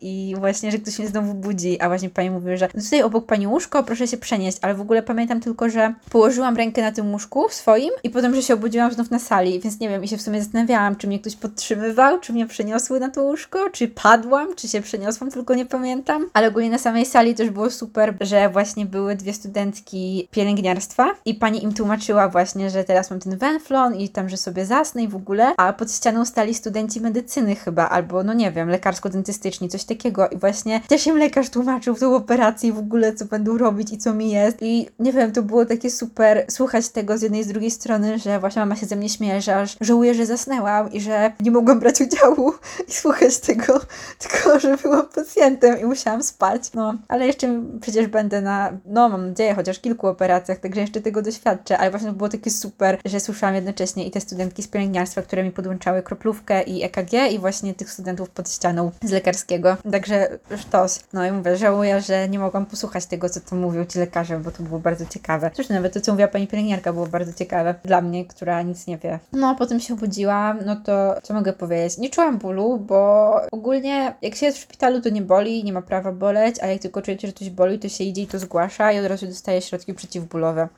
i 0.00 0.34
właśnie, 0.38 0.72
że 0.72 0.78
ktoś 0.78 0.98
mnie 0.98 1.08
znowu 1.08 1.34
budzi, 1.34 1.80
a 1.80 1.88
właśnie 1.88 2.10
pani 2.10 2.30
mówi, 2.30 2.56
że 2.56 2.68
"No 2.74 2.82
tutaj 2.82 3.02
obok 3.02 3.26
pani 3.26 3.46
łóżko, 3.46 3.82
proszę 3.82 4.06
się 4.08 4.16
przenieść, 4.16 4.58
ale 4.62 4.74
w 4.74 4.80
ogóle 4.80 5.02
pamiętam 5.02 5.40
tylko, 5.40 5.68
że 5.70 5.94
położyłam 6.10 6.56
rękę 6.56 6.82
na 6.82 6.92
tym 6.92 7.12
łóżku 7.12 7.46
swoim 7.50 7.90
i 8.04 8.10
potem, 8.10 8.34
że 8.34 8.42
się 8.42 8.54
obudziłam 8.54 8.92
znów 8.92 9.10
na 9.10 9.18
sali, 9.18 9.60
więc 9.60 9.80
nie 9.80 9.88
wiem, 9.88 10.04
i 10.04 10.08
się 10.08 10.16
w 10.16 10.22
sumie 10.22 10.42
zastanawiałam, 10.42 10.96
czy 10.96 11.06
mnie 11.06 11.20
ktoś 11.20 11.36
podtrzymywał, 11.36 12.20
czy 12.20 12.32
mnie 12.32 12.46
przeniosły 12.46 13.00
na 13.00 13.08
to 13.10 13.22
łóżko, 13.22 13.70
czy 13.72 13.88
padłam, 13.88 14.54
czy 14.54 14.68
się 14.68 14.80
przeniosłam, 14.80 15.30
tylko 15.30 15.54
nie 15.54 15.66
pamiętam, 15.66 16.30
ale 16.32 16.48
ogólnie 16.48 16.70
na 16.70 16.78
samej 16.78 17.06
sali 17.06 17.34
też 17.34 17.50
było 17.50 17.70
super, 17.70 18.16
że 18.20 18.48
właśnie 18.48 18.86
były 18.86 19.16
dwie 19.16 19.32
studentki 19.32 20.28
pielęgniarstwa 20.30 21.14
i 21.24 21.34
pani 21.34 21.64
im 21.64 21.74
tłumaczyła 21.74 22.28
właśnie, 22.28 22.70
że 22.70 22.84
teraz 22.84 23.10
mam 23.10 23.20
ten 23.20 23.36
wenflon 23.38 23.94
i 23.94 24.08
tam, 24.08 24.28
że 24.28 24.36
sobie 24.36 24.66
zasnę 24.66 25.02
i 25.02 25.08
w 25.08 25.16
ogóle, 25.16 25.52
a 25.56 25.72
pod 25.72 25.92
ścianą 25.92 26.24
stali 26.24 26.54
studenci 26.54 27.00
medycyny 27.00 27.54
chyba, 27.56 27.88
albo 27.88 28.22
no 28.24 28.32
nie 28.32 28.52
wiem, 28.52 28.68
lekarsko-dentystyczni, 28.70 29.67
coś 29.68 29.84
takiego. 29.84 30.28
I 30.28 30.36
właśnie 30.36 30.80
też 30.88 31.06
im 31.06 31.18
lekarz 31.18 31.50
tłumaczył 31.50 31.94
tą 31.94 32.16
operację 32.16 32.72
w 32.72 32.78
ogóle 32.78 33.14
co 33.14 33.24
będą 33.24 33.58
robić 33.58 33.92
i 33.92 33.98
co 33.98 34.14
mi 34.14 34.30
jest. 34.30 34.56
I 34.60 34.88
nie 34.98 35.12
wiem, 35.12 35.32
to 35.32 35.42
było 35.42 35.66
takie 35.66 35.90
super 35.90 36.44
słuchać 36.50 36.88
tego 36.88 37.18
z 37.18 37.22
jednej 37.22 37.40
i 37.40 37.44
z 37.44 37.48
drugiej 37.48 37.70
strony, 37.70 38.18
że 38.18 38.40
właśnie 38.40 38.60
mama 38.60 38.76
się 38.76 38.86
ze 38.86 38.96
mnie 38.96 39.08
śmieje, 39.08 39.40
że 39.40 39.56
aż 39.56 39.76
żałuję, 39.80 40.14
że 40.14 40.26
zasnęłam 40.26 40.92
i 40.92 41.00
że 41.00 41.32
nie 41.40 41.50
mogłam 41.50 41.80
brać 41.80 42.00
udziału 42.00 42.52
i 42.88 42.92
słuchać 42.92 43.38
tego, 43.38 43.80
tylko 44.22 44.60
że 44.60 44.76
byłam 44.76 45.06
pacjentem 45.14 45.80
i 45.80 45.84
musiałam 45.84 46.22
spać, 46.22 46.72
no, 46.74 46.94
ale 47.08 47.26
jeszcze 47.26 47.62
przecież 47.80 48.06
będę 48.06 48.40
na, 48.40 48.72
no 48.86 49.08
mam 49.08 49.28
nadzieję, 49.28 49.54
chociaż 49.54 49.80
kilku 49.80 50.06
operacjach, 50.06 50.58
także 50.58 50.80
jeszcze 50.80 51.00
tego 51.00 51.22
doświadczę, 51.22 51.78
ale 51.78 51.90
właśnie 51.90 52.12
było 52.12 52.28
takie 52.28 52.50
super, 52.50 52.98
że 53.04 53.20
słyszałam 53.20 53.54
jednocześnie 53.54 54.06
i 54.06 54.10
te 54.10 54.20
studentki 54.20 54.62
z 54.62 54.68
pielęgniarstwa, 54.68 55.22
które 55.22 55.44
mi 55.44 55.50
podłączały 55.50 56.02
kroplówkę 56.02 56.62
i 56.62 56.84
EKG 56.84 57.12
i 57.32 57.38
właśnie 57.38 57.74
tych 57.74 57.90
studentów 57.90 58.30
pod 58.30 58.50
ścianą 58.50 58.90
z 59.02 59.10
lekarskiego, 59.10 59.47
także 59.92 60.38
sztos, 60.56 61.00
no 61.12 61.26
i 61.26 61.32
mówię, 61.32 61.56
żałuję, 61.56 62.00
że 62.00 62.28
nie 62.28 62.38
mogłam 62.38 62.66
posłuchać 62.66 63.06
tego, 63.06 63.28
co 63.28 63.40
tu 63.40 63.56
mówią 63.56 63.84
ci 63.84 63.98
lekarze, 63.98 64.38
bo 64.38 64.50
to 64.50 64.62
było 64.62 64.80
bardzo 64.80 65.06
ciekawe. 65.06 65.50
Zresztą 65.54 65.74
nawet 65.74 65.94
to, 65.94 66.00
co 66.00 66.12
mówiła 66.12 66.28
pani 66.28 66.46
pielęgniarka, 66.46 66.92
było 66.92 67.06
bardzo 67.06 67.32
ciekawe 67.32 67.74
dla 67.84 68.00
mnie, 68.00 68.26
która 68.26 68.62
nic 68.62 68.86
nie 68.86 68.98
wie. 68.98 69.18
No, 69.32 69.54
potem 69.54 69.80
się 69.80 69.94
obudziłam, 69.94 70.58
no 70.66 70.76
to 70.76 71.14
co 71.22 71.34
mogę 71.34 71.52
powiedzieć? 71.52 71.98
Nie 71.98 72.10
czułam 72.10 72.38
bólu, 72.38 72.78
bo 72.78 73.32
ogólnie 73.52 74.14
jak 74.22 74.34
się 74.34 74.46
jest 74.46 74.58
w 74.58 74.60
szpitalu, 74.60 75.00
to 75.00 75.08
nie 75.08 75.22
boli, 75.22 75.64
nie 75.64 75.72
ma 75.72 75.82
prawa 75.82 76.12
boleć, 76.12 76.56
a 76.62 76.66
jak 76.66 76.82
tylko 76.82 77.02
czujecie, 77.02 77.28
że 77.28 77.32
coś 77.32 77.50
boli, 77.50 77.78
to 77.78 77.88
się 77.88 78.04
idzie 78.04 78.22
i 78.22 78.26
to 78.26 78.38
zgłasza 78.38 78.92
i 78.92 78.98
od 78.98 79.06
razu 79.06 79.26
dostaje 79.26 79.62
środki 79.62 79.94
przeciwbólowe. 79.94 80.68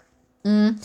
Mm. 0.45 0.79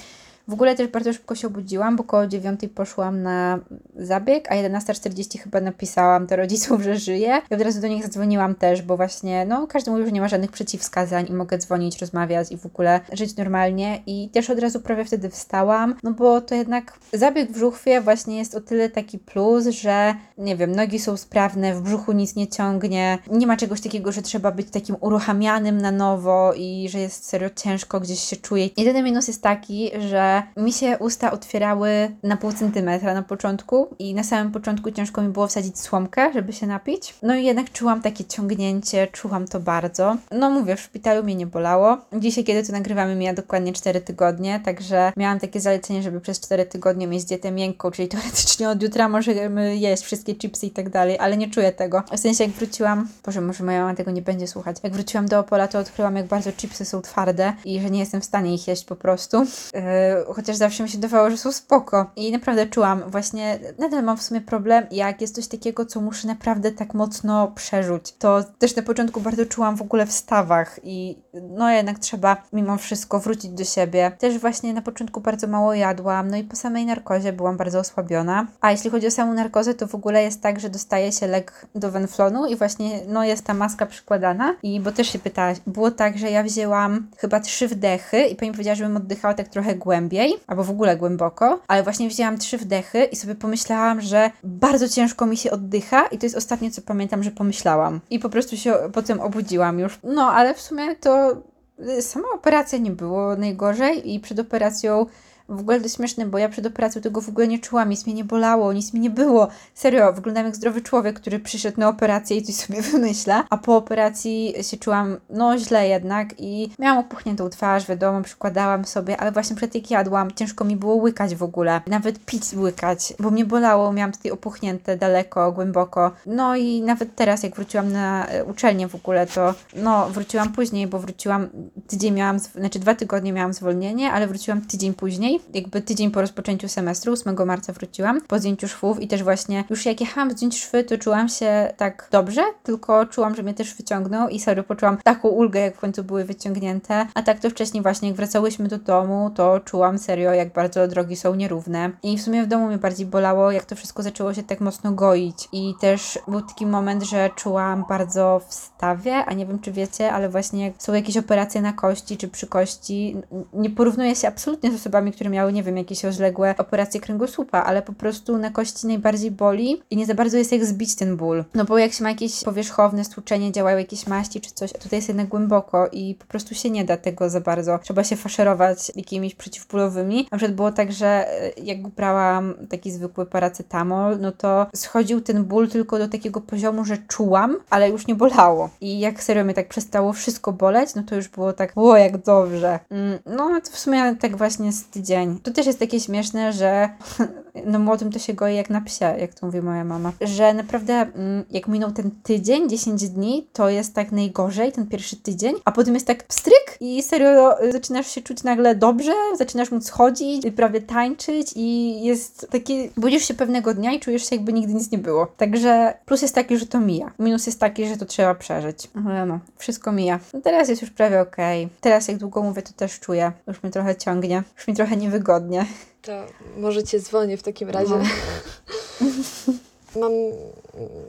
W 0.48 0.54
ogóle 0.54 0.76
też 0.76 0.88
bardzo 0.88 1.14
szybko 1.14 1.36
się 1.36 1.48
obudziłam, 1.48 1.96
bo 1.96 2.04
koło 2.04 2.28
9 2.28 2.60
poszłam 2.76 3.24
na 3.24 3.60
zabieg, 3.96 4.52
a 4.52 4.56
11.40 4.56 5.40
chyba 5.40 5.62
napisałam 5.62 6.28
do 6.28 6.36
rodziców, 6.36 6.82
że 6.82 6.98
żyję. 6.98 7.42
I 7.52 7.56
od 7.56 7.62
razu 7.62 7.82
do 7.82 7.88
nich 7.88 8.04
zadzwoniłam 8.04 8.56
też, 8.56 8.82
bo 8.82 8.98
właśnie, 8.98 9.46
no, 9.46 9.68
każdy 9.68 9.92
mówił, 9.92 10.06
że 10.06 10.12
nie 10.12 10.22
ma 10.22 10.28
żadnych 10.28 10.52
przeciwwskazań 10.52 11.26
i 11.30 11.34
mogę 11.34 11.58
dzwonić, 11.58 12.02
rozmawiać 12.02 12.52
i 12.52 12.58
w 12.58 12.66
ogóle 12.66 13.00
żyć 13.14 13.36
normalnie. 13.36 14.02
I 14.06 14.30
też 14.30 14.50
od 14.50 14.60
razu 14.60 14.80
prawie 14.80 15.06
wtedy 15.06 15.30
wstałam, 15.30 15.96
no 16.04 16.12
bo 16.12 16.42
to 16.42 16.56
jednak 16.56 16.94
zabieg 17.14 17.50
w 17.50 17.54
brzuchwie 17.54 18.02
właśnie 18.02 18.38
jest 18.38 18.56
o 18.56 18.62
tyle 18.62 18.90
taki 18.90 19.20
plus, 19.20 19.68
że 19.68 20.16
nie 20.38 20.56
wiem, 20.56 20.76
nogi 20.76 21.00
są 21.00 21.18
sprawne, 21.18 21.76
w 21.76 21.82
brzuchu 21.82 22.12
nic 22.12 22.36
nie 22.36 22.48
ciągnie, 22.48 23.18
nie 23.32 23.48
ma 23.48 23.58
czegoś 23.58 23.82
takiego, 23.82 24.12
że 24.12 24.22
trzeba 24.22 24.52
być 24.52 24.70
takim 24.70 24.96
uruchamianym 25.00 25.78
na 25.78 25.92
nowo 25.92 26.54
i 26.54 26.90
że 26.90 27.00
jest 27.00 27.26
serio 27.26 27.50
ciężko, 27.56 28.00
gdzieś 28.00 28.20
się 28.20 28.36
czuję. 28.36 28.70
Jedyny 28.78 29.04
minus 29.04 29.28
jest 29.28 29.42
taki, 29.42 29.92
że 30.10 30.35
mi 30.58 30.74
się 30.74 30.98
usta 31.00 31.32
otwierały 31.32 32.16
na 32.24 32.38
pół 32.38 32.52
centymetra 32.52 33.14
na 33.14 33.22
początku 33.22 33.88
i 34.00 34.14
na 34.14 34.24
samym 34.24 34.52
początku 34.52 34.92
ciężko 34.92 35.22
mi 35.22 35.30
było 35.30 35.48
wsadzić 35.48 35.80
słomkę, 35.80 36.34
żeby 36.34 36.54
się 36.54 36.68
napić. 36.68 37.16
No 37.22 37.36
i 37.36 37.46
jednak 37.46 37.72
czułam 37.72 38.02
takie 38.02 38.26
ciągnięcie, 38.26 39.08
czułam 39.08 39.48
to 39.48 39.60
bardzo. 39.60 40.18
No 40.32 40.50
mówię, 40.50 40.76
w 40.76 40.80
szpitalu 40.82 41.24
mnie 41.24 41.36
nie 41.36 41.48
bolało. 41.48 41.98
Dzisiaj, 42.14 42.44
kiedy 42.44 42.68
to 42.68 42.74
nagrywamy, 42.74 43.16
mija 43.16 43.34
dokładnie 43.34 43.74
4 43.74 44.02
tygodnie, 44.02 44.60
także 44.66 45.14
miałam 45.18 45.40
takie 45.40 45.60
zalecenie, 45.60 46.04
żeby 46.04 46.22
przez 46.22 46.40
4 46.40 46.66
tygodnie 46.66 47.08
mieć 47.08 47.26
dietę 47.26 47.52
miękką, 47.52 47.92
czyli 47.92 48.08
teoretycznie 48.08 48.70
od 48.70 48.84
jutra 48.84 49.10
możemy 49.10 49.78
jeść 49.78 50.04
wszystkie 50.04 50.36
chipsy 50.36 50.66
i 50.66 50.72
tak 50.72 50.90
dalej, 50.90 51.20
ale 51.20 51.38
nie 51.38 51.50
czuję 51.50 51.72
tego. 51.72 52.04
W 52.12 52.20
sensie 52.20 52.44
jak 52.44 52.54
wróciłam, 52.54 53.08
Boże, 53.26 53.42
może 53.42 53.64
moja 53.64 53.82
mama 53.82 53.96
tego 53.96 54.12
nie 54.12 54.22
będzie 54.22 54.48
słuchać. 54.48 54.78
Jak 54.84 54.94
wróciłam 54.94 55.28
do 55.28 55.40
Opola, 55.40 55.68
to 55.68 55.80
odkryłam, 55.80 56.16
jak 56.16 56.26
bardzo 56.26 56.52
chipsy 56.52 56.86
są 56.86 57.02
twarde 57.02 57.54
i 57.66 57.82
że 57.82 57.90
nie 57.90 58.00
jestem 58.00 58.22
w 58.22 58.26
stanie 58.26 58.54
ich 58.54 58.68
jeść 58.68 58.86
po 58.86 58.96
prostu. 58.96 59.46
Yy, 59.74 60.25
chociaż 60.34 60.56
zawsze 60.56 60.84
mi 60.84 60.90
się 60.90 60.98
wydawało, 60.98 61.30
że 61.30 61.38
są 61.38 61.52
spoko. 61.52 62.12
I 62.16 62.32
naprawdę 62.32 62.68
czułam 62.68 63.04
właśnie, 63.08 63.60
nadal 63.80 64.04
mam 64.04 64.18
w 64.18 64.24
sumie 64.24 64.42
problem, 64.42 64.86
jak 64.92 65.22
jest 65.22 65.36
coś 65.36 65.48
takiego, 65.48 65.86
co 65.86 66.02
muszę 66.02 66.28
naprawdę 66.28 66.72
tak 66.72 66.94
mocno 66.94 67.48
przerzuć. 67.48 68.12
To 68.12 68.44
też 68.60 68.76
na 68.76 68.84
początku 68.84 69.22
bardzo 69.22 69.46
czułam 69.46 69.76
w 69.76 69.82
ogóle 69.82 70.06
w 70.06 70.12
stawach 70.12 70.80
i 70.84 71.18
no 71.34 71.72
jednak 71.72 72.00
trzeba 72.00 72.38
mimo 72.54 72.78
wszystko 72.78 73.20
wrócić 73.20 73.52
do 73.52 73.64
siebie. 73.64 74.12
Też 74.20 74.38
właśnie 74.38 74.74
na 74.74 74.82
początku 74.82 75.22
bardzo 75.22 75.48
mało 75.48 75.74
jadłam, 75.74 76.32
no 76.32 76.38
i 76.38 76.44
po 76.44 76.56
samej 76.56 76.86
narkozie 76.86 77.34
byłam 77.34 77.58
bardzo 77.58 77.80
osłabiona. 77.80 78.48
A 78.62 78.72
jeśli 78.72 78.90
chodzi 78.90 79.08
o 79.08 79.12
samą 79.12 79.34
narkozę, 79.34 79.74
to 79.74 79.88
w 79.88 79.96
ogóle 79.96 80.24
jest 80.24 80.42
tak, 80.42 80.60
że 80.60 80.70
dostaje 80.70 81.12
się 81.12 81.28
lek 81.28 81.66
do 81.76 81.92
wenflonu 81.92 82.46
i 82.46 82.56
właśnie 82.56 83.00
no 83.08 83.24
jest 83.24 83.46
ta 83.46 83.54
maska 83.54 83.86
przykładana 83.86 84.56
i 84.64 84.80
bo 84.80 84.92
też 84.92 85.08
się 85.08 85.20
pytałaś, 85.20 85.58
było 85.68 85.92
tak, 85.92 86.18
że 86.18 86.32
ja 86.32 86.44
wzięłam 86.44 87.08
chyba 87.18 87.40
trzy 87.40 87.68
wdechy 87.68 88.26
i 88.26 88.36
pani 88.36 88.52
powiedziała, 88.52 88.76
żebym 88.76 88.98
oddychała 88.98 89.34
tak 89.34 89.48
trochę 89.48 89.76
głębiej, 89.76 90.15
albo 90.48 90.64
w 90.64 90.70
ogóle 90.70 90.98
głęboko, 90.98 91.60
ale 91.68 91.84
właśnie 91.84 92.10
wzięłam 92.10 92.38
trzy 92.38 92.58
wdechy 92.58 93.04
i 93.04 93.16
sobie 93.16 93.36
pomyślałam, 93.36 94.02
że 94.02 94.32
bardzo 94.44 94.90
ciężko 94.90 95.26
mi 95.26 95.38
się 95.38 95.52
oddycha 95.52 96.08
i 96.08 96.18
to 96.18 96.26
jest 96.26 96.38
ostatnie, 96.38 96.72
co 96.72 96.82
pamiętam, 96.82 97.24
że 97.24 97.32
pomyślałam. 97.32 98.00
I 98.10 98.20
po 98.20 98.30
prostu 98.30 98.58
się 98.58 98.74
potem 98.94 99.20
obudziłam 99.20 99.80
już. 99.80 100.00
No, 100.04 100.32
ale 100.32 100.54
w 100.54 100.62
sumie 100.62 100.96
to 100.96 101.38
y, 101.80 102.02
sama 102.02 102.28
operacja 102.34 102.78
nie 102.78 102.92
było 102.92 103.36
najgorzej 103.36 104.14
i 104.14 104.20
przed 104.20 104.40
operacją 104.40 105.06
w 105.50 105.60
ogóle 105.60 105.82
to 105.82 105.90
śmieszne, 105.90 106.26
bo 106.26 106.38
ja 106.38 106.50
przed 106.50 106.66
operacją 106.66 107.02
tego 107.02 107.22
w 107.22 107.30
ogóle 107.30 107.48
nie 107.48 107.60
czułam, 107.60 107.90
nic 107.90 108.06
mnie 108.06 108.16
nie 108.16 108.24
bolało, 108.24 108.74
nic 108.74 108.94
mi 108.94 109.00
nie 109.00 109.10
było. 109.10 109.48
Serio, 109.74 110.14
wyglądam 110.14 110.46
jak 110.46 110.56
zdrowy 110.56 110.82
człowiek, 110.82 111.20
który 111.20 111.40
przyszedł 111.40 111.80
na 111.80 111.90
operację 111.90 112.38
i 112.38 112.44
coś 112.44 112.56
sobie 112.56 112.82
wymyśla, 112.92 113.44
a 113.50 113.58
po 113.58 113.76
operacji 113.76 114.54
się 114.62 114.78
czułam, 114.78 115.18
no 115.30 115.58
źle 115.58 115.88
jednak 115.88 116.34
i 116.38 116.70
miałam 116.80 116.98
opuchniętą 116.98 117.50
twarz, 117.50 117.88
wiadomo, 117.88 118.22
przykładałam 118.22 118.86
sobie, 118.86 119.18
ale 119.18 119.32
właśnie 119.32 119.56
przed 119.56 119.76
jak 119.76 119.92
jadłam, 119.92 120.32
ciężko 120.32 120.66
mi 120.66 120.76
było 120.76 120.96
łykać 120.96 121.36
w 121.36 121.44
ogóle, 121.44 121.82
nawet 121.88 122.26
pić 122.26 122.54
łykać, 122.54 123.14
bo 123.20 123.32
mnie 123.32 123.46
bolało, 123.46 123.94
miałam 123.94 124.12
tutaj 124.12 124.32
opuchnięte 124.32 124.98
daleko, 124.98 125.52
głęboko. 125.52 126.12
No 126.26 126.56
i 126.56 126.82
nawet 126.82 127.16
teraz, 127.16 127.44
jak 127.44 127.56
wróciłam 127.56 127.92
na 127.92 128.28
e, 128.28 128.44
uczelnię 128.44 128.88
w 128.88 128.96
ogóle, 128.96 129.28
to 129.28 129.54
no, 129.76 130.10
wróciłam 130.10 130.52
później, 130.54 130.88
bo 130.88 131.00
wróciłam, 131.00 131.48
tydzień 131.88 132.14
miałam, 132.14 132.40
znaczy 132.40 132.80
dwa 132.80 132.96
tygodnie 132.96 133.34
miałam 133.34 133.54
zwolnienie, 133.54 134.12
ale 134.12 134.28
wróciłam 134.28 134.62
tydzień 134.62 134.94
później, 134.94 135.35
jakby 135.54 135.82
tydzień 135.82 136.12
po 136.12 136.22
rozpoczęciu 136.22 136.68
semestru, 136.68 137.14
8 137.14 137.36
marca 137.46 137.74
wróciłam, 137.74 138.22
po 138.22 138.40
zdjęciu 138.40 138.68
szwów 138.68 139.02
i 139.02 139.08
też 139.08 139.24
właśnie, 139.24 139.64
już 139.70 139.86
jak 139.86 140.02
jechałam 140.02 140.32
zdjąć 140.32 140.60
szwy, 140.60 140.84
to 140.84 140.98
czułam 140.98 141.30
się 141.30 141.74
tak 141.78 142.08
dobrze, 142.12 142.44
tylko 142.64 143.06
czułam, 143.06 143.36
że 143.36 143.44
mnie 143.44 143.54
też 143.54 143.76
wyciągnął 143.76 144.30
i 144.30 144.40
serio 144.40 144.64
poczułam 144.64 144.98
taką 145.04 145.28
ulgę, 145.28 145.60
jak 145.60 145.76
w 145.76 145.80
końcu 145.80 146.04
były 146.04 146.24
wyciągnięte, 146.24 147.08
a 147.14 147.22
tak 147.24 147.40
to 147.40 147.50
wcześniej 147.50 147.84
właśnie, 147.84 148.08
jak 148.08 148.18
wracałyśmy 148.18 148.68
do 148.68 148.78
domu, 148.78 149.32
to 149.36 149.60
czułam 149.60 149.98
serio, 149.98 150.34
jak 150.34 150.54
bardzo 150.54 150.88
drogi 150.88 151.16
są 151.16 151.36
nierówne. 151.36 151.92
I 152.04 152.18
w 152.18 152.22
sumie 152.22 152.44
w 152.44 152.48
domu 152.48 152.68
mnie 152.68 152.78
bardziej 152.78 153.06
bolało, 153.06 153.52
jak 153.52 153.66
to 153.66 153.76
wszystko 153.76 154.04
zaczęło 154.04 154.34
się 154.34 154.44
tak 154.44 154.62
mocno 154.62 154.92
goić. 154.92 155.48
I 155.52 155.74
też 155.82 156.20
był 156.28 156.42
taki 156.42 156.66
moment, 156.66 157.04
że 157.04 157.30
czułam 157.36 157.86
bardzo 157.90 158.42
w 158.48 158.54
stawie, 158.54 159.26
a 159.26 159.34
nie 159.34 159.46
wiem 159.46 159.60
czy 159.60 159.72
wiecie, 159.72 160.12
ale 160.12 160.30
właśnie 160.30 160.66
jak 160.66 160.74
są 160.78 160.94
jakieś 160.94 161.18
operacje 161.18 161.62
na 161.62 161.74
kości 161.74 162.18
czy 162.18 162.28
przy 162.28 162.48
kości, 162.48 163.18
nie 163.54 163.70
porównuję 163.70 164.16
się 164.16 164.28
absolutnie 164.28 164.72
z 164.72 164.76
osobami, 164.76 165.12
które 165.12 165.25
miały, 165.30 165.54
nie 165.54 165.64
wiem, 165.64 165.78
jakieś 165.78 166.04
rozległe 166.04 166.56
operacje 166.58 167.02
kręgosłupa, 167.02 167.64
ale 167.64 167.82
po 167.82 167.94
prostu 167.94 168.38
na 168.38 168.50
kości 168.50 168.88
najbardziej 168.88 169.32
boli 169.32 169.82
i 169.90 169.98
nie 169.98 170.06
za 170.06 170.14
bardzo 170.16 170.38
jest 170.38 170.52
jak 170.52 170.66
zbić 170.66 170.96
ten 170.96 171.18
ból. 171.18 171.44
No 171.54 171.66
bo 171.66 171.78
jak 171.78 171.94
się 171.94 172.04
ma 172.04 172.10
jakieś 172.10 172.44
powierzchowne 172.44 173.06
stłuczenie, 173.06 173.52
działają 173.52 173.78
jakieś 173.78 174.08
maści 174.08 174.42
czy 174.42 174.52
coś, 174.52 174.76
a 174.76 174.78
tutaj 174.78 174.98
jest 174.98 175.08
jednak 175.08 175.28
głęboko 175.28 175.88
i 175.92 176.16
po 176.16 176.26
prostu 176.26 176.56
się 176.56 176.70
nie 176.70 176.86
da 176.86 176.98
tego 176.98 177.30
za 177.30 177.42
bardzo. 177.42 177.80
Trzeba 177.84 178.04
się 178.04 178.16
faszerować 178.16 178.92
jakimiś 178.96 179.36
przeciwbólowymi. 179.36 180.28
Na 180.32 180.38
przykład 180.38 180.56
było 180.56 180.72
tak, 180.72 180.92
że 180.92 181.08
e, 181.08 181.52
jak 181.64 181.88
brałam 181.88 182.54
taki 182.70 182.92
zwykły 182.92 183.26
paracetamol, 183.26 184.20
no 184.20 184.32
to 184.32 184.68
schodził 184.76 185.22
ten 185.22 185.44
ból 185.44 185.70
tylko 185.70 186.00
do 186.00 186.08
takiego 186.08 186.42
poziomu, 186.42 186.86
że 186.86 186.98
czułam, 186.98 187.58
ale 187.70 187.90
już 187.90 188.08
nie 188.08 188.16
bolało. 188.16 188.70
I 188.82 189.00
jak 189.00 189.24
serio 189.24 189.44
mnie 189.44 189.54
tak 189.54 189.68
przestało 189.68 190.14
wszystko 190.14 190.52
boleć, 190.52 190.96
no 190.96 191.04
to 191.04 191.16
już 191.16 191.28
było 191.28 191.54
tak, 191.54 191.72
o 191.76 191.98
jak 191.98 192.18
dobrze. 192.18 192.80
Mm, 192.90 193.20
No 193.26 193.62
to 193.62 193.72
w 193.72 193.80
sumie 193.80 194.16
tak 194.16 194.38
właśnie 194.38 194.72
z 194.72 194.86
tydzień. 194.86 195.15
To 195.44 195.52
też 195.52 195.66
jest 195.66 195.80
takie 195.80 196.00
śmieszne, 196.00 196.54
że 196.54 196.90
no 197.72 197.80
młodym 197.80 198.12
to 198.12 198.20
się 198.20 198.34
goi 198.34 198.56
jak 198.56 198.70
na 198.70 198.82
psie, 198.82 199.06
jak 199.20 199.34
to 199.34 199.46
mówi 199.46 199.62
moja 199.62 199.84
mama. 199.84 200.12
Że 200.22 200.54
naprawdę 200.54 200.94
mm, 200.94 201.44
jak 201.52 201.68
minął 201.68 201.92
ten 201.92 202.12
tydzień, 202.24 202.70
10 202.70 203.10
dni, 203.10 203.48
to 203.54 203.70
jest 203.70 203.94
tak 203.94 204.12
najgorzej, 204.12 204.72
ten 204.72 204.88
pierwszy 204.88 205.16
tydzień, 205.16 205.56
a 205.66 205.72
potem 205.72 205.94
jest 205.94 206.08
tak 206.08 206.24
pstryk 206.24 206.78
i 206.80 207.04
serio 207.04 207.64
y, 207.64 207.72
zaczynasz 207.72 208.08
się 208.08 208.22
czuć 208.22 208.44
nagle 208.44 208.76
dobrze, 208.76 209.14
zaczynasz 209.38 209.72
móc 209.72 209.90
chodzić, 209.90 210.44
prawie 210.56 210.82
tańczyć 210.82 211.54
i 211.56 212.02
jest 212.04 212.48
taki, 212.52 212.90
budzisz 212.98 213.28
się 213.28 213.34
pewnego 213.34 213.74
dnia 213.74 213.92
i 213.92 214.00
czujesz 214.00 214.30
się 214.30 214.36
jakby 214.36 214.54
nigdy 214.54 214.74
nic 214.74 214.92
nie 214.92 214.98
było. 214.98 215.28
Także 215.38 215.94
plus 216.06 216.22
jest 216.22 216.36
taki, 216.36 216.58
że 216.58 216.66
to 216.66 216.80
mija. 216.80 217.12
Minus 217.20 217.46
jest 217.46 217.60
taki, 217.60 217.88
że 217.88 217.98
to 217.98 218.06
trzeba 218.06 218.36
przeżyć. 218.36 218.90
Ale 219.08 219.26
no, 219.26 219.40
wszystko 219.58 219.92
mija. 219.92 220.20
No 220.34 220.42
teraz 220.42 220.70
jest 220.70 220.82
już 220.82 220.92
prawie 220.92 221.22
okej. 221.22 221.70
Teraz 221.82 222.08
jak 222.08 222.18
długo 222.18 222.42
mówię, 222.42 222.62
to 222.62 222.74
też 222.74 223.00
czuję. 223.00 223.32
Już 223.48 223.64
mnie 223.64 223.72
trochę 223.72 223.96
ciągnie. 223.96 224.44
Już 224.58 224.68
mi 224.68 224.74
trochę 224.74 224.98
niewygodnie. 225.06 225.66
To 226.02 226.12
może 226.58 226.84
cię 226.84 227.00
dzwonię 227.00 227.38
w 227.38 227.44
takim 227.44 227.70
razie. 227.70 227.96
No. 227.96 228.04
Mam, 230.00 230.12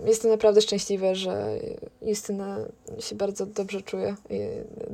jestem 0.07 0.31
naprawdę 0.31 0.61
szczęśliwa, 0.61 1.15
że 1.15 1.59
Justyna 2.03 2.57
się 2.99 3.15
bardzo 3.15 3.47
dobrze 3.47 3.83
czuje. 3.83 4.15
I 4.31 4.39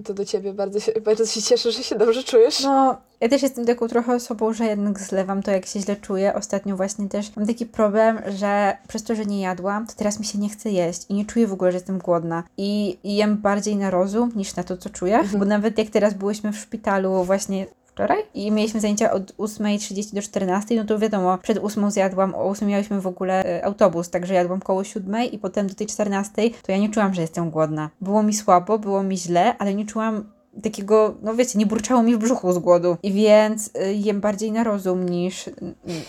to 0.04 0.14
do 0.14 0.24
ciebie 0.24 0.52
bardzo 0.52 0.80
się, 0.80 0.92
bardzo 0.92 1.26
się 1.26 1.42
cieszę, 1.42 1.72
że 1.72 1.82
się 1.82 1.96
dobrze 1.96 2.24
czujesz. 2.24 2.62
No, 2.62 2.96
ja 3.20 3.28
też 3.28 3.42
jestem 3.42 3.66
taką 3.66 3.88
trochę 3.88 4.14
osobą, 4.14 4.52
że 4.52 4.64
jednak 4.64 5.00
zlewam 5.00 5.42
to, 5.42 5.50
jak 5.50 5.66
się 5.66 5.80
źle 5.80 5.96
czuję. 5.96 6.34
Ostatnio 6.34 6.76
właśnie 6.76 7.08
też 7.08 7.36
mam 7.36 7.46
taki 7.46 7.66
problem, 7.66 8.18
że 8.38 8.76
przez 8.88 9.02
to, 9.02 9.14
że 9.14 9.26
nie 9.26 9.40
jadłam, 9.40 9.86
to 9.86 9.92
teraz 9.96 10.18
mi 10.18 10.24
się 10.24 10.38
nie 10.38 10.48
chce 10.48 10.70
jeść 10.70 11.06
i 11.08 11.14
nie 11.14 11.24
czuję 11.24 11.46
w 11.46 11.52
ogóle, 11.52 11.72
że 11.72 11.76
jestem 11.76 11.98
głodna. 11.98 12.42
I, 12.56 12.98
i 13.04 13.16
jem 13.16 13.36
bardziej 13.36 13.76
na 13.76 13.90
rozum 13.90 14.32
niż 14.36 14.56
na 14.56 14.64
to, 14.64 14.76
co 14.76 14.90
czuję, 14.90 15.20
bo 15.38 15.44
nawet 15.44 15.78
jak 15.78 15.90
teraz 15.90 16.14
byłyśmy 16.14 16.52
w 16.52 16.56
szpitalu 16.56 17.24
właśnie 17.24 17.66
wczoraj 17.94 18.22
i 18.34 18.50
mieliśmy 18.50 18.80
zajęcia 18.80 19.12
od 19.12 19.36
8.30 19.36 20.14
do 20.14 20.22
14, 20.22 20.76
no 20.76 20.84
to 20.84 20.98
wiadomo, 20.98 21.38
przed 21.38 21.58
8 21.58 21.90
zjadłam, 21.90 22.34
o 22.34 22.48
8 22.48 22.68
miałyśmy 22.68 23.00
w 23.00 23.06
ogóle 23.06 23.44
e, 23.44 23.64
autobus, 23.64 24.10
także 24.10 24.34
jadłam 24.34 24.60
koło 24.60 24.84
7 24.84 25.24
i 25.24 25.38
potem 25.38 25.66
do 25.66 25.74
tej 25.74 25.86
14, 25.86 26.50
to 26.62 26.72
ja 26.72 26.78
nie 26.78 26.88
czułam, 26.88 27.14
że 27.14 27.22
jestem 27.22 27.50
głodna. 27.50 27.90
Było 28.00 28.22
mi 28.22 28.34
słabo, 28.34 28.78
było 28.78 29.02
mi 29.02 29.18
źle, 29.18 29.58
ale 29.58 29.74
nie 29.74 29.86
czułam 29.86 30.24
takiego, 30.62 31.14
no 31.22 31.34
wiecie, 31.34 31.58
nie 31.58 31.66
burczało 31.66 32.02
mi 32.02 32.14
w 32.14 32.18
brzuchu 32.18 32.52
z 32.52 32.58
głodu. 32.58 32.96
I 33.02 33.12
więc 33.12 33.70
y, 33.76 33.94
jem 33.94 34.20
bardziej 34.20 34.52
na 34.52 34.64
rozum 34.64 35.08
niż 35.08 35.50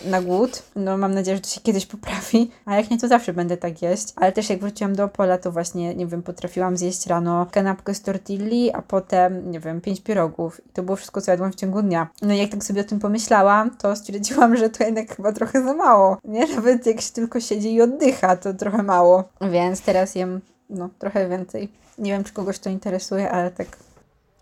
na 0.06 0.22
głód. 0.22 0.62
No 0.76 0.98
mam 0.98 1.14
nadzieję, 1.14 1.36
że 1.36 1.42
to 1.42 1.48
się 1.48 1.60
kiedyś 1.60 1.86
poprawi. 1.86 2.50
A 2.64 2.76
jak 2.76 2.90
nie, 2.90 2.98
to 2.98 3.08
zawsze 3.08 3.32
będę 3.32 3.56
tak 3.56 3.82
jeść. 3.82 4.12
Ale 4.16 4.32
też 4.32 4.50
jak 4.50 4.60
wróciłam 4.60 4.94
do 4.94 5.04
Opola, 5.04 5.38
to 5.38 5.52
właśnie, 5.52 5.94
nie 5.94 6.06
wiem, 6.06 6.22
potrafiłam 6.22 6.76
zjeść 6.76 7.06
rano 7.06 7.46
kanapkę 7.50 7.94
z 7.94 8.02
tortilli, 8.02 8.72
a 8.72 8.82
potem, 8.82 9.50
nie 9.50 9.60
wiem, 9.60 9.80
pięć 9.80 10.00
pierogów. 10.00 10.60
I 10.66 10.68
to 10.72 10.82
było 10.82 10.96
wszystko, 10.96 11.20
co 11.20 11.30
jadłam 11.30 11.52
w 11.52 11.54
ciągu 11.54 11.82
dnia. 11.82 12.08
No 12.22 12.34
i 12.34 12.38
jak 12.38 12.50
tak 12.50 12.64
sobie 12.64 12.80
o 12.80 12.84
tym 12.84 12.98
pomyślałam, 12.98 13.76
to 13.76 13.96
stwierdziłam, 13.96 14.56
że 14.56 14.70
to 14.70 14.84
jednak 14.84 15.16
chyba 15.16 15.32
trochę 15.32 15.64
za 15.64 15.74
mało. 15.74 16.16
Nie? 16.24 16.46
Nawet 16.56 16.86
jak 16.86 17.00
się 17.00 17.12
tylko 17.12 17.40
siedzi 17.40 17.74
i 17.74 17.82
oddycha, 17.82 18.36
to 18.36 18.54
trochę 18.54 18.82
mało. 18.82 19.24
Więc 19.52 19.82
teraz 19.82 20.14
jem, 20.14 20.40
no, 20.70 20.88
trochę 20.98 21.28
więcej. 21.28 21.68
Nie 21.98 22.12
wiem, 22.12 22.24
czy 22.24 22.32
kogoś 22.32 22.58
to 22.58 22.70
interesuje, 22.70 23.30
ale 23.30 23.50
tak 23.50 23.66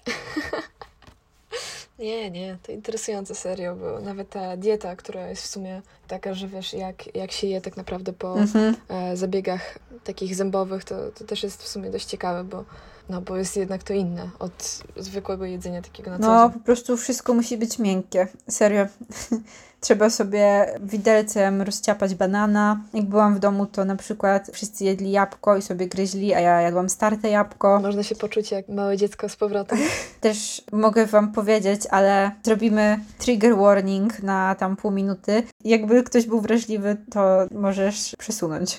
Nie, 1.98 2.30
nie, 2.30 2.58
to 2.62 2.72
interesujące 2.72 3.34
serio, 3.34 3.76
bo 3.76 4.00
nawet 4.00 4.30
ta 4.30 4.56
dieta, 4.56 4.96
która 4.96 5.28
jest 5.28 5.42
w 5.42 5.46
sumie 5.46 5.82
taka, 6.08 6.34
że 6.34 6.48
wiesz, 6.48 6.72
jak, 6.72 7.16
jak 7.16 7.32
się 7.32 7.46
je 7.46 7.60
tak 7.60 7.76
naprawdę 7.76 8.12
po 8.12 8.38
Mhm. 8.38 8.76
e, 8.88 9.16
zabiegach 9.16 9.78
takich 10.04 10.34
zębowych, 10.34 10.84
to, 10.84 11.10
to 11.10 11.24
też 11.24 11.42
jest 11.42 11.62
w 11.62 11.68
sumie 11.68 11.90
dość 11.90 12.04
ciekawe, 12.06 12.44
bo, 12.44 12.64
no, 13.08 13.20
bo 13.20 13.36
jest 13.36 13.56
jednak 13.56 13.82
to 13.82 13.92
inne 13.92 14.30
od 14.38 14.82
zwykłego 14.96 15.44
jedzenia 15.44 15.82
takiego 15.82 16.10
na 16.10 16.18
co 16.18 16.26
No, 16.26 16.48
dzień. 16.50 16.58
po 16.60 16.64
prostu 16.64 16.96
wszystko 16.96 17.34
musi 17.34 17.56
być 17.58 17.78
miękkie. 17.78 18.28
Serio. 18.48 18.86
Trzeba 19.82 20.10
sobie 20.10 20.66
widelcem 20.80 21.62
rozciapać 21.62 22.14
banana. 22.14 22.80
Jak 22.94 23.04
byłam 23.04 23.34
w 23.34 23.38
domu, 23.38 23.66
to 23.66 23.84
na 23.84 23.96
przykład 23.96 24.50
wszyscy 24.52 24.84
jedli 24.84 25.10
jabłko 25.10 25.56
i 25.56 25.62
sobie 25.62 25.88
gryźli, 25.88 26.34
a 26.34 26.40
ja 26.40 26.60
jadłam 26.60 26.88
starte 26.88 27.28
jabłko. 27.28 27.80
Można 27.82 28.02
się 28.02 28.14
poczuć 28.14 28.50
jak 28.50 28.68
małe 28.68 28.96
dziecko 28.96 29.28
z 29.28 29.36
powrotem. 29.36 29.78
Też 30.20 30.62
mogę 30.72 31.06
Wam 31.06 31.32
powiedzieć, 31.32 31.80
ale 31.90 32.30
zrobimy 32.42 32.98
trigger 33.18 33.56
warning 33.56 34.22
na 34.22 34.54
tam 34.54 34.76
pół 34.76 34.90
minuty. 34.90 35.42
Jakby 35.64 36.02
ktoś 36.02 36.26
był 36.26 36.40
wrażliwy, 36.40 36.96
to 37.12 37.46
możesz 37.50 38.16
przesunąć. 38.18 38.78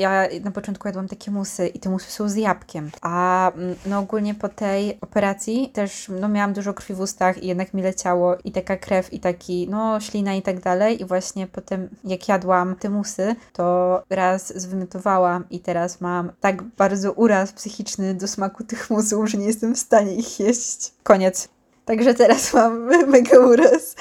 Ja 0.00 0.28
na 0.44 0.50
początku 0.50 0.88
jadłam 0.88 1.08
takie 1.08 1.30
musy 1.30 1.68
i 1.68 1.78
te 1.78 1.90
musy 1.90 2.10
są 2.10 2.28
z 2.28 2.36
jabłkiem, 2.36 2.90
a 3.02 3.52
mm, 3.52 3.76
no 3.86 3.98
ogólnie 3.98 4.34
po 4.34 4.48
tej 4.48 4.98
operacji 5.00 5.68
też 5.68 6.10
no 6.20 6.28
miałam 6.28 6.52
dużo 6.52 6.74
krwi 6.74 6.94
w 6.94 7.00
ustach 7.00 7.42
i 7.42 7.46
jednak 7.46 7.74
mi 7.74 7.82
leciało 7.82 8.36
i 8.44 8.52
taka 8.52 8.76
krew 8.76 9.12
i 9.12 9.20
taki 9.20 9.68
no 9.70 10.00
ślina 10.00 10.34
i 10.34 10.42
tak 10.42 10.60
dalej 10.60 11.02
i 11.02 11.04
właśnie 11.04 11.46
potem 11.46 11.88
jak 12.04 12.28
jadłam 12.28 12.76
te 12.76 12.90
musy, 12.90 13.36
to 13.52 14.02
raz 14.10 14.60
zwymiotowałam 14.60 15.44
i 15.50 15.60
teraz 15.60 16.00
mam 16.00 16.32
tak 16.40 16.62
bardzo 16.62 17.12
uraz 17.12 17.52
psychiczny 17.52 18.14
do 18.14 18.28
smaku 18.28 18.64
tych 18.64 18.90
musów, 18.90 19.30
że 19.30 19.38
nie 19.38 19.46
jestem 19.46 19.74
w 19.74 19.78
stanie 19.78 20.14
ich 20.14 20.40
jeść. 20.40 20.92
Koniec. 21.02 21.48
Także 21.84 22.14
teraz 22.14 22.54
mam 22.54 22.88
mega 23.12 23.38
uraz. 23.38 23.96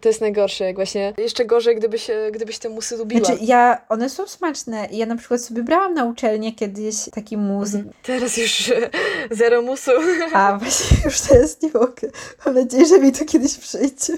To 0.00 0.08
jest 0.08 0.20
najgorsze, 0.20 0.64
jak 0.64 0.76
właśnie 0.76 1.12
jeszcze 1.18 1.44
gorzej, 1.44 1.76
gdybyś, 1.76 2.10
e, 2.10 2.30
gdybyś 2.32 2.58
te 2.58 2.68
musy 2.68 2.96
lubiła. 2.96 3.24
Znaczy, 3.24 3.44
ja, 3.44 3.84
one 3.88 4.08
są 4.10 4.26
smaczne. 4.26 4.88
Ja 4.92 5.06
na 5.06 5.16
przykład 5.16 5.40
sobie 5.40 5.62
brałam 5.62 5.94
na 5.94 6.04
uczelnię 6.04 6.52
kiedyś 6.52 6.96
taki 7.12 7.36
mus, 7.36 7.74
Mhm. 7.74 7.94
Teraz 8.02 8.36
już 8.36 8.72
zero 9.30 9.62
musu. 9.62 9.90
a 10.32 10.58
właśnie 10.58 10.96
już 11.04 11.20
teraz 11.20 11.62
nie 11.62 11.70
mogę. 11.74 12.08
Mam 12.46 12.54
nadzieję, 12.54 12.86
że 12.86 12.98
mi 12.98 13.12
to 13.12 13.24
kiedyś 13.24 13.58
przyjdzie. 13.58 14.12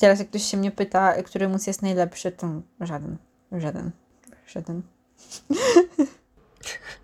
Teraz 0.00 0.18
jak 0.18 0.28
ktoś 0.28 0.42
się 0.42 0.56
mnie 0.56 0.70
pyta, 0.70 1.22
który 1.22 1.48
mus 1.48 1.66
jest 1.66 1.82
najlepszy, 1.82 2.32
to 2.32 2.48
żaden. 2.80 3.16
Żaden. 3.52 3.90
Żaden. 4.46 4.82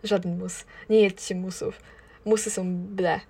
Żaden 0.05 0.39
mus. 0.39 0.55
Nie 0.91 1.01
jedzcie 1.01 1.35
musów. 1.35 1.81
Musy 2.25 2.51
są 2.51 2.77
ble. 2.77 3.21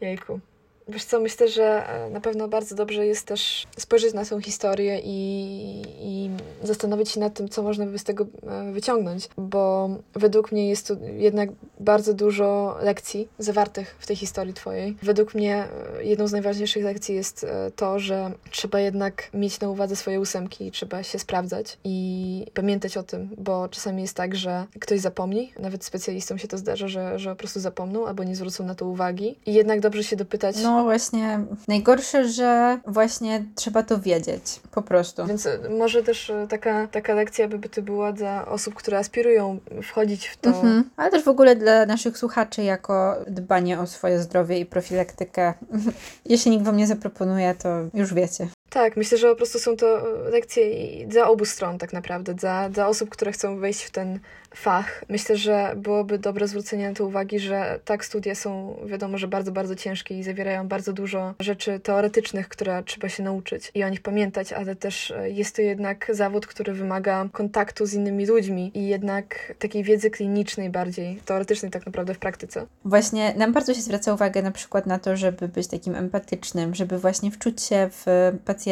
Jejku. 0.00 0.40
Wiesz 0.88 1.04
co, 1.04 1.20
myślę, 1.20 1.48
że 1.48 1.88
e, 1.88 2.10
na 2.10 2.20
pewno 2.20 2.48
bardzo 2.48 2.74
dobrze 2.74 3.06
jest 3.06 3.26
też 3.26 3.66
spojrzeć 3.78 4.14
na 4.14 4.24
tą 4.24 4.40
historię 4.40 5.00
i, 5.04 5.82
i 6.00 6.30
zastanowić 6.62 7.10
się 7.10 7.20
nad 7.20 7.34
tym, 7.34 7.48
co 7.48 7.62
można 7.62 7.86
by 7.86 7.98
z 7.98 8.04
tego 8.04 8.26
e, 8.46 8.72
wyciągnąć, 8.72 9.28
bo 9.36 9.90
według 10.14 10.52
mnie 10.52 10.68
jest 10.68 10.88
to 10.88 10.94
jednak 11.16 11.50
bardzo 11.80 12.14
dużo 12.14 12.76
lekcji 12.82 13.28
zawartych 13.38 13.96
w 13.98 14.06
tej 14.06 14.16
historii 14.16 14.54
twojej. 14.54 14.96
Według 15.02 15.34
mnie 15.34 15.64
e, 15.98 16.04
jedną 16.04 16.26
z 16.26 16.32
najważniejszych 16.32 16.84
lekcji 16.84 17.14
jest 17.14 17.46
to, 17.76 17.98
że 17.98 18.32
trzeba 18.50 18.80
jednak 18.80 19.30
mieć 19.34 19.60
na 19.60 19.68
uwadze 19.68 19.96
swoje 19.96 20.20
ósemki, 20.20 20.70
trzeba 20.70 21.02
się 21.02 21.18
sprawdzać 21.18 21.78
i 21.84 22.46
pamiętać 22.54 22.96
o 22.96 23.02
tym, 23.02 23.28
bo 23.38 23.68
czasami 23.68 24.02
jest 24.02 24.14
tak, 24.14 24.36
że 24.36 24.66
ktoś 24.80 25.00
zapomni, 25.00 25.52
nawet 25.58 25.84
specjalistom 25.84 26.38
się 26.38 26.48
to 26.48 26.58
zdarza, 26.58 26.88
że, 26.88 27.18
że 27.18 27.30
po 27.30 27.36
prostu 27.36 27.60
zapomną 27.60 28.06
albo 28.06 28.24
nie 28.24 28.36
zwrócą 28.36 28.64
na 28.64 28.74
to 28.74 28.86
uwagi 28.86 29.36
i 29.46 29.54
jednak 29.54 29.80
dobrze 29.80 30.04
się 30.04 30.16
dopytać. 30.16 30.56
No 30.62 30.77
właśnie, 30.82 31.40
najgorsze, 31.68 32.28
że 32.28 32.78
właśnie 32.86 33.44
trzeba 33.54 33.82
to 33.82 34.00
wiedzieć, 34.00 34.60
po 34.70 34.82
prostu. 34.82 35.26
Więc 35.26 35.46
e, 35.46 35.58
może 35.78 36.02
też 36.02 36.30
e, 36.30 36.46
taka, 36.48 36.86
taka 36.86 37.14
lekcja 37.14 37.48
by 37.48 37.68
to 37.68 37.82
była 37.82 38.12
dla 38.12 38.46
osób, 38.46 38.74
które 38.74 38.98
aspirują 38.98 39.58
wchodzić 39.82 40.28
w 40.28 40.36
to. 40.36 40.50
Mhm. 40.50 40.90
Ale 40.96 41.10
też 41.10 41.24
w 41.24 41.28
ogóle 41.28 41.56
dla 41.56 41.86
naszych 41.86 42.18
słuchaczy 42.18 42.62
jako 42.62 43.16
dbanie 43.26 43.80
o 43.80 43.86
swoje 43.86 44.20
zdrowie 44.20 44.58
i 44.58 44.66
profilaktykę. 44.66 45.54
Jeśli 46.24 46.50
nikt 46.50 46.64
wam 46.64 46.76
nie 46.76 46.86
zaproponuje, 46.86 47.54
to 47.54 47.68
już 47.94 48.14
wiecie. 48.14 48.48
Tak, 48.70 48.96
myślę, 48.96 49.18
że 49.18 49.28
po 49.28 49.36
prostu 49.36 49.58
są 49.58 49.76
to 49.76 50.02
lekcje 50.30 50.70
i 50.70 51.06
dla 51.06 51.28
obu 51.28 51.44
stron 51.44 51.78
tak 51.78 51.92
naprawdę, 51.92 52.34
dla, 52.34 52.68
dla 52.68 52.88
osób, 52.88 53.10
które 53.10 53.32
chcą 53.32 53.58
wejść 53.58 53.82
w 53.82 53.90
ten 53.90 54.20
fach. 54.54 55.04
Myślę, 55.08 55.36
że 55.36 55.74
byłoby 55.76 56.18
dobre 56.18 56.48
zwrócenie 56.48 56.88
na 56.88 56.94
to 56.94 57.06
uwagi, 57.06 57.38
że 57.38 57.80
tak, 57.84 58.04
studia 58.04 58.34
są 58.34 58.76
wiadomo, 58.86 59.18
że 59.18 59.28
bardzo, 59.28 59.52
bardzo 59.52 59.74
ciężkie 59.74 60.18
i 60.18 60.22
zawierają 60.22 60.68
bardzo 60.68 60.92
dużo 60.92 61.34
rzeczy 61.40 61.80
teoretycznych, 61.80 62.48
które 62.48 62.82
trzeba 62.82 63.08
się 63.08 63.22
nauczyć 63.22 63.70
i 63.74 63.84
o 63.84 63.88
nich 63.88 64.00
pamiętać, 64.00 64.52
ale 64.52 64.76
też 64.76 65.10
e, 65.10 65.30
jest 65.30 65.56
to 65.56 65.62
jednak 65.62 66.10
zawód, 66.12 66.46
który 66.46 66.72
wymaga 66.72 67.28
kontaktu 67.32 67.86
z 67.86 67.94
innymi 67.94 68.26
ludźmi 68.26 68.70
i 68.74 68.88
jednak 68.88 69.54
takiej 69.58 69.82
wiedzy 69.82 70.10
klinicznej 70.10 70.70
bardziej, 70.70 71.20
teoretycznej 71.24 71.70
tak 71.70 71.86
naprawdę 71.86 72.14
w 72.14 72.18
praktyce. 72.18 72.66
Właśnie 72.84 73.34
nam 73.34 73.52
bardzo 73.52 73.74
się 73.74 73.80
zwraca 73.82 74.14
uwagę 74.14 74.42
na 74.42 74.50
przykład 74.50 74.86
na 74.86 74.98
to, 74.98 75.16
żeby 75.16 75.48
być 75.48 75.66
takim 75.66 75.94
empatycznym, 75.94 76.74
żeby 76.74 76.98
właśnie 76.98 77.30
wczuć 77.30 77.62
się 77.62 77.90
w 77.92 78.32
pacjenta, 78.44 78.67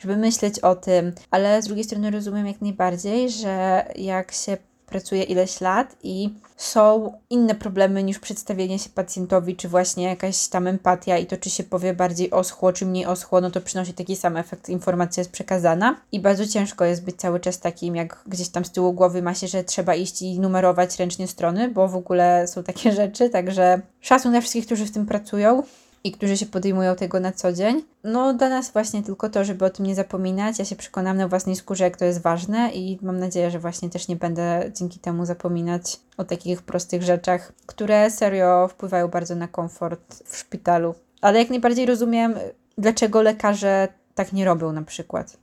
żeby 0.00 0.16
myśleć 0.16 0.58
o 0.58 0.76
tym, 0.76 1.12
ale 1.30 1.62
z 1.62 1.66
drugiej 1.66 1.84
strony 1.84 2.10
rozumiem 2.10 2.46
jak 2.46 2.60
najbardziej, 2.60 3.30
że 3.30 3.84
jak 3.96 4.32
się 4.32 4.56
pracuje 4.88 5.22
ileś 5.22 5.60
lat 5.60 5.96
i 6.02 6.34
są 6.56 7.12
inne 7.30 7.54
problemy 7.54 8.02
niż 8.02 8.18
przedstawienie 8.18 8.78
się 8.78 8.90
pacjentowi, 8.90 9.56
czy 9.56 9.68
właśnie 9.68 10.04
jakaś 10.04 10.48
tam 10.48 10.66
empatia 10.66 11.18
i 11.18 11.26
to, 11.26 11.36
czy 11.36 11.50
się 11.50 11.64
powie 11.64 11.94
bardziej 11.94 12.30
oschło, 12.30 12.72
czy 12.72 12.86
mniej 12.86 13.06
oschło, 13.06 13.40
no 13.40 13.50
to 13.50 13.60
przynosi 13.60 13.92
taki 13.92 14.16
sam 14.16 14.36
efekt, 14.36 14.68
informacja 14.68 15.20
jest 15.20 15.30
przekazana. 15.30 16.00
I 16.12 16.20
bardzo 16.20 16.46
ciężko 16.46 16.84
jest 16.84 17.04
być 17.04 17.16
cały 17.16 17.40
czas 17.40 17.60
takim, 17.60 17.96
jak 17.96 18.22
gdzieś 18.26 18.48
tam 18.48 18.64
z 18.64 18.72
tyłu 18.72 18.92
głowy 18.92 19.22
ma 19.22 19.34
się, 19.34 19.46
że 19.46 19.64
trzeba 19.64 19.94
iść 19.94 20.22
i 20.22 20.40
numerować 20.40 20.98
ręcznie 20.98 21.28
strony, 21.28 21.68
bo 21.68 21.88
w 21.88 21.96
ogóle 21.96 22.46
są 22.46 22.62
takie 22.62 22.92
rzeczy, 23.02 23.30
także 23.30 23.80
szacun 24.00 24.30
dla 24.30 24.40
wszystkich, 24.40 24.66
którzy 24.66 24.86
w 24.86 24.92
tym 24.92 25.06
pracują 25.06 25.62
i 26.04 26.12
którzy 26.12 26.36
się 26.36 26.46
podejmują 26.46 26.96
tego 26.96 27.20
na 27.20 27.32
co 27.32 27.52
dzień. 27.52 27.82
No, 28.04 28.34
dla 28.34 28.48
nas 28.48 28.70
właśnie 28.70 29.02
tylko 29.02 29.28
to, 29.28 29.44
żeby 29.44 29.64
o 29.64 29.70
tym 29.70 29.86
nie 29.86 29.94
zapominać. 29.94 30.58
Ja 30.58 30.64
się 30.64 30.76
przekonam 30.76 31.16
na 31.16 31.28
własnej 31.28 31.56
skórze, 31.56 31.84
jak 31.84 31.96
to 31.96 32.04
jest 32.04 32.22
ważne, 32.22 32.70
i 32.74 32.98
mam 33.02 33.18
nadzieję, 33.18 33.50
że 33.50 33.58
właśnie 33.58 33.90
też 33.90 34.08
nie 34.08 34.16
będę 34.16 34.70
dzięki 34.74 34.98
temu 34.98 35.26
zapominać 35.26 36.00
o 36.16 36.24
takich 36.24 36.62
prostych 36.62 37.02
rzeczach, 37.02 37.52
które 37.66 38.10
serio 38.10 38.68
wpływają 38.68 39.08
bardzo 39.08 39.34
na 39.34 39.48
komfort 39.48 40.22
w 40.24 40.36
szpitalu. 40.36 40.94
Ale 41.20 41.38
jak 41.38 41.50
najbardziej 41.50 41.86
rozumiem, 41.86 42.34
dlaczego 42.78 43.22
lekarze 43.22 43.88
tak 44.14 44.32
nie 44.32 44.44
robią 44.44 44.72
na 44.72 44.82
przykład. 44.82 45.36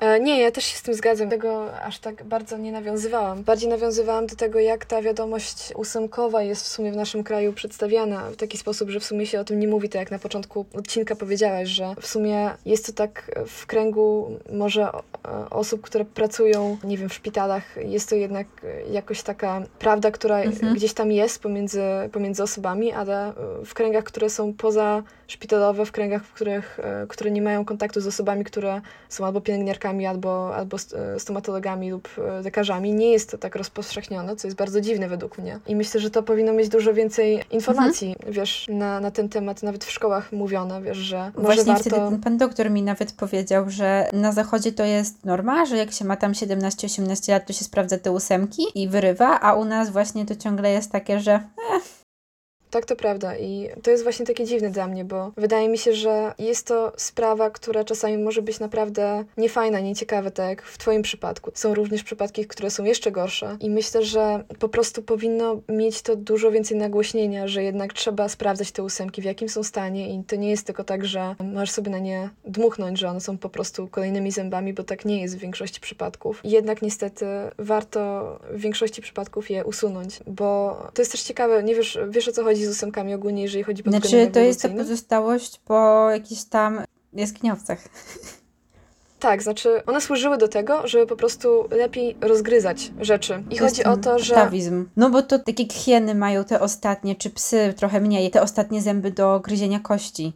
E, 0.00 0.20
nie, 0.20 0.40
ja 0.40 0.50
też 0.50 0.64
się 0.64 0.78
z 0.78 0.82
tym 0.82 0.94
zgadzam. 0.94 1.30
Tego 1.30 1.76
aż 1.76 1.98
tak 1.98 2.24
bardzo 2.24 2.58
nie 2.58 2.72
nawiązywałam. 2.72 3.42
Bardziej 3.42 3.68
nawiązywałam 3.68 4.26
do 4.26 4.36
tego, 4.36 4.58
jak 4.58 4.84
ta 4.84 5.02
wiadomość 5.02 5.72
ósemkowa 5.76 6.42
jest 6.42 6.64
w 6.64 6.66
sumie 6.66 6.92
w 6.92 6.96
naszym 6.96 7.24
kraju 7.24 7.52
przedstawiana 7.52 8.30
w 8.30 8.36
taki 8.36 8.58
sposób, 8.58 8.90
że 8.90 9.00
w 9.00 9.04
sumie 9.04 9.26
się 9.26 9.40
o 9.40 9.44
tym 9.44 9.60
nie 9.60 9.68
mówi, 9.68 9.88
tak 9.88 10.00
jak 10.00 10.10
na 10.10 10.18
początku 10.18 10.66
odcinka 10.74 11.16
powiedziałaś, 11.16 11.68
że 11.68 11.94
w 12.00 12.06
sumie 12.06 12.50
jest 12.66 12.86
to 12.86 12.92
tak 12.92 13.40
w 13.46 13.66
kręgu 13.66 14.38
może 14.52 14.82
e, 14.82 15.50
osób, 15.50 15.80
które 15.80 16.04
pracują, 16.04 16.78
nie 16.84 16.98
wiem, 16.98 17.08
w 17.08 17.14
szpitalach, 17.14 17.76
jest 17.84 18.08
to 18.08 18.14
jednak 18.14 18.46
jakoś 18.90 19.22
taka 19.22 19.62
prawda, 19.78 20.10
która 20.10 20.40
mhm. 20.40 20.74
gdzieś 20.74 20.92
tam 20.92 21.12
jest 21.12 21.42
pomiędzy, 21.42 21.82
pomiędzy 22.12 22.42
osobami, 22.42 22.92
ale 22.92 23.32
w 23.64 23.74
kręgach, 23.74 24.04
które 24.04 24.30
są 24.30 24.54
poza 24.54 25.02
szpitalowe, 25.26 25.86
w 25.86 25.92
kręgach, 25.92 26.24
w 26.24 26.32
których, 26.32 26.80
e, 26.80 27.06
które 27.08 27.30
nie 27.30 27.42
mają 27.42 27.64
kontaktu 27.64 28.00
z 28.00 28.06
osobami, 28.06 28.44
które 28.44 28.80
są 29.08 29.26
albo 29.26 29.40
pielęgniarkami, 29.40 29.89
albo, 30.06 30.56
albo 30.56 30.76
e, 30.76 31.20
stomatologami 31.20 31.90
lub 31.90 32.08
e, 32.18 32.42
lekarzami, 32.42 32.92
nie 32.92 33.12
jest 33.12 33.30
to 33.30 33.38
tak 33.38 33.56
rozpowszechnione, 33.56 34.36
co 34.36 34.48
jest 34.48 34.58
bardzo 34.58 34.80
dziwne 34.80 35.08
według 35.08 35.38
mnie. 35.38 35.58
I 35.66 35.76
myślę, 35.76 36.00
że 36.00 36.10
to 36.10 36.22
powinno 36.22 36.52
mieć 36.52 36.68
dużo 36.68 36.94
więcej 36.94 37.44
informacji, 37.50 38.08
mhm. 38.08 38.32
wiesz, 38.32 38.66
na, 38.68 39.00
na 39.00 39.10
ten 39.10 39.28
temat, 39.28 39.62
nawet 39.62 39.84
w 39.84 39.90
szkołach 39.90 40.32
mówione, 40.32 40.82
wiesz, 40.82 40.98
że 40.98 41.32
może 41.34 41.42
Właśnie 41.42 41.64
warto... 41.64 41.90
wtedy 41.90 41.96
ten 41.96 42.20
pan 42.20 42.38
doktor 42.38 42.70
mi 42.70 42.82
nawet 42.82 43.12
powiedział, 43.12 43.70
że 43.70 44.08
na 44.12 44.32
zachodzie 44.32 44.72
to 44.72 44.84
jest 44.84 45.24
norma, 45.24 45.66
że 45.66 45.76
jak 45.76 45.92
się 45.92 46.04
ma 46.04 46.16
tam 46.16 46.32
17-18 46.32 47.32
lat, 47.32 47.46
to 47.46 47.52
się 47.52 47.64
sprawdza 47.64 47.98
te 47.98 48.12
ósemki 48.12 48.62
i 48.74 48.88
wyrywa, 48.88 49.40
a 49.40 49.54
u 49.54 49.64
nas 49.64 49.90
właśnie 49.90 50.26
to 50.26 50.36
ciągle 50.36 50.70
jest 50.70 50.92
takie, 50.92 51.20
że 51.20 51.32
eh, 51.32 51.99
tak, 52.70 52.86
to 52.86 52.96
prawda 52.96 53.36
i 53.36 53.68
to 53.82 53.90
jest 53.90 54.02
właśnie 54.02 54.26
takie 54.26 54.44
dziwne 54.44 54.70
dla 54.70 54.86
mnie, 54.86 55.04
bo 55.04 55.32
wydaje 55.36 55.68
mi 55.68 55.78
się, 55.78 55.92
że 55.92 56.34
jest 56.38 56.66
to 56.66 56.92
sprawa, 56.96 57.50
która 57.50 57.84
czasami 57.84 58.18
może 58.18 58.42
być 58.42 58.60
naprawdę 58.60 59.24
niefajna, 59.36 59.80
nieciekawa, 59.80 60.30
tak 60.30 60.48
jak 60.48 60.62
w 60.62 60.78
Twoim 60.78 61.02
przypadku. 61.02 61.50
Są 61.54 61.74
również 61.74 62.02
przypadki, 62.02 62.46
które 62.46 62.70
są 62.70 62.84
jeszcze 62.84 63.10
gorsze 63.12 63.56
i 63.60 63.70
myślę, 63.70 64.04
że 64.04 64.44
po 64.58 64.68
prostu 64.68 65.02
powinno 65.02 65.60
mieć 65.68 66.02
to 66.02 66.16
dużo 66.16 66.50
więcej 66.50 66.76
nagłośnienia, 66.76 67.48
że 67.48 67.62
jednak 67.62 67.92
trzeba 67.92 68.28
sprawdzać 68.28 68.72
te 68.72 68.82
ósemki, 68.82 69.22
w 69.22 69.24
jakim 69.24 69.48
są 69.48 69.62
stanie 69.62 70.14
i 70.14 70.24
to 70.24 70.36
nie 70.36 70.50
jest 70.50 70.66
tylko 70.66 70.84
tak, 70.84 71.06
że 71.06 71.34
możesz 71.44 71.70
sobie 71.70 71.90
na 71.90 71.98
nie 71.98 72.30
dmuchnąć, 72.44 72.98
że 72.98 73.08
one 73.08 73.20
są 73.20 73.38
po 73.38 73.48
prostu 73.48 73.88
kolejnymi 73.88 74.30
zębami, 74.30 74.72
bo 74.72 74.84
tak 74.84 75.04
nie 75.04 75.22
jest 75.22 75.36
w 75.36 75.40
większości 75.40 75.80
przypadków. 75.80 76.44
I 76.44 76.50
jednak 76.50 76.82
niestety 76.82 77.26
warto 77.58 78.38
w 78.50 78.60
większości 78.60 79.02
przypadków 79.02 79.50
je 79.50 79.64
usunąć, 79.64 80.20
bo 80.26 80.76
to 80.94 81.02
jest 81.02 81.12
też 81.12 81.22
ciekawe, 81.22 81.62
nie 81.62 81.74
wiesz, 81.74 81.98
wiesz 82.08 82.28
o 82.28 82.32
co 82.32 82.44
chodzi 82.44 82.59
chodzi 82.60 82.72
z 82.74 82.76
ósemkami 82.76 83.14
ogólnie, 83.14 83.42
jeżeli 83.42 83.64
chodzi 83.64 83.82
pod 83.82 83.92
Znaczy, 83.92 84.30
to 84.32 84.40
jest 84.40 84.62
ta 84.62 84.68
pozostałość 84.68 85.60
po 85.64 86.10
jakichś 86.10 86.44
tam 86.44 86.80
jaskiniowcach. 87.12 87.78
Tak, 89.20 89.42
znaczy 89.42 89.84
one 89.86 90.00
służyły 90.00 90.38
do 90.38 90.48
tego, 90.48 90.86
żeby 90.88 91.06
po 91.06 91.16
prostu 91.16 91.68
lepiej 91.70 92.16
rozgryzać 92.20 92.92
rzeczy. 93.00 93.42
I 93.50 93.56
to 93.56 93.64
chodzi 93.64 93.84
o 93.84 93.96
to, 93.96 94.18
że. 94.18 94.36
Atawizm. 94.36 94.86
No 94.96 95.10
bo 95.10 95.22
to 95.22 95.38
takie 95.38 95.68
hieny 95.68 96.14
mają 96.14 96.44
te 96.44 96.60
ostatnie, 96.60 97.16
czy 97.16 97.30
psy 97.30 97.74
trochę 97.76 98.00
mniej, 98.00 98.30
te 98.30 98.42
ostatnie 98.42 98.82
zęby 98.82 99.10
do 99.10 99.40
gryzienia 99.40 99.80
kości. 99.80 100.32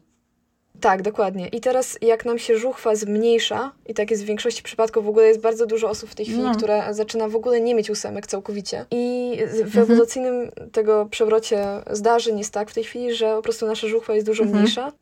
Tak, 0.80 1.02
dokładnie. 1.02 1.48
I 1.48 1.60
teraz 1.60 1.98
jak 2.02 2.24
nam 2.24 2.38
się 2.38 2.58
żuchwa 2.58 2.94
zmniejsza, 2.96 3.72
i 3.86 3.94
tak 3.94 4.10
jest 4.10 4.22
w 4.22 4.26
większości 4.26 4.62
przypadków, 4.62 5.04
w 5.04 5.08
ogóle 5.08 5.26
jest 5.26 5.40
bardzo 5.40 5.66
dużo 5.66 5.88
osób 5.88 6.10
w 6.10 6.14
tej 6.14 6.26
chwili, 6.26 6.42
no. 6.42 6.54
które 6.54 6.94
zaczyna 6.94 7.28
w 7.28 7.36
ogóle 7.36 7.60
nie 7.60 7.74
mieć 7.74 7.90
ósemek 7.90 8.26
całkowicie. 8.26 8.86
I 8.90 9.36
w 9.46 9.60
mhm. 9.60 9.82
ewolucyjnym 9.82 10.50
tego 10.72 11.06
przewrocie 11.10 11.66
zdarzeń 11.90 12.38
jest 12.38 12.52
tak 12.52 12.70
w 12.70 12.74
tej 12.74 12.84
chwili, 12.84 13.14
że 13.14 13.36
po 13.36 13.42
prostu 13.42 13.66
nasza 13.66 13.88
żuchwa 13.88 14.14
jest 14.14 14.26
dużo 14.26 14.42
mhm. 14.42 14.60
mniejsza 14.60 14.92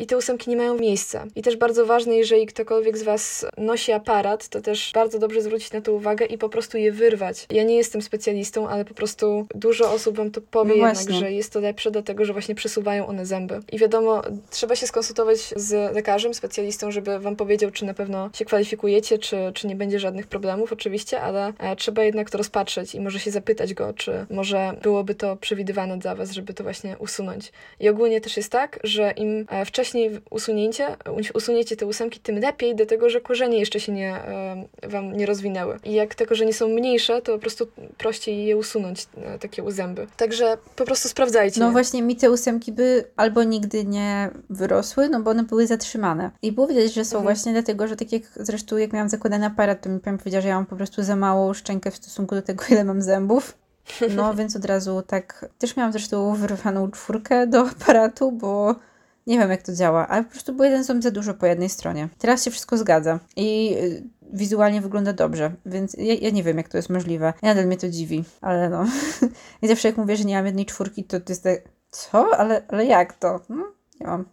i 0.00 0.06
te 0.06 0.16
ósemki 0.16 0.50
nie 0.50 0.56
mają 0.56 0.78
miejsca. 0.78 1.24
I 1.36 1.42
też 1.42 1.56
bardzo 1.56 1.86
ważne, 1.86 2.16
jeżeli 2.16 2.46
ktokolwiek 2.46 2.98
z 2.98 3.02
Was 3.02 3.46
nosi 3.58 3.92
aparat, 3.92 4.48
to 4.48 4.60
też 4.60 4.90
bardzo 4.94 5.18
dobrze 5.18 5.42
zwrócić 5.42 5.72
na 5.72 5.80
to 5.80 5.92
uwagę 5.92 6.26
i 6.26 6.38
po 6.38 6.48
prostu 6.48 6.78
je 6.78 6.92
wyrwać. 6.92 7.46
Ja 7.50 7.64
nie 7.64 7.76
jestem 7.76 8.02
specjalistą, 8.02 8.68
ale 8.68 8.84
po 8.84 8.94
prostu 8.94 9.46
dużo 9.54 9.92
osób 9.92 10.16
Wam 10.16 10.30
to 10.30 10.40
powie 10.40 10.74
no 10.76 10.86
jednak, 10.86 11.10
że 11.10 11.32
jest 11.32 11.52
to 11.52 11.60
lepsze 11.60 11.90
dlatego, 11.90 12.24
że 12.24 12.32
właśnie 12.32 12.54
przesuwają 12.54 13.06
one 13.06 13.26
zęby. 13.26 13.60
I 13.72 13.78
wiadomo, 13.78 14.22
trzeba 14.50 14.76
się 14.76 14.86
skonsultować 14.86 15.38
z 15.56 15.94
lekarzem, 15.94 16.34
specjalistą, 16.34 16.90
żeby 16.90 17.18
Wam 17.18 17.36
powiedział, 17.36 17.70
czy 17.70 17.84
na 17.84 17.94
pewno 17.94 18.30
się 18.34 18.44
kwalifikujecie, 18.44 19.18
czy, 19.18 19.36
czy 19.54 19.66
nie 19.66 19.76
będzie 19.76 19.98
żadnych 19.98 20.26
problemów 20.26 20.72
oczywiście, 20.72 21.20
ale 21.20 21.52
e, 21.58 21.76
trzeba 21.76 22.02
jednak 22.02 22.30
to 22.30 22.38
rozpatrzeć 22.38 22.94
i 22.94 23.00
może 23.00 23.20
się 23.20 23.30
zapytać 23.30 23.74
go, 23.74 23.92
czy 23.92 24.26
może 24.30 24.74
byłoby 24.82 25.14
to 25.14 25.36
przewidywane 25.36 25.98
dla 25.98 26.14
Was, 26.14 26.30
żeby 26.30 26.54
to 26.54 26.62
właśnie 26.62 26.98
usunąć. 26.98 27.52
I 27.80 27.88
ogólnie 27.88 28.20
też 28.20 28.36
jest 28.36 28.52
tak, 28.52 28.78
że 28.84 29.10
im 29.10 29.46
w 29.46 29.52
e, 29.52 29.71
wcześniej 29.72 30.20
usunięcie, 30.30 30.96
usuniecie 31.34 31.76
te 31.76 31.86
ósemki, 31.86 32.20
tym 32.20 32.38
lepiej, 32.38 32.76
dlatego 32.76 33.10
że 33.10 33.20
korzenie 33.20 33.58
jeszcze 33.58 33.80
się 33.80 33.92
nie, 33.92 34.20
wam 34.82 35.12
nie 35.12 35.26
rozwinęły. 35.26 35.78
I 35.84 35.92
jak 35.92 36.14
te 36.14 36.26
korzenie 36.26 36.54
są 36.54 36.68
mniejsze, 36.68 37.22
to 37.22 37.32
po 37.32 37.38
prostu 37.38 37.66
prościej 37.98 38.46
je 38.46 38.56
usunąć, 38.56 39.06
e, 39.16 39.38
takie 39.38 39.62
uzęby. 39.62 40.06
Także 40.16 40.58
po 40.76 40.84
prostu 40.84 41.08
sprawdzajcie. 41.08 41.60
No 41.60 41.70
właśnie, 41.70 42.02
mi 42.02 42.16
te 42.16 42.30
ósemki 42.30 42.72
by 42.72 43.04
albo 43.16 43.42
nigdy 43.42 43.84
nie 43.84 44.30
wyrosły, 44.50 45.08
no 45.08 45.20
bo 45.20 45.30
one 45.30 45.42
były 45.42 45.66
zatrzymane. 45.66 46.30
I 46.42 46.52
było 46.52 46.66
widać, 46.66 46.94
że 46.94 47.04
są 47.04 47.16
mhm. 47.16 47.22
właśnie 47.24 47.52
dlatego, 47.52 47.88
że 47.88 47.96
tak 47.96 48.12
jak 48.12 48.22
zresztą 48.36 48.76
jak 48.76 48.92
miałam 48.92 49.08
zakładany 49.08 49.46
aparat, 49.46 49.82
to 49.82 49.88
mi 49.88 50.00
pan 50.00 50.18
powiedział, 50.18 50.42
że 50.42 50.48
ja 50.48 50.54
mam 50.54 50.66
po 50.66 50.76
prostu 50.76 51.02
za 51.02 51.16
małą 51.16 51.54
szczękę 51.54 51.90
w 51.90 51.96
stosunku 51.96 52.34
do 52.34 52.42
tego, 52.42 52.64
ile 52.70 52.84
mam 52.84 53.02
zębów. 53.02 53.58
No 54.16 54.34
więc 54.38 54.56
od 54.56 54.64
razu 54.64 55.02
tak. 55.06 55.46
Też 55.58 55.76
miałam 55.76 55.92
zresztą 55.92 56.34
wyrwaną 56.34 56.90
czwórkę 56.90 57.46
do 57.46 57.60
aparatu, 57.80 58.32
bo 58.32 58.74
nie 59.26 59.38
wiem, 59.38 59.50
jak 59.50 59.62
to 59.62 59.72
działa, 59.72 60.08
ale 60.08 60.24
po 60.24 60.30
prostu 60.30 60.54
był 60.54 60.64
jeden 60.64 60.84
ząb 60.84 61.02
za 61.02 61.10
dużo 61.10 61.34
po 61.34 61.46
jednej 61.46 61.68
stronie. 61.68 62.08
Teraz 62.18 62.44
się 62.44 62.50
wszystko 62.50 62.76
zgadza. 62.76 63.18
I 63.36 63.76
y, 63.76 64.02
wizualnie 64.32 64.80
wygląda 64.80 65.12
dobrze, 65.12 65.52
więc 65.66 65.94
ja, 65.98 66.14
ja 66.14 66.30
nie 66.30 66.42
wiem, 66.42 66.56
jak 66.56 66.68
to 66.68 66.78
jest 66.78 66.90
możliwe. 66.90 67.32
Nadal 67.42 67.66
mnie 67.66 67.76
to 67.76 67.88
dziwi, 67.88 68.24
ale 68.40 68.68
no. 68.70 68.84
I 69.62 69.68
zawsze 69.68 69.88
jak 69.88 69.96
mówię, 69.96 70.16
że 70.16 70.24
nie 70.24 70.36
mam 70.36 70.46
jednej 70.46 70.66
czwórki, 70.66 71.04
to 71.04 71.20
to 71.20 71.32
jest 71.32 71.42
tak, 71.42 71.60
co? 71.90 72.36
Ale, 72.38 72.62
ale 72.68 72.86
jak 72.86 73.12
to? 73.12 73.40
No, 73.48 73.72
nie 74.02 74.08
mam. 74.08 74.24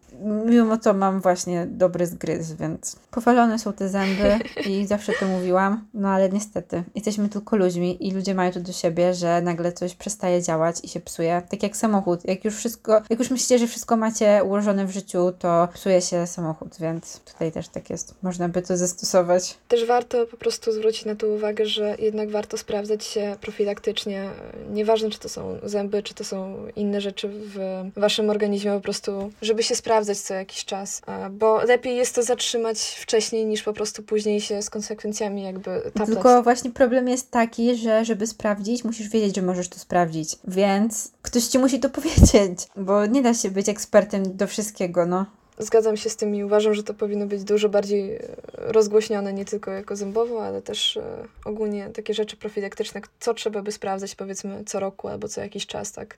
Mimo 0.46 0.78
to 0.78 0.94
mam 0.94 1.22
właśnie 1.22 1.66
dobry 1.66 2.06
zgryz, 2.06 2.54
więc 2.54 2.96
powalone 3.12 3.60
są 3.60 3.74
te 3.74 3.90
zęby 3.90 4.40
i 4.70 4.88
zawsze 4.88 5.14
to 5.20 5.28
mówiłam, 5.28 5.88
no 5.94 6.10
ale 6.10 6.30
niestety 6.30 6.84
jesteśmy 6.96 7.30
tylko 7.30 7.58
ludźmi 7.58 8.08
i 8.08 8.12
ludzie 8.12 8.36
mają 8.36 8.52
to 8.52 8.60
do 8.60 8.72
siebie, 8.72 9.14
że 9.14 9.42
nagle 9.42 9.72
coś 9.72 9.96
przestaje 9.96 10.42
działać 10.42 10.76
i 10.84 10.88
się 10.88 11.00
psuje. 11.00 11.42
Tak 11.50 11.64
jak 11.64 11.78
samochód, 11.78 12.26
jak 12.26 12.46
już 12.46 12.56
wszystko, 12.56 13.02
jak 13.10 13.20
już 13.20 13.30
myślicie, 13.30 13.60
że 13.60 13.68
wszystko 13.68 13.98
macie 13.98 14.42
ułożone 14.44 14.86
w 14.86 14.92
życiu, 14.92 15.32
to 15.40 15.68
psuje 15.74 16.02
się 16.02 16.28
samochód, 16.28 16.76
więc 16.80 17.20
tutaj 17.20 17.52
też 17.52 17.68
tak 17.68 17.90
jest. 17.90 18.16
Można 18.22 18.50
by 18.50 18.62
to 18.62 18.78
zastosować. 18.78 19.58
Też 19.68 19.86
warto 19.86 20.26
po 20.26 20.38
prostu 20.38 20.72
zwrócić 20.72 21.06
na 21.06 21.16
to 21.16 21.28
uwagę, 21.28 21.66
że 21.66 21.96
jednak 22.00 22.32
warto 22.32 22.58
sprawdzać 22.58 23.04
się 23.04 23.36
profilaktycznie. 23.42 24.30
Nieważne, 24.72 25.10
czy 25.10 25.20
to 25.20 25.30
są 25.30 25.58
zęby, 25.64 26.04
czy 26.04 26.14
to 26.14 26.24
są 26.24 26.56
inne 26.76 27.02
rzeczy 27.02 27.30
w 27.32 27.84
waszym 27.96 28.30
organizmie, 28.30 28.72
po 28.72 28.82
prostu, 28.82 29.32
żeby 29.42 29.59
się 29.64 29.76
sprawdzać 29.76 30.18
co 30.18 30.34
jakiś 30.34 30.66
czas. 30.66 31.02
A, 31.06 31.30
Bo 31.30 31.64
lepiej 31.64 31.98
jest 31.98 32.16
to 32.16 32.24
zatrzymać 32.24 32.80
wcześniej, 32.80 33.46
niż 33.46 33.64
po 33.64 33.74
prostu 33.74 34.04
później 34.04 34.42
się 34.42 34.62
z 34.62 34.70
konsekwencjami 34.70 35.44
jakby 35.44 35.82
taplać. 35.86 36.10
Tylko 36.10 36.44
właśnie 36.44 36.72
problem 36.72 37.08
jest 37.08 37.32
taki, 37.32 37.76
że 37.76 38.06
żeby 38.06 38.28
sprawdzić, 38.28 38.84
musisz 38.84 39.10
wiedzieć, 39.10 39.36
że 39.36 39.42
możesz 39.42 39.70
to 39.70 39.80
sprawdzić. 39.80 40.36
Więc 40.48 41.12
ktoś 41.22 41.44
ci 41.44 41.60
musi 41.60 41.80
to 41.80 41.90
powiedzieć, 42.00 42.60
bo 42.76 43.06
nie 43.06 43.22
da 43.22 43.34
się 43.34 43.52
być 43.52 43.70
ekspertem 43.70 44.38
do 44.38 44.48
wszystkiego, 44.48 45.06
no. 45.06 45.26
Zgadzam 45.62 45.98
się 45.98 46.10
z 46.10 46.16
tym 46.16 46.36
i 46.36 46.44
uważam, 46.44 46.74
że 46.74 46.84
to 46.84 46.94
powinno 46.94 47.26
być 47.26 47.44
dużo 47.44 47.70
bardziej 47.70 48.16
e, 48.16 48.22
rozgłośnione, 48.54 49.34
nie 49.34 49.46
tylko 49.46 49.72
jako 49.72 49.96
zębowo, 49.96 50.46
ale 50.46 50.62
też 50.62 50.98
e, 50.98 51.04
ogólnie 51.46 51.90
takie 51.90 52.14
rzeczy 52.14 52.38
profilaktyczne, 52.38 53.02
co 53.20 53.34
trzeba 53.34 53.62
by 53.62 53.72
sprawdzać 53.72 54.16
powiedzmy 54.16 54.64
co 54.66 54.80
roku 54.80 55.08
albo 55.08 55.28
co 55.28 55.42
jakiś 55.42 55.68
czas, 55.68 55.92
tak, 55.92 56.14
e, 56.14 56.18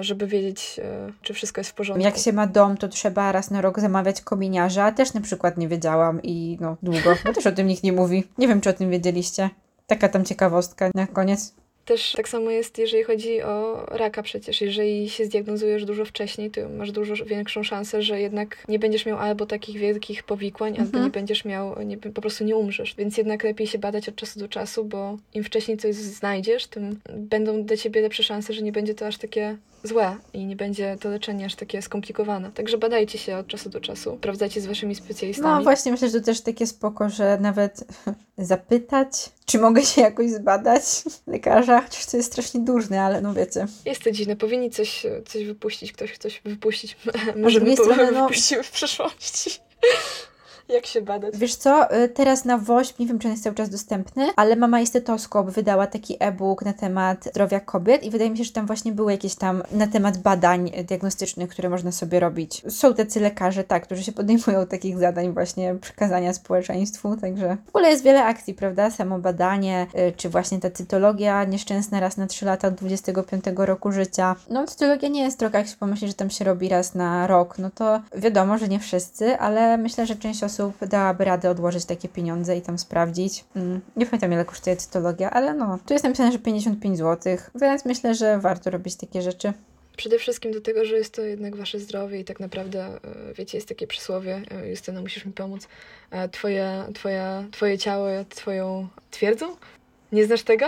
żeby 0.00 0.26
wiedzieć, 0.26 0.80
e, 0.84 1.12
czy 1.22 1.34
wszystko 1.34 1.60
jest 1.60 1.70
w 1.70 1.74
porządku. 1.74 2.04
Jak 2.04 2.16
się 2.16 2.32
ma 2.32 2.46
dom, 2.46 2.76
to 2.76 2.88
trzeba 2.88 3.32
raz 3.32 3.50
na 3.50 3.60
rok 3.60 3.80
zamawiać 3.80 4.20
kominiarza. 4.20 4.92
Też 4.92 5.14
na 5.14 5.20
przykład 5.20 5.56
nie 5.56 5.68
wiedziałam 5.68 6.22
i 6.22 6.58
no 6.60 6.76
długo, 6.82 7.14
bo 7.24 7.32
też 7.32 7.46
o 7.46 7.52
tym 7.52 7.66
nikt 7.66 7.82
nie 7.82 7.92
mówi. 7.92 8.24
Nie 8.38 8.48
wiem, 8.48 8.60
czy 8.60 8.70
o 8.70 8.72
tym 8.72 8.90
wiedzieliście. 8.90 9.50
Taka 9.86 10.08
tam 10.08 10.24
ciekawostka 10.24 10.90
na 10.94 11.06
koniec. 11.06 11.54
Też 11.86 12.12
tak 12.12 12.28
samo 12.28 12.50
jest, 12.50 12.78
jeżeli 12.78 13.02
chodzi 13.04 13.42
o 13.42 13.86
raka 13.88 14.22
przecież. 14.22 14.60
Jeżeli 14.60 15.10
się 15.10 15.24
zdiagnozujesz 15.24 15.84
dużo 15.84 16.04
wcześniej, 16.04 16.50
to 16.50 16.68
masz 16.68 16.92
dużo 16.92 17.24
większą 17.24 17.62
szansę, 17.62 18.02
że 18.02 18.20
jednak 18.20 18.64
nie 18.68 18.78
będziesz 18.78 19.06
miał 19.06 19.18
albo 19.18 19.46
takich 19.46 19.78
wielkich 19.78 20.22
powikłań, 20.22 20.72
albo 20.72 20.84
Mhm. 20.86 21.04
nie 21.04 21.10
będziesz 21.10 21.44
miał, 21.44 21.82
nie, 21.82 21.96
po 21.98 22.20
prostu 22.20 22.44
nie 22.44 22.56
umrzesz. 22.56 22.94
Więc 22.98 23.18
jednak 23.18 23.44
lepiej 23.44 23.66
się 23.66 23.78
badać 23.78 24.08
od 24.08 24.16
czasu 24.16 24.40
do 24.40 24.48
czasu, 24.48 24.84
bo 24.84 25.18
im 25.34 25.44
wcześniej 25.44 25.76
coś 25.76 25.94
znajdziesz, 25.94 26.66
tym 26.66 27.00
będą 27.16 27.62
dla 27.64 27.76
ciebie 27.76 28.00
lepsze 28.00 28.22
szanse, 28.22 28.52
że 28.52 28.62
nie 28.62 28.72
będzie 28.72 28.94
to 28.94 29.06
aż 29.06 29.18
takie 29.18 29.56
złe 29.86 30.16
i 30.32 30.46
nie 30.46 30.56
będzie 30.56 30.96
to 31.00 31.08
leczenie 31.08 31.46
aż 31.46 31.54
takie 31.54 31.82
skomplikowane. 31.82 32.52
Także 32.52 32.78
badajcie 32.78 33.18
się 33.18 33.36
od 33.36 33.46
czasu 33.46 33.68
do 33.70 33.80
czasu, 33.80 34.16
sprawdzajcie 34.18 34.60
z 34.60 34.66
waszymi 34.66 34.94
specjalistami. 34.94 35.48
No 35.48 35.62
właśnie, 35.62 35.92
myślę, 35.92 36.08
że 36.08 36.20
to 36.20 36.26
też 36.26 36.40
takie 36.40 36.66
spoko, 36.66 37.08
że 37.08 37.38
nawet 37.40 37.84
zapytać, 38.38 39.30
czy 39.46 39.58
mogę 39.58 39.82
się 39.82 40.00
jakoś 40.00 40.30
zbadać 40.30 40.82
lekarza, 41.26 41.80
chociaż 41.80 42.06
to 42.06 42.16
jest 42.16 42.32
strasznie 42.32 42.60
dużne, 42.60 43.02
ale 43.02 43.20
no 43.20 43.34
wiecie. 43.34 43.66
Jest 43.84 44.02
to 44.02 44.10
dziwne, 44.10 44.36
powinni 44.36 44.70
coś, 44.70 45.06
coś 45.26 45.44
wypuścić, 45.44 45.92
ktoś 45.92 46.18
coś 46.18 46.42
wypuścić. 46.44 46.96
Może 47.42 47.60
my 47.60 47.76
strony, 47.76 48.12
no- 48.12 48.22
wypuścimy 48.22 48.62
w 48.62 48.70
przyszłości. 48.70 49.50
Jak 50.68 50.86
się 50.86 51.02
badać? 51.02 51.36
Wiesz 51.36 51.54
co, 51.54 51.96
y, 52.04 52.08
teraz 52.08 52.44
na 52.44 52.58
WOŚP, 52.58 52.98
nie 52.98 53.06
wiem 53.06 53.18
czy 53.18 53.28
on 53.28 53.32
jest 53.32 53.44
cały 53.44 53.56
czas 53.56 53.68
dostępny, 53.68 54.28
ale 54.36 54.56
Mama 54.56 54.80
i 54.80 54.86
Stetoskop 54.86 55.50
wydała 55.50 55.86
taki 55.86 56.16
e-book 56.20 56.64
na 56.64 56.72
temat 56.72 57.24
zdrowia 57.24 57.60
kobiet 57.60 58.02
i 58.02 58.10
wydaje 58.10 58.30
mi 58.30 58.38
się, 58.38 58.44
że 58.44 58.52
tam 58.52 58.66
właśnie 58.66 58.92
były 58.92 59.12
jakieś 59.12 59.34
tam 59.34 59.62
na 59.72 59.86
temat 59.86 60.18
badań 60.18 60.70
diagnostycznych, 60.88 61.50
które 61.50 61.68
można 61.68 61.92
sobie 61.92 62.20
robić. 62.20 62.62
Są 62.68 62.94
tacy 62.94 63.20
lekarze, 63.20 63.64
tak, 63.64 63.82
którzy 63.82 64.02
się 64.02 64.12
podejmują 64.12 64.66
takich 64.66 64.98
zadań 64.98 65.32
właśnie 65.32 65.74
przekazania 65.74 66.32
społeczeństwu, 66.32 67.16
także 67.16 67.56
w 67.66 67.68
ogóle 67.68 67.90
jest 67.90 68.04
wiele 68.04 68.24
akcji, 68.24 68.54
prawda? 68.54 68.90
Samo 68.90 69.18
badanie, 69.18 69.86
y, 70.08 70.12
czy 70.16 70.28
właśnie 70.28 70.58
ta 70.58 70.70
cytologia 70.70 71.44
nieszczęsna 71.44 72.00
raz 72.00 72.16
na 72.16 72.26
3 72.26 72.46
lata 72.46 72.68
od 72.68 72.74
25 72.74 73.44
roku 73.56 73.92
życia. 73.92 74.36
No 74.50 74.66
cytologia 74.66 75.08
nie 75.08 75.22
jest 75.22 75.38
droga, 75.38 75.58
jak 75.58 75.68
się 75.68 75.76
pomyśli, 75.76 76.08
że 76.08 76.14
tam 76.14 76.30
się 76.30 76.44
robi 76.44 76.68
raz 76.68 76.94
na 76.94 77.26
rok, 77.26 77.58
no 77.58 77.70
to 77.74 78.00
wiadomo, 78.16 78.58
że 78.58 78.68
nie 78.68 78.78
wszyscy, 78.78 79.38
ale 79.38 79.78
myślę, 79.78 80.06
że 80.06 80.16
część 80.16 80.42
osób 80.42 80.55
dałaby 80.88 81.24
radę 81.24 81.50
odłożyć 81.50 81.84
takie 81.84 82.08
pieniądze 82.08 82.56
i 82.56 82.62
tam 82.62 82.78
sprawdzić. 82.78 83.44
Mm, 83.56 83.80
nie 83.96 84.06
pamiętam 84.06 84.32
ile 84.32 84.44
kosztuje 84.44 84.76
cytologia, 84.76 85.30
ale 85.30 85.54
no, 85.54 85.78
tu 85.86 85.92
jest 85.92 86.04
napisane, 86.04 86.32
że 86.32 86.38
55 86.38 86.98
zł, 86.98 87.36
więc 87.54 87.84
myślę, 87.84 88.14
że 88.14 88.38
warto 88.38 88.70
robić 88.70 88.96
takie 88.96 89.22
rzeczy. 89.22 89.52
Przede 89.96 90.18
wszystkim 90.18 90.52
do 90.52 90.60
tego, 90.60 90.84
że 90.84 90.96
jest 90.96 91.14
to 91.14 91.22
jednak 91.22 91.56
wasze 91.56 91.80
zdrowie 91.80 92.20
i 92.20 92.24
tak 92.24 92.40
naprawdę, 92.40 92.84
e, 92.84 92.98
wiecie, 93.34 93.58
jest 93.58 93.68
takie 93.68 93.86
przysłowie, 93.86 94.42
e, 94.50 94.68
Justyna, 94.68 95.00
musisz 95.00 95.24
mi 95.24 95.32
pomóc, 95.32 95.68
e, 96.10 96.28
twoje, 96.28 96.84
twoje, 96.94 97.46
twoje 97.52 97.78
ciało 97.78 98.08
twoją 98.28 98.88
twierdzą? 99.10 99.56
Nie 100.12 100.26
znasz 100.26 100.42
tego? 100.42 100.66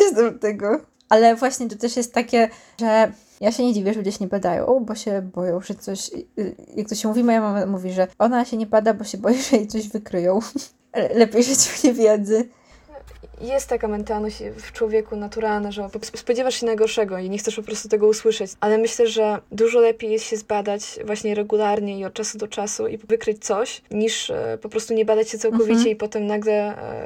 Nie 0.00 0.08
znam 0.08 0.38
tego. 0.38 0.80
Ale 1.08 1.36
właśnie 1.36 1.68
to 1.68 1.76
też 1.76 1.96
jest 1.96 2.14
takie, 2.14 2.48
że 2.80 3.12
ja 3.40 3.52
się 3.52 3.64
nie 3.64 3.74
dziwię, 3.74 3.92
że 3.92 3.98
ludzie 3.98 4.12
się 4.12 4.18
nie 4.20 4.28
badają, 4.28 4.84
bo 4.86 4.94
się 4.94 5.22
boją, 5.22 5.60
że 5.60 5.74
coś, 5.74 6.10
y, 6.38 6.56
jak 6.76 6.88
to 6.88 6.94
się 6.94 7.08
mówi, 7.08 7.24
moja 7.24 7.40
mama 7.40 7.66
mówi, 7.66 7.92
że 7.92 8.08
ona 8.18 8.44
się 8.44 8.56
nie 8.56 8.66
bada, 8.66 8.94
bo 8.94 9.04
się 9.04 9.18
boi, 9.18 9.42
że 9.42 9.56
jej 9.56 9.66
coś 9.66 9.88
wykryją. 9.88 10.40
Lepiej 11.14 11.44
żyć 11.44 11.58
w 11.58 11.84
niewiedzy. 11.84 12.48
Jest 13.40 13.68
taka 13.68 13.88
mentalność 13.88 14.36
w 14.56 14.72
człowieku 14.72 15.16
naturalna, 15.16 15.72
że 15.72 15.88
po- 15.88 16.18
spodziewasz 16.18 16.54
się 16.60 16.66
najgorszego 16.66 17.18
i 17.18 17.30
nie 17.30 17.38
chcesz 17.38 17.56
po 17.56 17.62
prostu 17.62 17.88
tego 17.88 18.06
usłyszeć. 18.06 18.50
Ale 18.60 18.78
myślę, 18.78 19.06
że 19.06 19.38
dużo 19.52 19.80
lepiej 19.80 20.10
jest 20.10 20.24
się 20.24 20.36
zbadać 20.36 20.98
właśnie 21.04 21.34
regularnie 21.34 21.98
i 21.98 22.04
od 22.04 22.12
czasu 22.14 22.38
do 22.38 22.48
czasu 22.48 22.86
i 22.86 22.98
wykryć 22.98 23.44
coś, 23.44 23.82
niż 23.90 24.30
e, 24.30 24.58
po 24.62 24.68
prostu 24.68 24.94
nie 24.94 25.04
badać 25.04 25.28
się 25.30 25.38
całkowicie 25.38 25.72
Mhm. 25.72 25.88
i 25.90 25.96
potem 25.96 26.26
nagle, 26.26 26.52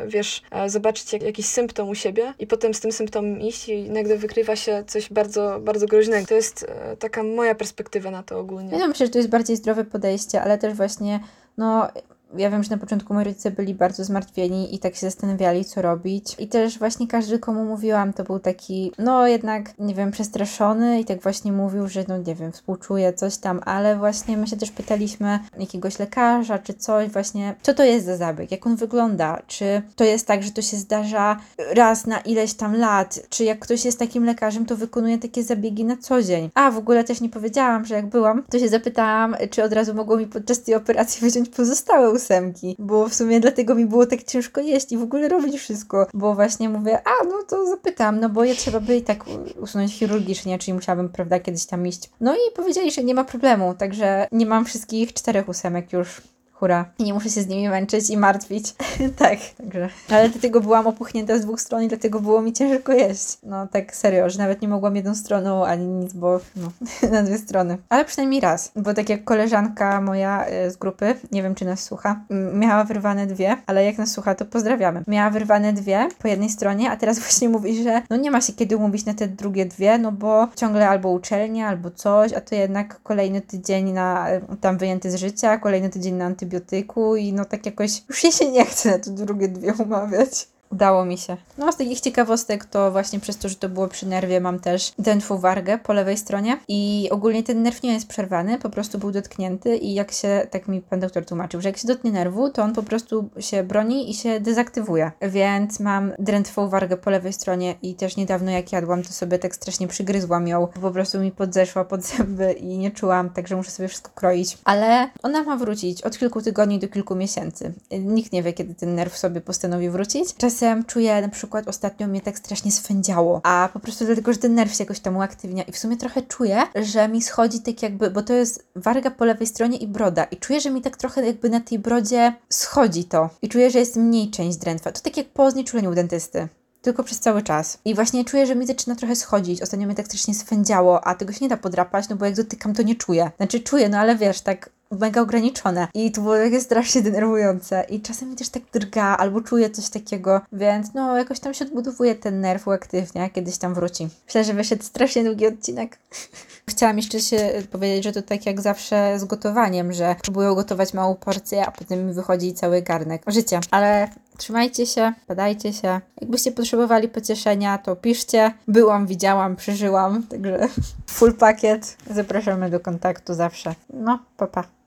e, 0.02 0.06
wiesz, 0.08 0.42
e, 0.50 0.70
zobaczyć 0.70 1.12
jak, 1.12 1.22
jakiś 1.22 1.46
symptom 1.46 1.88
u 1.88 1.94
siebie 1.94 2.34
i 2.38 2.46
potem 2.46 2.74
z 2.74 2.80
tym 2.80 2.92
symptomem 2.92 3.40
iść 3.40 3.68
i 3.68 3.90
nagle 3.90 4.16
wykrywa 4.16 4.56
się 4.56 4.84
coś 4.86 5.12
bardzo, 5.12 5.58
bardzo 5.60 5.86
groźnego. 5.86 6.26
To 6.26 6.34
jest 6.34 6.66
taka 6.98 7.22
moja 7.22 7.54
perspektywa 7.54 8.10
na 8.10 8.22
to 8.22 8.38
ogólnie. 8.38 8.78
Ja 8.78 8.88
myślę, 8.88 9.06
że 9.06 9.12
to 9.12 9.18
jest 9.18 9.30
bardziej 9.30 9.56
zdrowe 9.56 9.84
podejście, 9.84 10.42
ale 10.42 10.58
też 10.58 10.74
właśnie, 10.74 11.20
no, 11.58 11.88
ja 12.36 12.50
wiem, 12.50 12.62
że 12.62 12.70
na 12.70 12.78
początku 12.78 13.14
moi 13.14 13.24
rodzice 13.24 13.50
byli 13.50 13.74
bardzo 13.74 14.04
zmartwieni 14.04 14.74
i 14.74 14.78
tak 14.78 14.94
się 14.94 15.06
zastanawiali, 15.06 15.64
co 15.64 15.82
robić. 15.82 16.36
I 16.38 16.48
też 16.48 16.78
właśnie 16.78 17.08
każdy, 17.08 17.38
komu 17.38 17.64
mówiłam, 17.64 18.12
to 18.12 18.24
był 18.24 18.38
taki, 18.38 18.92
no 18.98 19.26
jednak, 19.26 19.78
nie 19.78 19.94
wiem, 19.94 20.10
przestraszony 20.10 21.00
i 21.00 21.04
tak 21.04 21.22
właśnie 21.22 21.52
mówił, 21.52 21.88
że 21.88 22.04
no 22.08 22.18
nie 22.18 22.34
wiem, 22.34 22.52
współczuje 22.52 23.12
coś 23.12 23.36
tam, 23.36 23.60
ale 23.64 23.96
właśnie 23.96 24.36
my 24.36 24.46
się 24.46 24.56
też 24.56 24.70
pytaliśmy 24.70 25.38
jakiegoś 25.58 25.98
lekarza 25.98 26.58
czy 26.58 26.74
coś 26.74 27.08
właśnie, 27.08 27.54
co 27.62 27.74
to 27.74 27.84
jest 27.84 28.06
za 28.06 28.16
zabieg, 28.16 28.50
jak 28.50 28.66
on 28.66 28.76
wygląda, 28.76 29.42
czy 29.46 29.82
to 29.96 30.04
jest 30.04 30.26
tak, 30.26 30.42
że 30.42 30.50
to 30.50 30.62
się 30.62 30.76
zdarza 30.76 31.36
raz 31.74 32.06
na 32.06 32.20
ileś 32.20 32.54
tam 32.54 32.76
lat, 32.76 33.20
czy 33.28 33.44
jak 33.44 33.58
ktoś 33.58 33.84
jest 33.84 33.98
takim 33.98 34.24
lekarzem, 34.24 34.66
to 34.66 34.76
wykonuje 34.76 35.18
takie 35.18 35.42
zabiegi 35.42 35.84
na 35.84 35.96
co 35.96 36.22
dzień. 36.22 36.50
A, 36.54 36.70
w 36.70 36.78
ogóle 36.78 37.04
też 37.04 37.20
nie 37.20 37.28
powiedziałam, 37.28 37.84
że 37.84 37.94
jak 37.94 38.06
byłam, 38.06 38.42
to 38.50 38.58
się 38.58 38.68
zapytałam, 38.68 39.36
czy 39.50 39.64
od 39.64 39.72
razu 39.72 39.94
mogło 39.94 40.16
mi 40.16 40.26
podczas 40.26 40.62
tej 40.62 40.74
operacji 40.74 41.20
wyciąć 41.26 41.48
pozostałe 41.48 42.10
ósemki, 42.20 42.76
bo 42.78 43.08
w 43.08 43.14
sumie 43.14 43.40
dlatego 43.40 43.74
mi 43.74 43.86
było 43.86 44.06
tak 44.06 44.22
ciężko 44.22 44.60
jeść 44.60 44.92
i 44.92 44.98
w 44.98 45.02
ogóle 45.02 45.28
robić 45.28 45.58
wszystko, 45.58 46.06
bo 46.14 46.34
właśnie 46.34 46.68
mówię, 46.68 46.98
a, 47.04 47.24
no 47.24 47.42
to 47.48 47.66
zapytam, 47.66 48.20
no 48.20 48.28
bo 48.28 48.44
je 48.44 48.54
trzeba 48.54 48.80
by 48.80 48.96
i 48.96 49.02
tak 49.02 49.24
usunąć 49.60 49.92
chirurgicznie, 49.92 50.58
czyli 50.58 50.74
musiałabym, 50.74 51.08
prawda, 51.08 51.40
kiedyś 51.40 51.66
tam 51.66 51.86
iść. 51.86 52.10
No 52.20 52.34
i 52.34 52.54
powiedzieli, 52.56 52.90
że 52.90 53.04
nie 53.04 53.14
ma 53.14 53.24
problemu, 53.24 53.74
także 53.74 54.28
nie 54.32 54.46
mam 54.46 54.64
wszystkich 54.64 55.12
czterech 55.12 55.48
ósemek 55.48 55.92
już. 55.92 56.22
Hura. 56.60 56.84
I 56.98 57.04
nie 57.04 57.14
muszę 57.14 57.30
się 57.30 57.42
z 57.42 57.46
nimi 57.46 57.68
męczyć 57.68 58.10
i 58.10 58.16
martwić. 58.16 58.74
tak, 59.18 59.38
także. 59.58 59.88
Ale 60.10 60.28
dlatego 60.28 60.60
byłam 60.60 60.86
opuchnięta 60.86 61.38
z 61.38 61.40
dwóch 61.40 61.60
stron 61.60 61.82
i 61.82 61.88
dlatego 61.88 62.20
było 62.20 62.42
mi 62.42 62.52
ciężko 62.52 62.92
jeść. 62.92 63.38
No 63.42 63.66
tak 63.66 63.96
serio, 63.96 64.30
że 64.30 64.38
nawet 64.38 64.62
nie 64.62 64.68
mogłam 64.68 64.96
jedną 64.96 65.14
stroną 65.14 65.64
ani 65.66 65.86
nic, 65.86 66.12
bo 66.12 66.40
no, 66.56 66.70
na 67.12 67.22
dwie 67.22 67.38
strony. 67.38 67.78
Ale 67.88 68.04
przynajmniej 68.04 68.40
raz, 68.40 68.72
bo 68.76 68.94
tak 68.94 69.08
jak 69.08 69.24
koleżanka 69.24 70.00
moja 70.00 70.46
e, 70.46 70.70
z 70.70 70.76
grupy, 70.76 71.14
nie 71.32 71.42
wiem 71.42 71.54
czy 71.54 71.64
nas 71.64 71.82
słucha, 71.82 72.20
miała 72.54 72.84
wyrwane 72.84 73.26
dwie, 73.26 73.56
ale 73.66 73.84
jak 73.84 73.98
nas 73.98 74.10
słucha, 74.10 74.34
to 74.34 74.44
pozdrawiamy. 74.44 75.02
Miała 75.06 75.30
wyrwane 75.30 75.72
dwie 75.72 76.08
po 76.18 76.28
jednej 76.28 76.50
stronie, 76.50 76.90
a 76.90 76.96
teraz 76.96 77.18
właśnie 77.24 77.48
mówi, 77.48 77.82
że 77.82 78.02
no 78.10 78.16
nie 78.16 78.30
ma 78.30 78.40
się 78.40 78.52
kiedy 78.52 78.76
umówić 78.76 79.04
na 79.04 79.14
te 79.14 79.28
drugie 79.28 79.66
dwie, 79.66 79.98
no 79.98 80.12
bo 80.12 80.48
ciągle 80.56 80.88
albo 80.88 81.10
uczelnia, 81.10 81.68
albo 81.68 81.90
coś, 81.90 82.32
a 82.32 82.40
to 82.40 82.54
jednak 82.54 83.02
kolejny 83.02 83.40
tydzień 83.40 83.92
na 83.92 84.28
e, 84.28 84.40
tam 84.60 84.78
wyjęty 84.78 85.10
z 85.10 85.14
życia, 85.14 85.58
kolejny 85.58 85.90
tydzień 85.90 86.14
na 86.14 86.30
antybiotyku 86.50 87.16
i 87.16 87.32
no 87.32 87.44
tak 87.44 87.66
jakoś 87.66 88.02
już 88.08 88.18
się 88.18 88.50
nie 88.50 88.66
chce 88.66 88.90
na 88.90 88.98
te 88.98 89.10
drugie 89.10 89.48
dwie 89.48 89.74
umawiać. 89.74 90.48
Udało 90.70 91.04
mi 91.04 91.18
się. 91.18 91.36
No, 91.58 91.72
z 91.72 91.76
takich 91.76 92.00
ciekawostek 92.00 92.64
to 92.64 92.92
właśnie 92.92 93.20
przez 93.20 93.38
to, 93.38 93.48
że 93.48 93.54
to 93.56 93.68
było 93.68 93.88
przy 93.88 94.06
nerwie, 94.06 94.40
mam 94.40 94.58
też 94.58 94.92
drętwą 94.98 95.38
wargę 95.38 95.78
po 95.78 95.92
lewej 95.92 96.16
stronie 96.16 96.58
i 96.68 97.08
ogólnie 97.10 97.42
ten 97.42 97.62
nerw 97.62 97.82
nie 97.82 97.92
jest 97.92 98.08
przerwany, 98.08 98.58
po 98.58 98.70
prostu 98.70 98.98
był 98.98 99.10
dotknięty 99.10 99.76
i 99.76 99.94
jak 99.94 100.12
się, 100.12 100.46
tak 100.50 100.68
mi 100.68 100.80
pan 100.80 101.00
doktor 101.00 101.24
tłumaczył, 101.24 101.60
że 101.60 101.68
jak 101.68 101.76
się 101.76 101.88
dotknie 101.88 102.12
nerwu, 102.12 102.50
to 102.50 102.62
on 102.62 102.72
po 102.72 102.82
prostu 102.82 103.28
się 103.38 103.62
broni 103.62 104.10
i 104.10 104.14
się 104.14 104.40
dezaktywuje. 104.40 105.12
Więc 105.22 105.80
mam 105.80 106.12
drętwą 106.18 106.68
wargę 106.68 106.96
po 106.96 107.10
lewej 107.10 107.32
stronie 107.32 107.74
i 107.82 107.94
też 107.94 108.16
niedawno 108.16 108.50
jak 108.50 108.72
jadłam, 108.72 109.02
to 109.02 109.12
sobie 109.12 109.38
tak 109.38 109.54
strasznie 109.54 109.88
przygryzłam 109.88 110.48
ją, 110.48 110.66
po 110.66 110.90
prostu 110.90 111.20
mi 111.20 111.32
podzeszła 111.32 111.84
pod 111.84 112.02
zęby 112.02 112.52
i 112.52 112.78
nie 112.78 112.90
czułam, 112.90 113.30
także 113.30 113.56
muszę 113.56 113.70
sobie 113.70 113.88
wszystko 113.88 114.10
kroić. 114.14 114.58
Ale 114.64 115.10
ona 115.22 115.42
ma 115.42 115.56
wrócić 115.56 116.02
od 116.02 116.18
kilku 116.18 116.42
tygodni 116.42 116.78
do 116.78 116.88
kilku 116.88 117.14
miesięcy. 117.14 117.72
Nikt 118.00 118.32
nie 118.32 118.42
wie, 118.42 118.52
kiedy 118.52 118.74
ten 118.74 118.94
nerw 118.94 119.18
sobie 119.18 119.40
postanowi 119.40 119.90
wrócić. 119.90 120.32
Czasem 120.60 120.84
czuję, 120.84 121.22
na 121.22 121.28
przykład 121.28 121.68
ostatnio 121.68 122.06
mnie 122.06 122.20
tak 122.20 122.38
strasznie 122.38 122.72
swędziało, 122.72 123.40
a 123.44 123.68
po 123.72 123.80
prostu 123.80 124.04
dlatego, 124.04 124.32
że 124.32 124.38
ten 124.38 124.54
nerw 124.54 124.74
się 124.74 124.84
jakoś 124.84 125.00
tam 125.00 125.16
uaktywnia 125.16 125.62
i 125.62 125.72
w 125.72 125.78
sumie 125.78 125.96
trochę 125.96 126.22
czuję, 126.22 126.62
że 126.74 127.08
mi 127.08 127.22
schodzi 127.22 127.60
tak 127.60 127.82
jakby, 127.82 128.10
bo 128.10 128.22
to 128.22 128.32
jest 128.32 128.66
warga 128.76 129.10
po 129.10 129.24
lewej 129.24 129.46
stronie 129.46 129.78
i 129.78 129.88
broda 129.88 130.24
i 130.24 130.36
czuję, 130.36 130.60
że 130.60 130.70
mi 130.70 130.82
tak 130.82 130.96
trochę 130.96 131.26
jakby 131.26 131.50
na 131.50 131.60
tej 131.60 131.78
brodzie 131.78 132.32
schodzi 132.48 133.04
to 133.04 133.30
i 133.42 133.48
czuję, 133.48 133.70
że 133.70 133.78
jest 133.78 133.96
mniej 133.96 134.30
część 134.30 134.58
drętwa. 134.58 134.92
To 134.92 135.00
tak 135.00 135.16
jak 135.16 135.28
po 135.28 135.50
znieczuleniu 135.50 135.94
dentysty 135.94 136.48
tylko 136.82 137.04
przez 137.04 137.20
cały 137.20 137.42
czas. 137.42 137.78
I 137.84 137.94
właśnie 137.94 138.24
czuję, 138.24 138.46
że 138.46 138.56
mi 138.56 138.66
zaczyna 138.66 138.96
trochę 138.96 139.16
schodzić. 139.16 139.62
Ostatnio 139.62 139.86
mnie 139.86 139.96
tak 139.96 140.06
strasznie 140.06 140.34
swędziało, 140.34 141.06
a 141.06 141.14
tego 141.14 141.32
się 141.32 141.38
nie 141.42 141.48
da 141.48 141.56
podrapać, 141.56 142.08
no 142.08 142.16
bo 142.16 142.24
jak 142.24 142.34
dotykam, 142.34 142.74
to 142.74 142.82
nie 142.82 142.94
czuję. 142.94 143.30
Znaczy 143.36 143.60
czuję, 143.60 143.88
no 143.88 143.98
ale 143.98 144.16
wiesz, 144.16 144.40
tak 144.40 144.70
mega 144.90 145.20
ograniczone. 145.20 145.88
I 145.94 146.12
to 146.12 146.20
było 146.20 146.36
takie 146.36 146.60
strasznie 146.60 147.02
denerwujące. 147.02 147.84
I 147.88 148.00
czasem 148.00 148.30
mi 148.30 148.36
też 148.36 148.48
tak 148.48 148.62
drga, 148.72 149.16
albo 149.16 149.40
czuję 149.40 149.70
coś 149.70 149.88
takiego, 149.88 150.40
więc 150.52 150.94
no 150.94 151.16
jakoś 151.16 151.40
tam 151.40 151.54
się 151.54 151.64
odbudowuje 151.64 152.14
ten 152.14 152.40
nerw 152.40 152.68
uaktywnia, 152.68 153.28
kiedyś 153.28 153.58
tam 153.58 153.74
wróci. 153.74 154.08
Myślę, 154.26 154.44
że 154.44 154.54
wyszedł 154.54 154.82
strasznie 154.82 155.24
długi 155.24 155.46
odcinek. 155.46 155.98
Chciałam 156.70 156.96
jeszcze 156.96 157.20
się 157.20 157.52
powiedzieć, 157.70 158.04
że 158.04 158.12
to 158.12 158.22
tak 158.22 158.46
jak 158.46 158.60
zawsze 158.60 159.18
z 159.18 159.24
gotowaniem, 159.24 159.92
że 159.92 160.16
próbuję 160.22 160.54
gotować 160.54 160.94
małą 160.94 161.14
porcję, 161.14 161.66
a 161.66 161.70
potem 161.70 162.06
mi 162.06 162.12
wychodzi 162.12 162.54
cały 162.54 162.82
garnek. 162.82 163.22
Życie. 163.26 163.60
Ale 163.70 164.08
trzymajcie 164.36 164.86
się, 164.86 165.12
badajcie 165.28 165.72
się. 165.72 166.00
Jakbyście 166.20 166.52
potrzebowali 166.52 167.08
pocieszenia, 167.08 167.78
to 167.78 167.96
piszcie. 167.96 168.52
Byłam, 168.68 169.06
widziałam, 169.06 169.56
przeżyłam, 169.56 170.22
także 170.22 170.68
full 171.16 171.34
pakiet. 171.34 171.96
Zapraszamy 172.10 172.70
do 172.70 172.80
kontaktu 172.80 173.34
zawsze. 173.34 173.74
No, 173.92 174.18
pa 174.36 174.46
pa. 174.46 174.79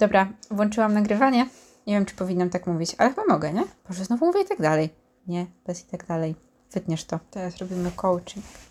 Dobra, 0.00 0.28
włączyłam 0.50 0.94
nagrywanie. 0.94 1.46
Nie 1.86 1.94
wiem, 1.94 2.06
czy 2.06 2.14
powinnam 2.14 2.50
tak 2.50 2.66
mówić, 2.66 2.94
ale 2.98 3.10
chyba 3.10 3.24
mogę, 3.24 3.52
nie? 3.52 3.64
Może 3.88 4.04
znowu 4.04 4.26
mówię 4.26 4.42
i 4.42 4.44
tak 4.44 4.62
dalej. 4.62 4.90
Nie, 5.26 5.46
bez 5.66 5.82
i 5.82 5.90
tak 5.90 6.06
dalej. 6.06 6.34
Wytniesz 6.72 7.04
to. 7.04 7.20
Teraz 7.30 7.56
robimy 7.56 7.90
coaching. 7.96 8.44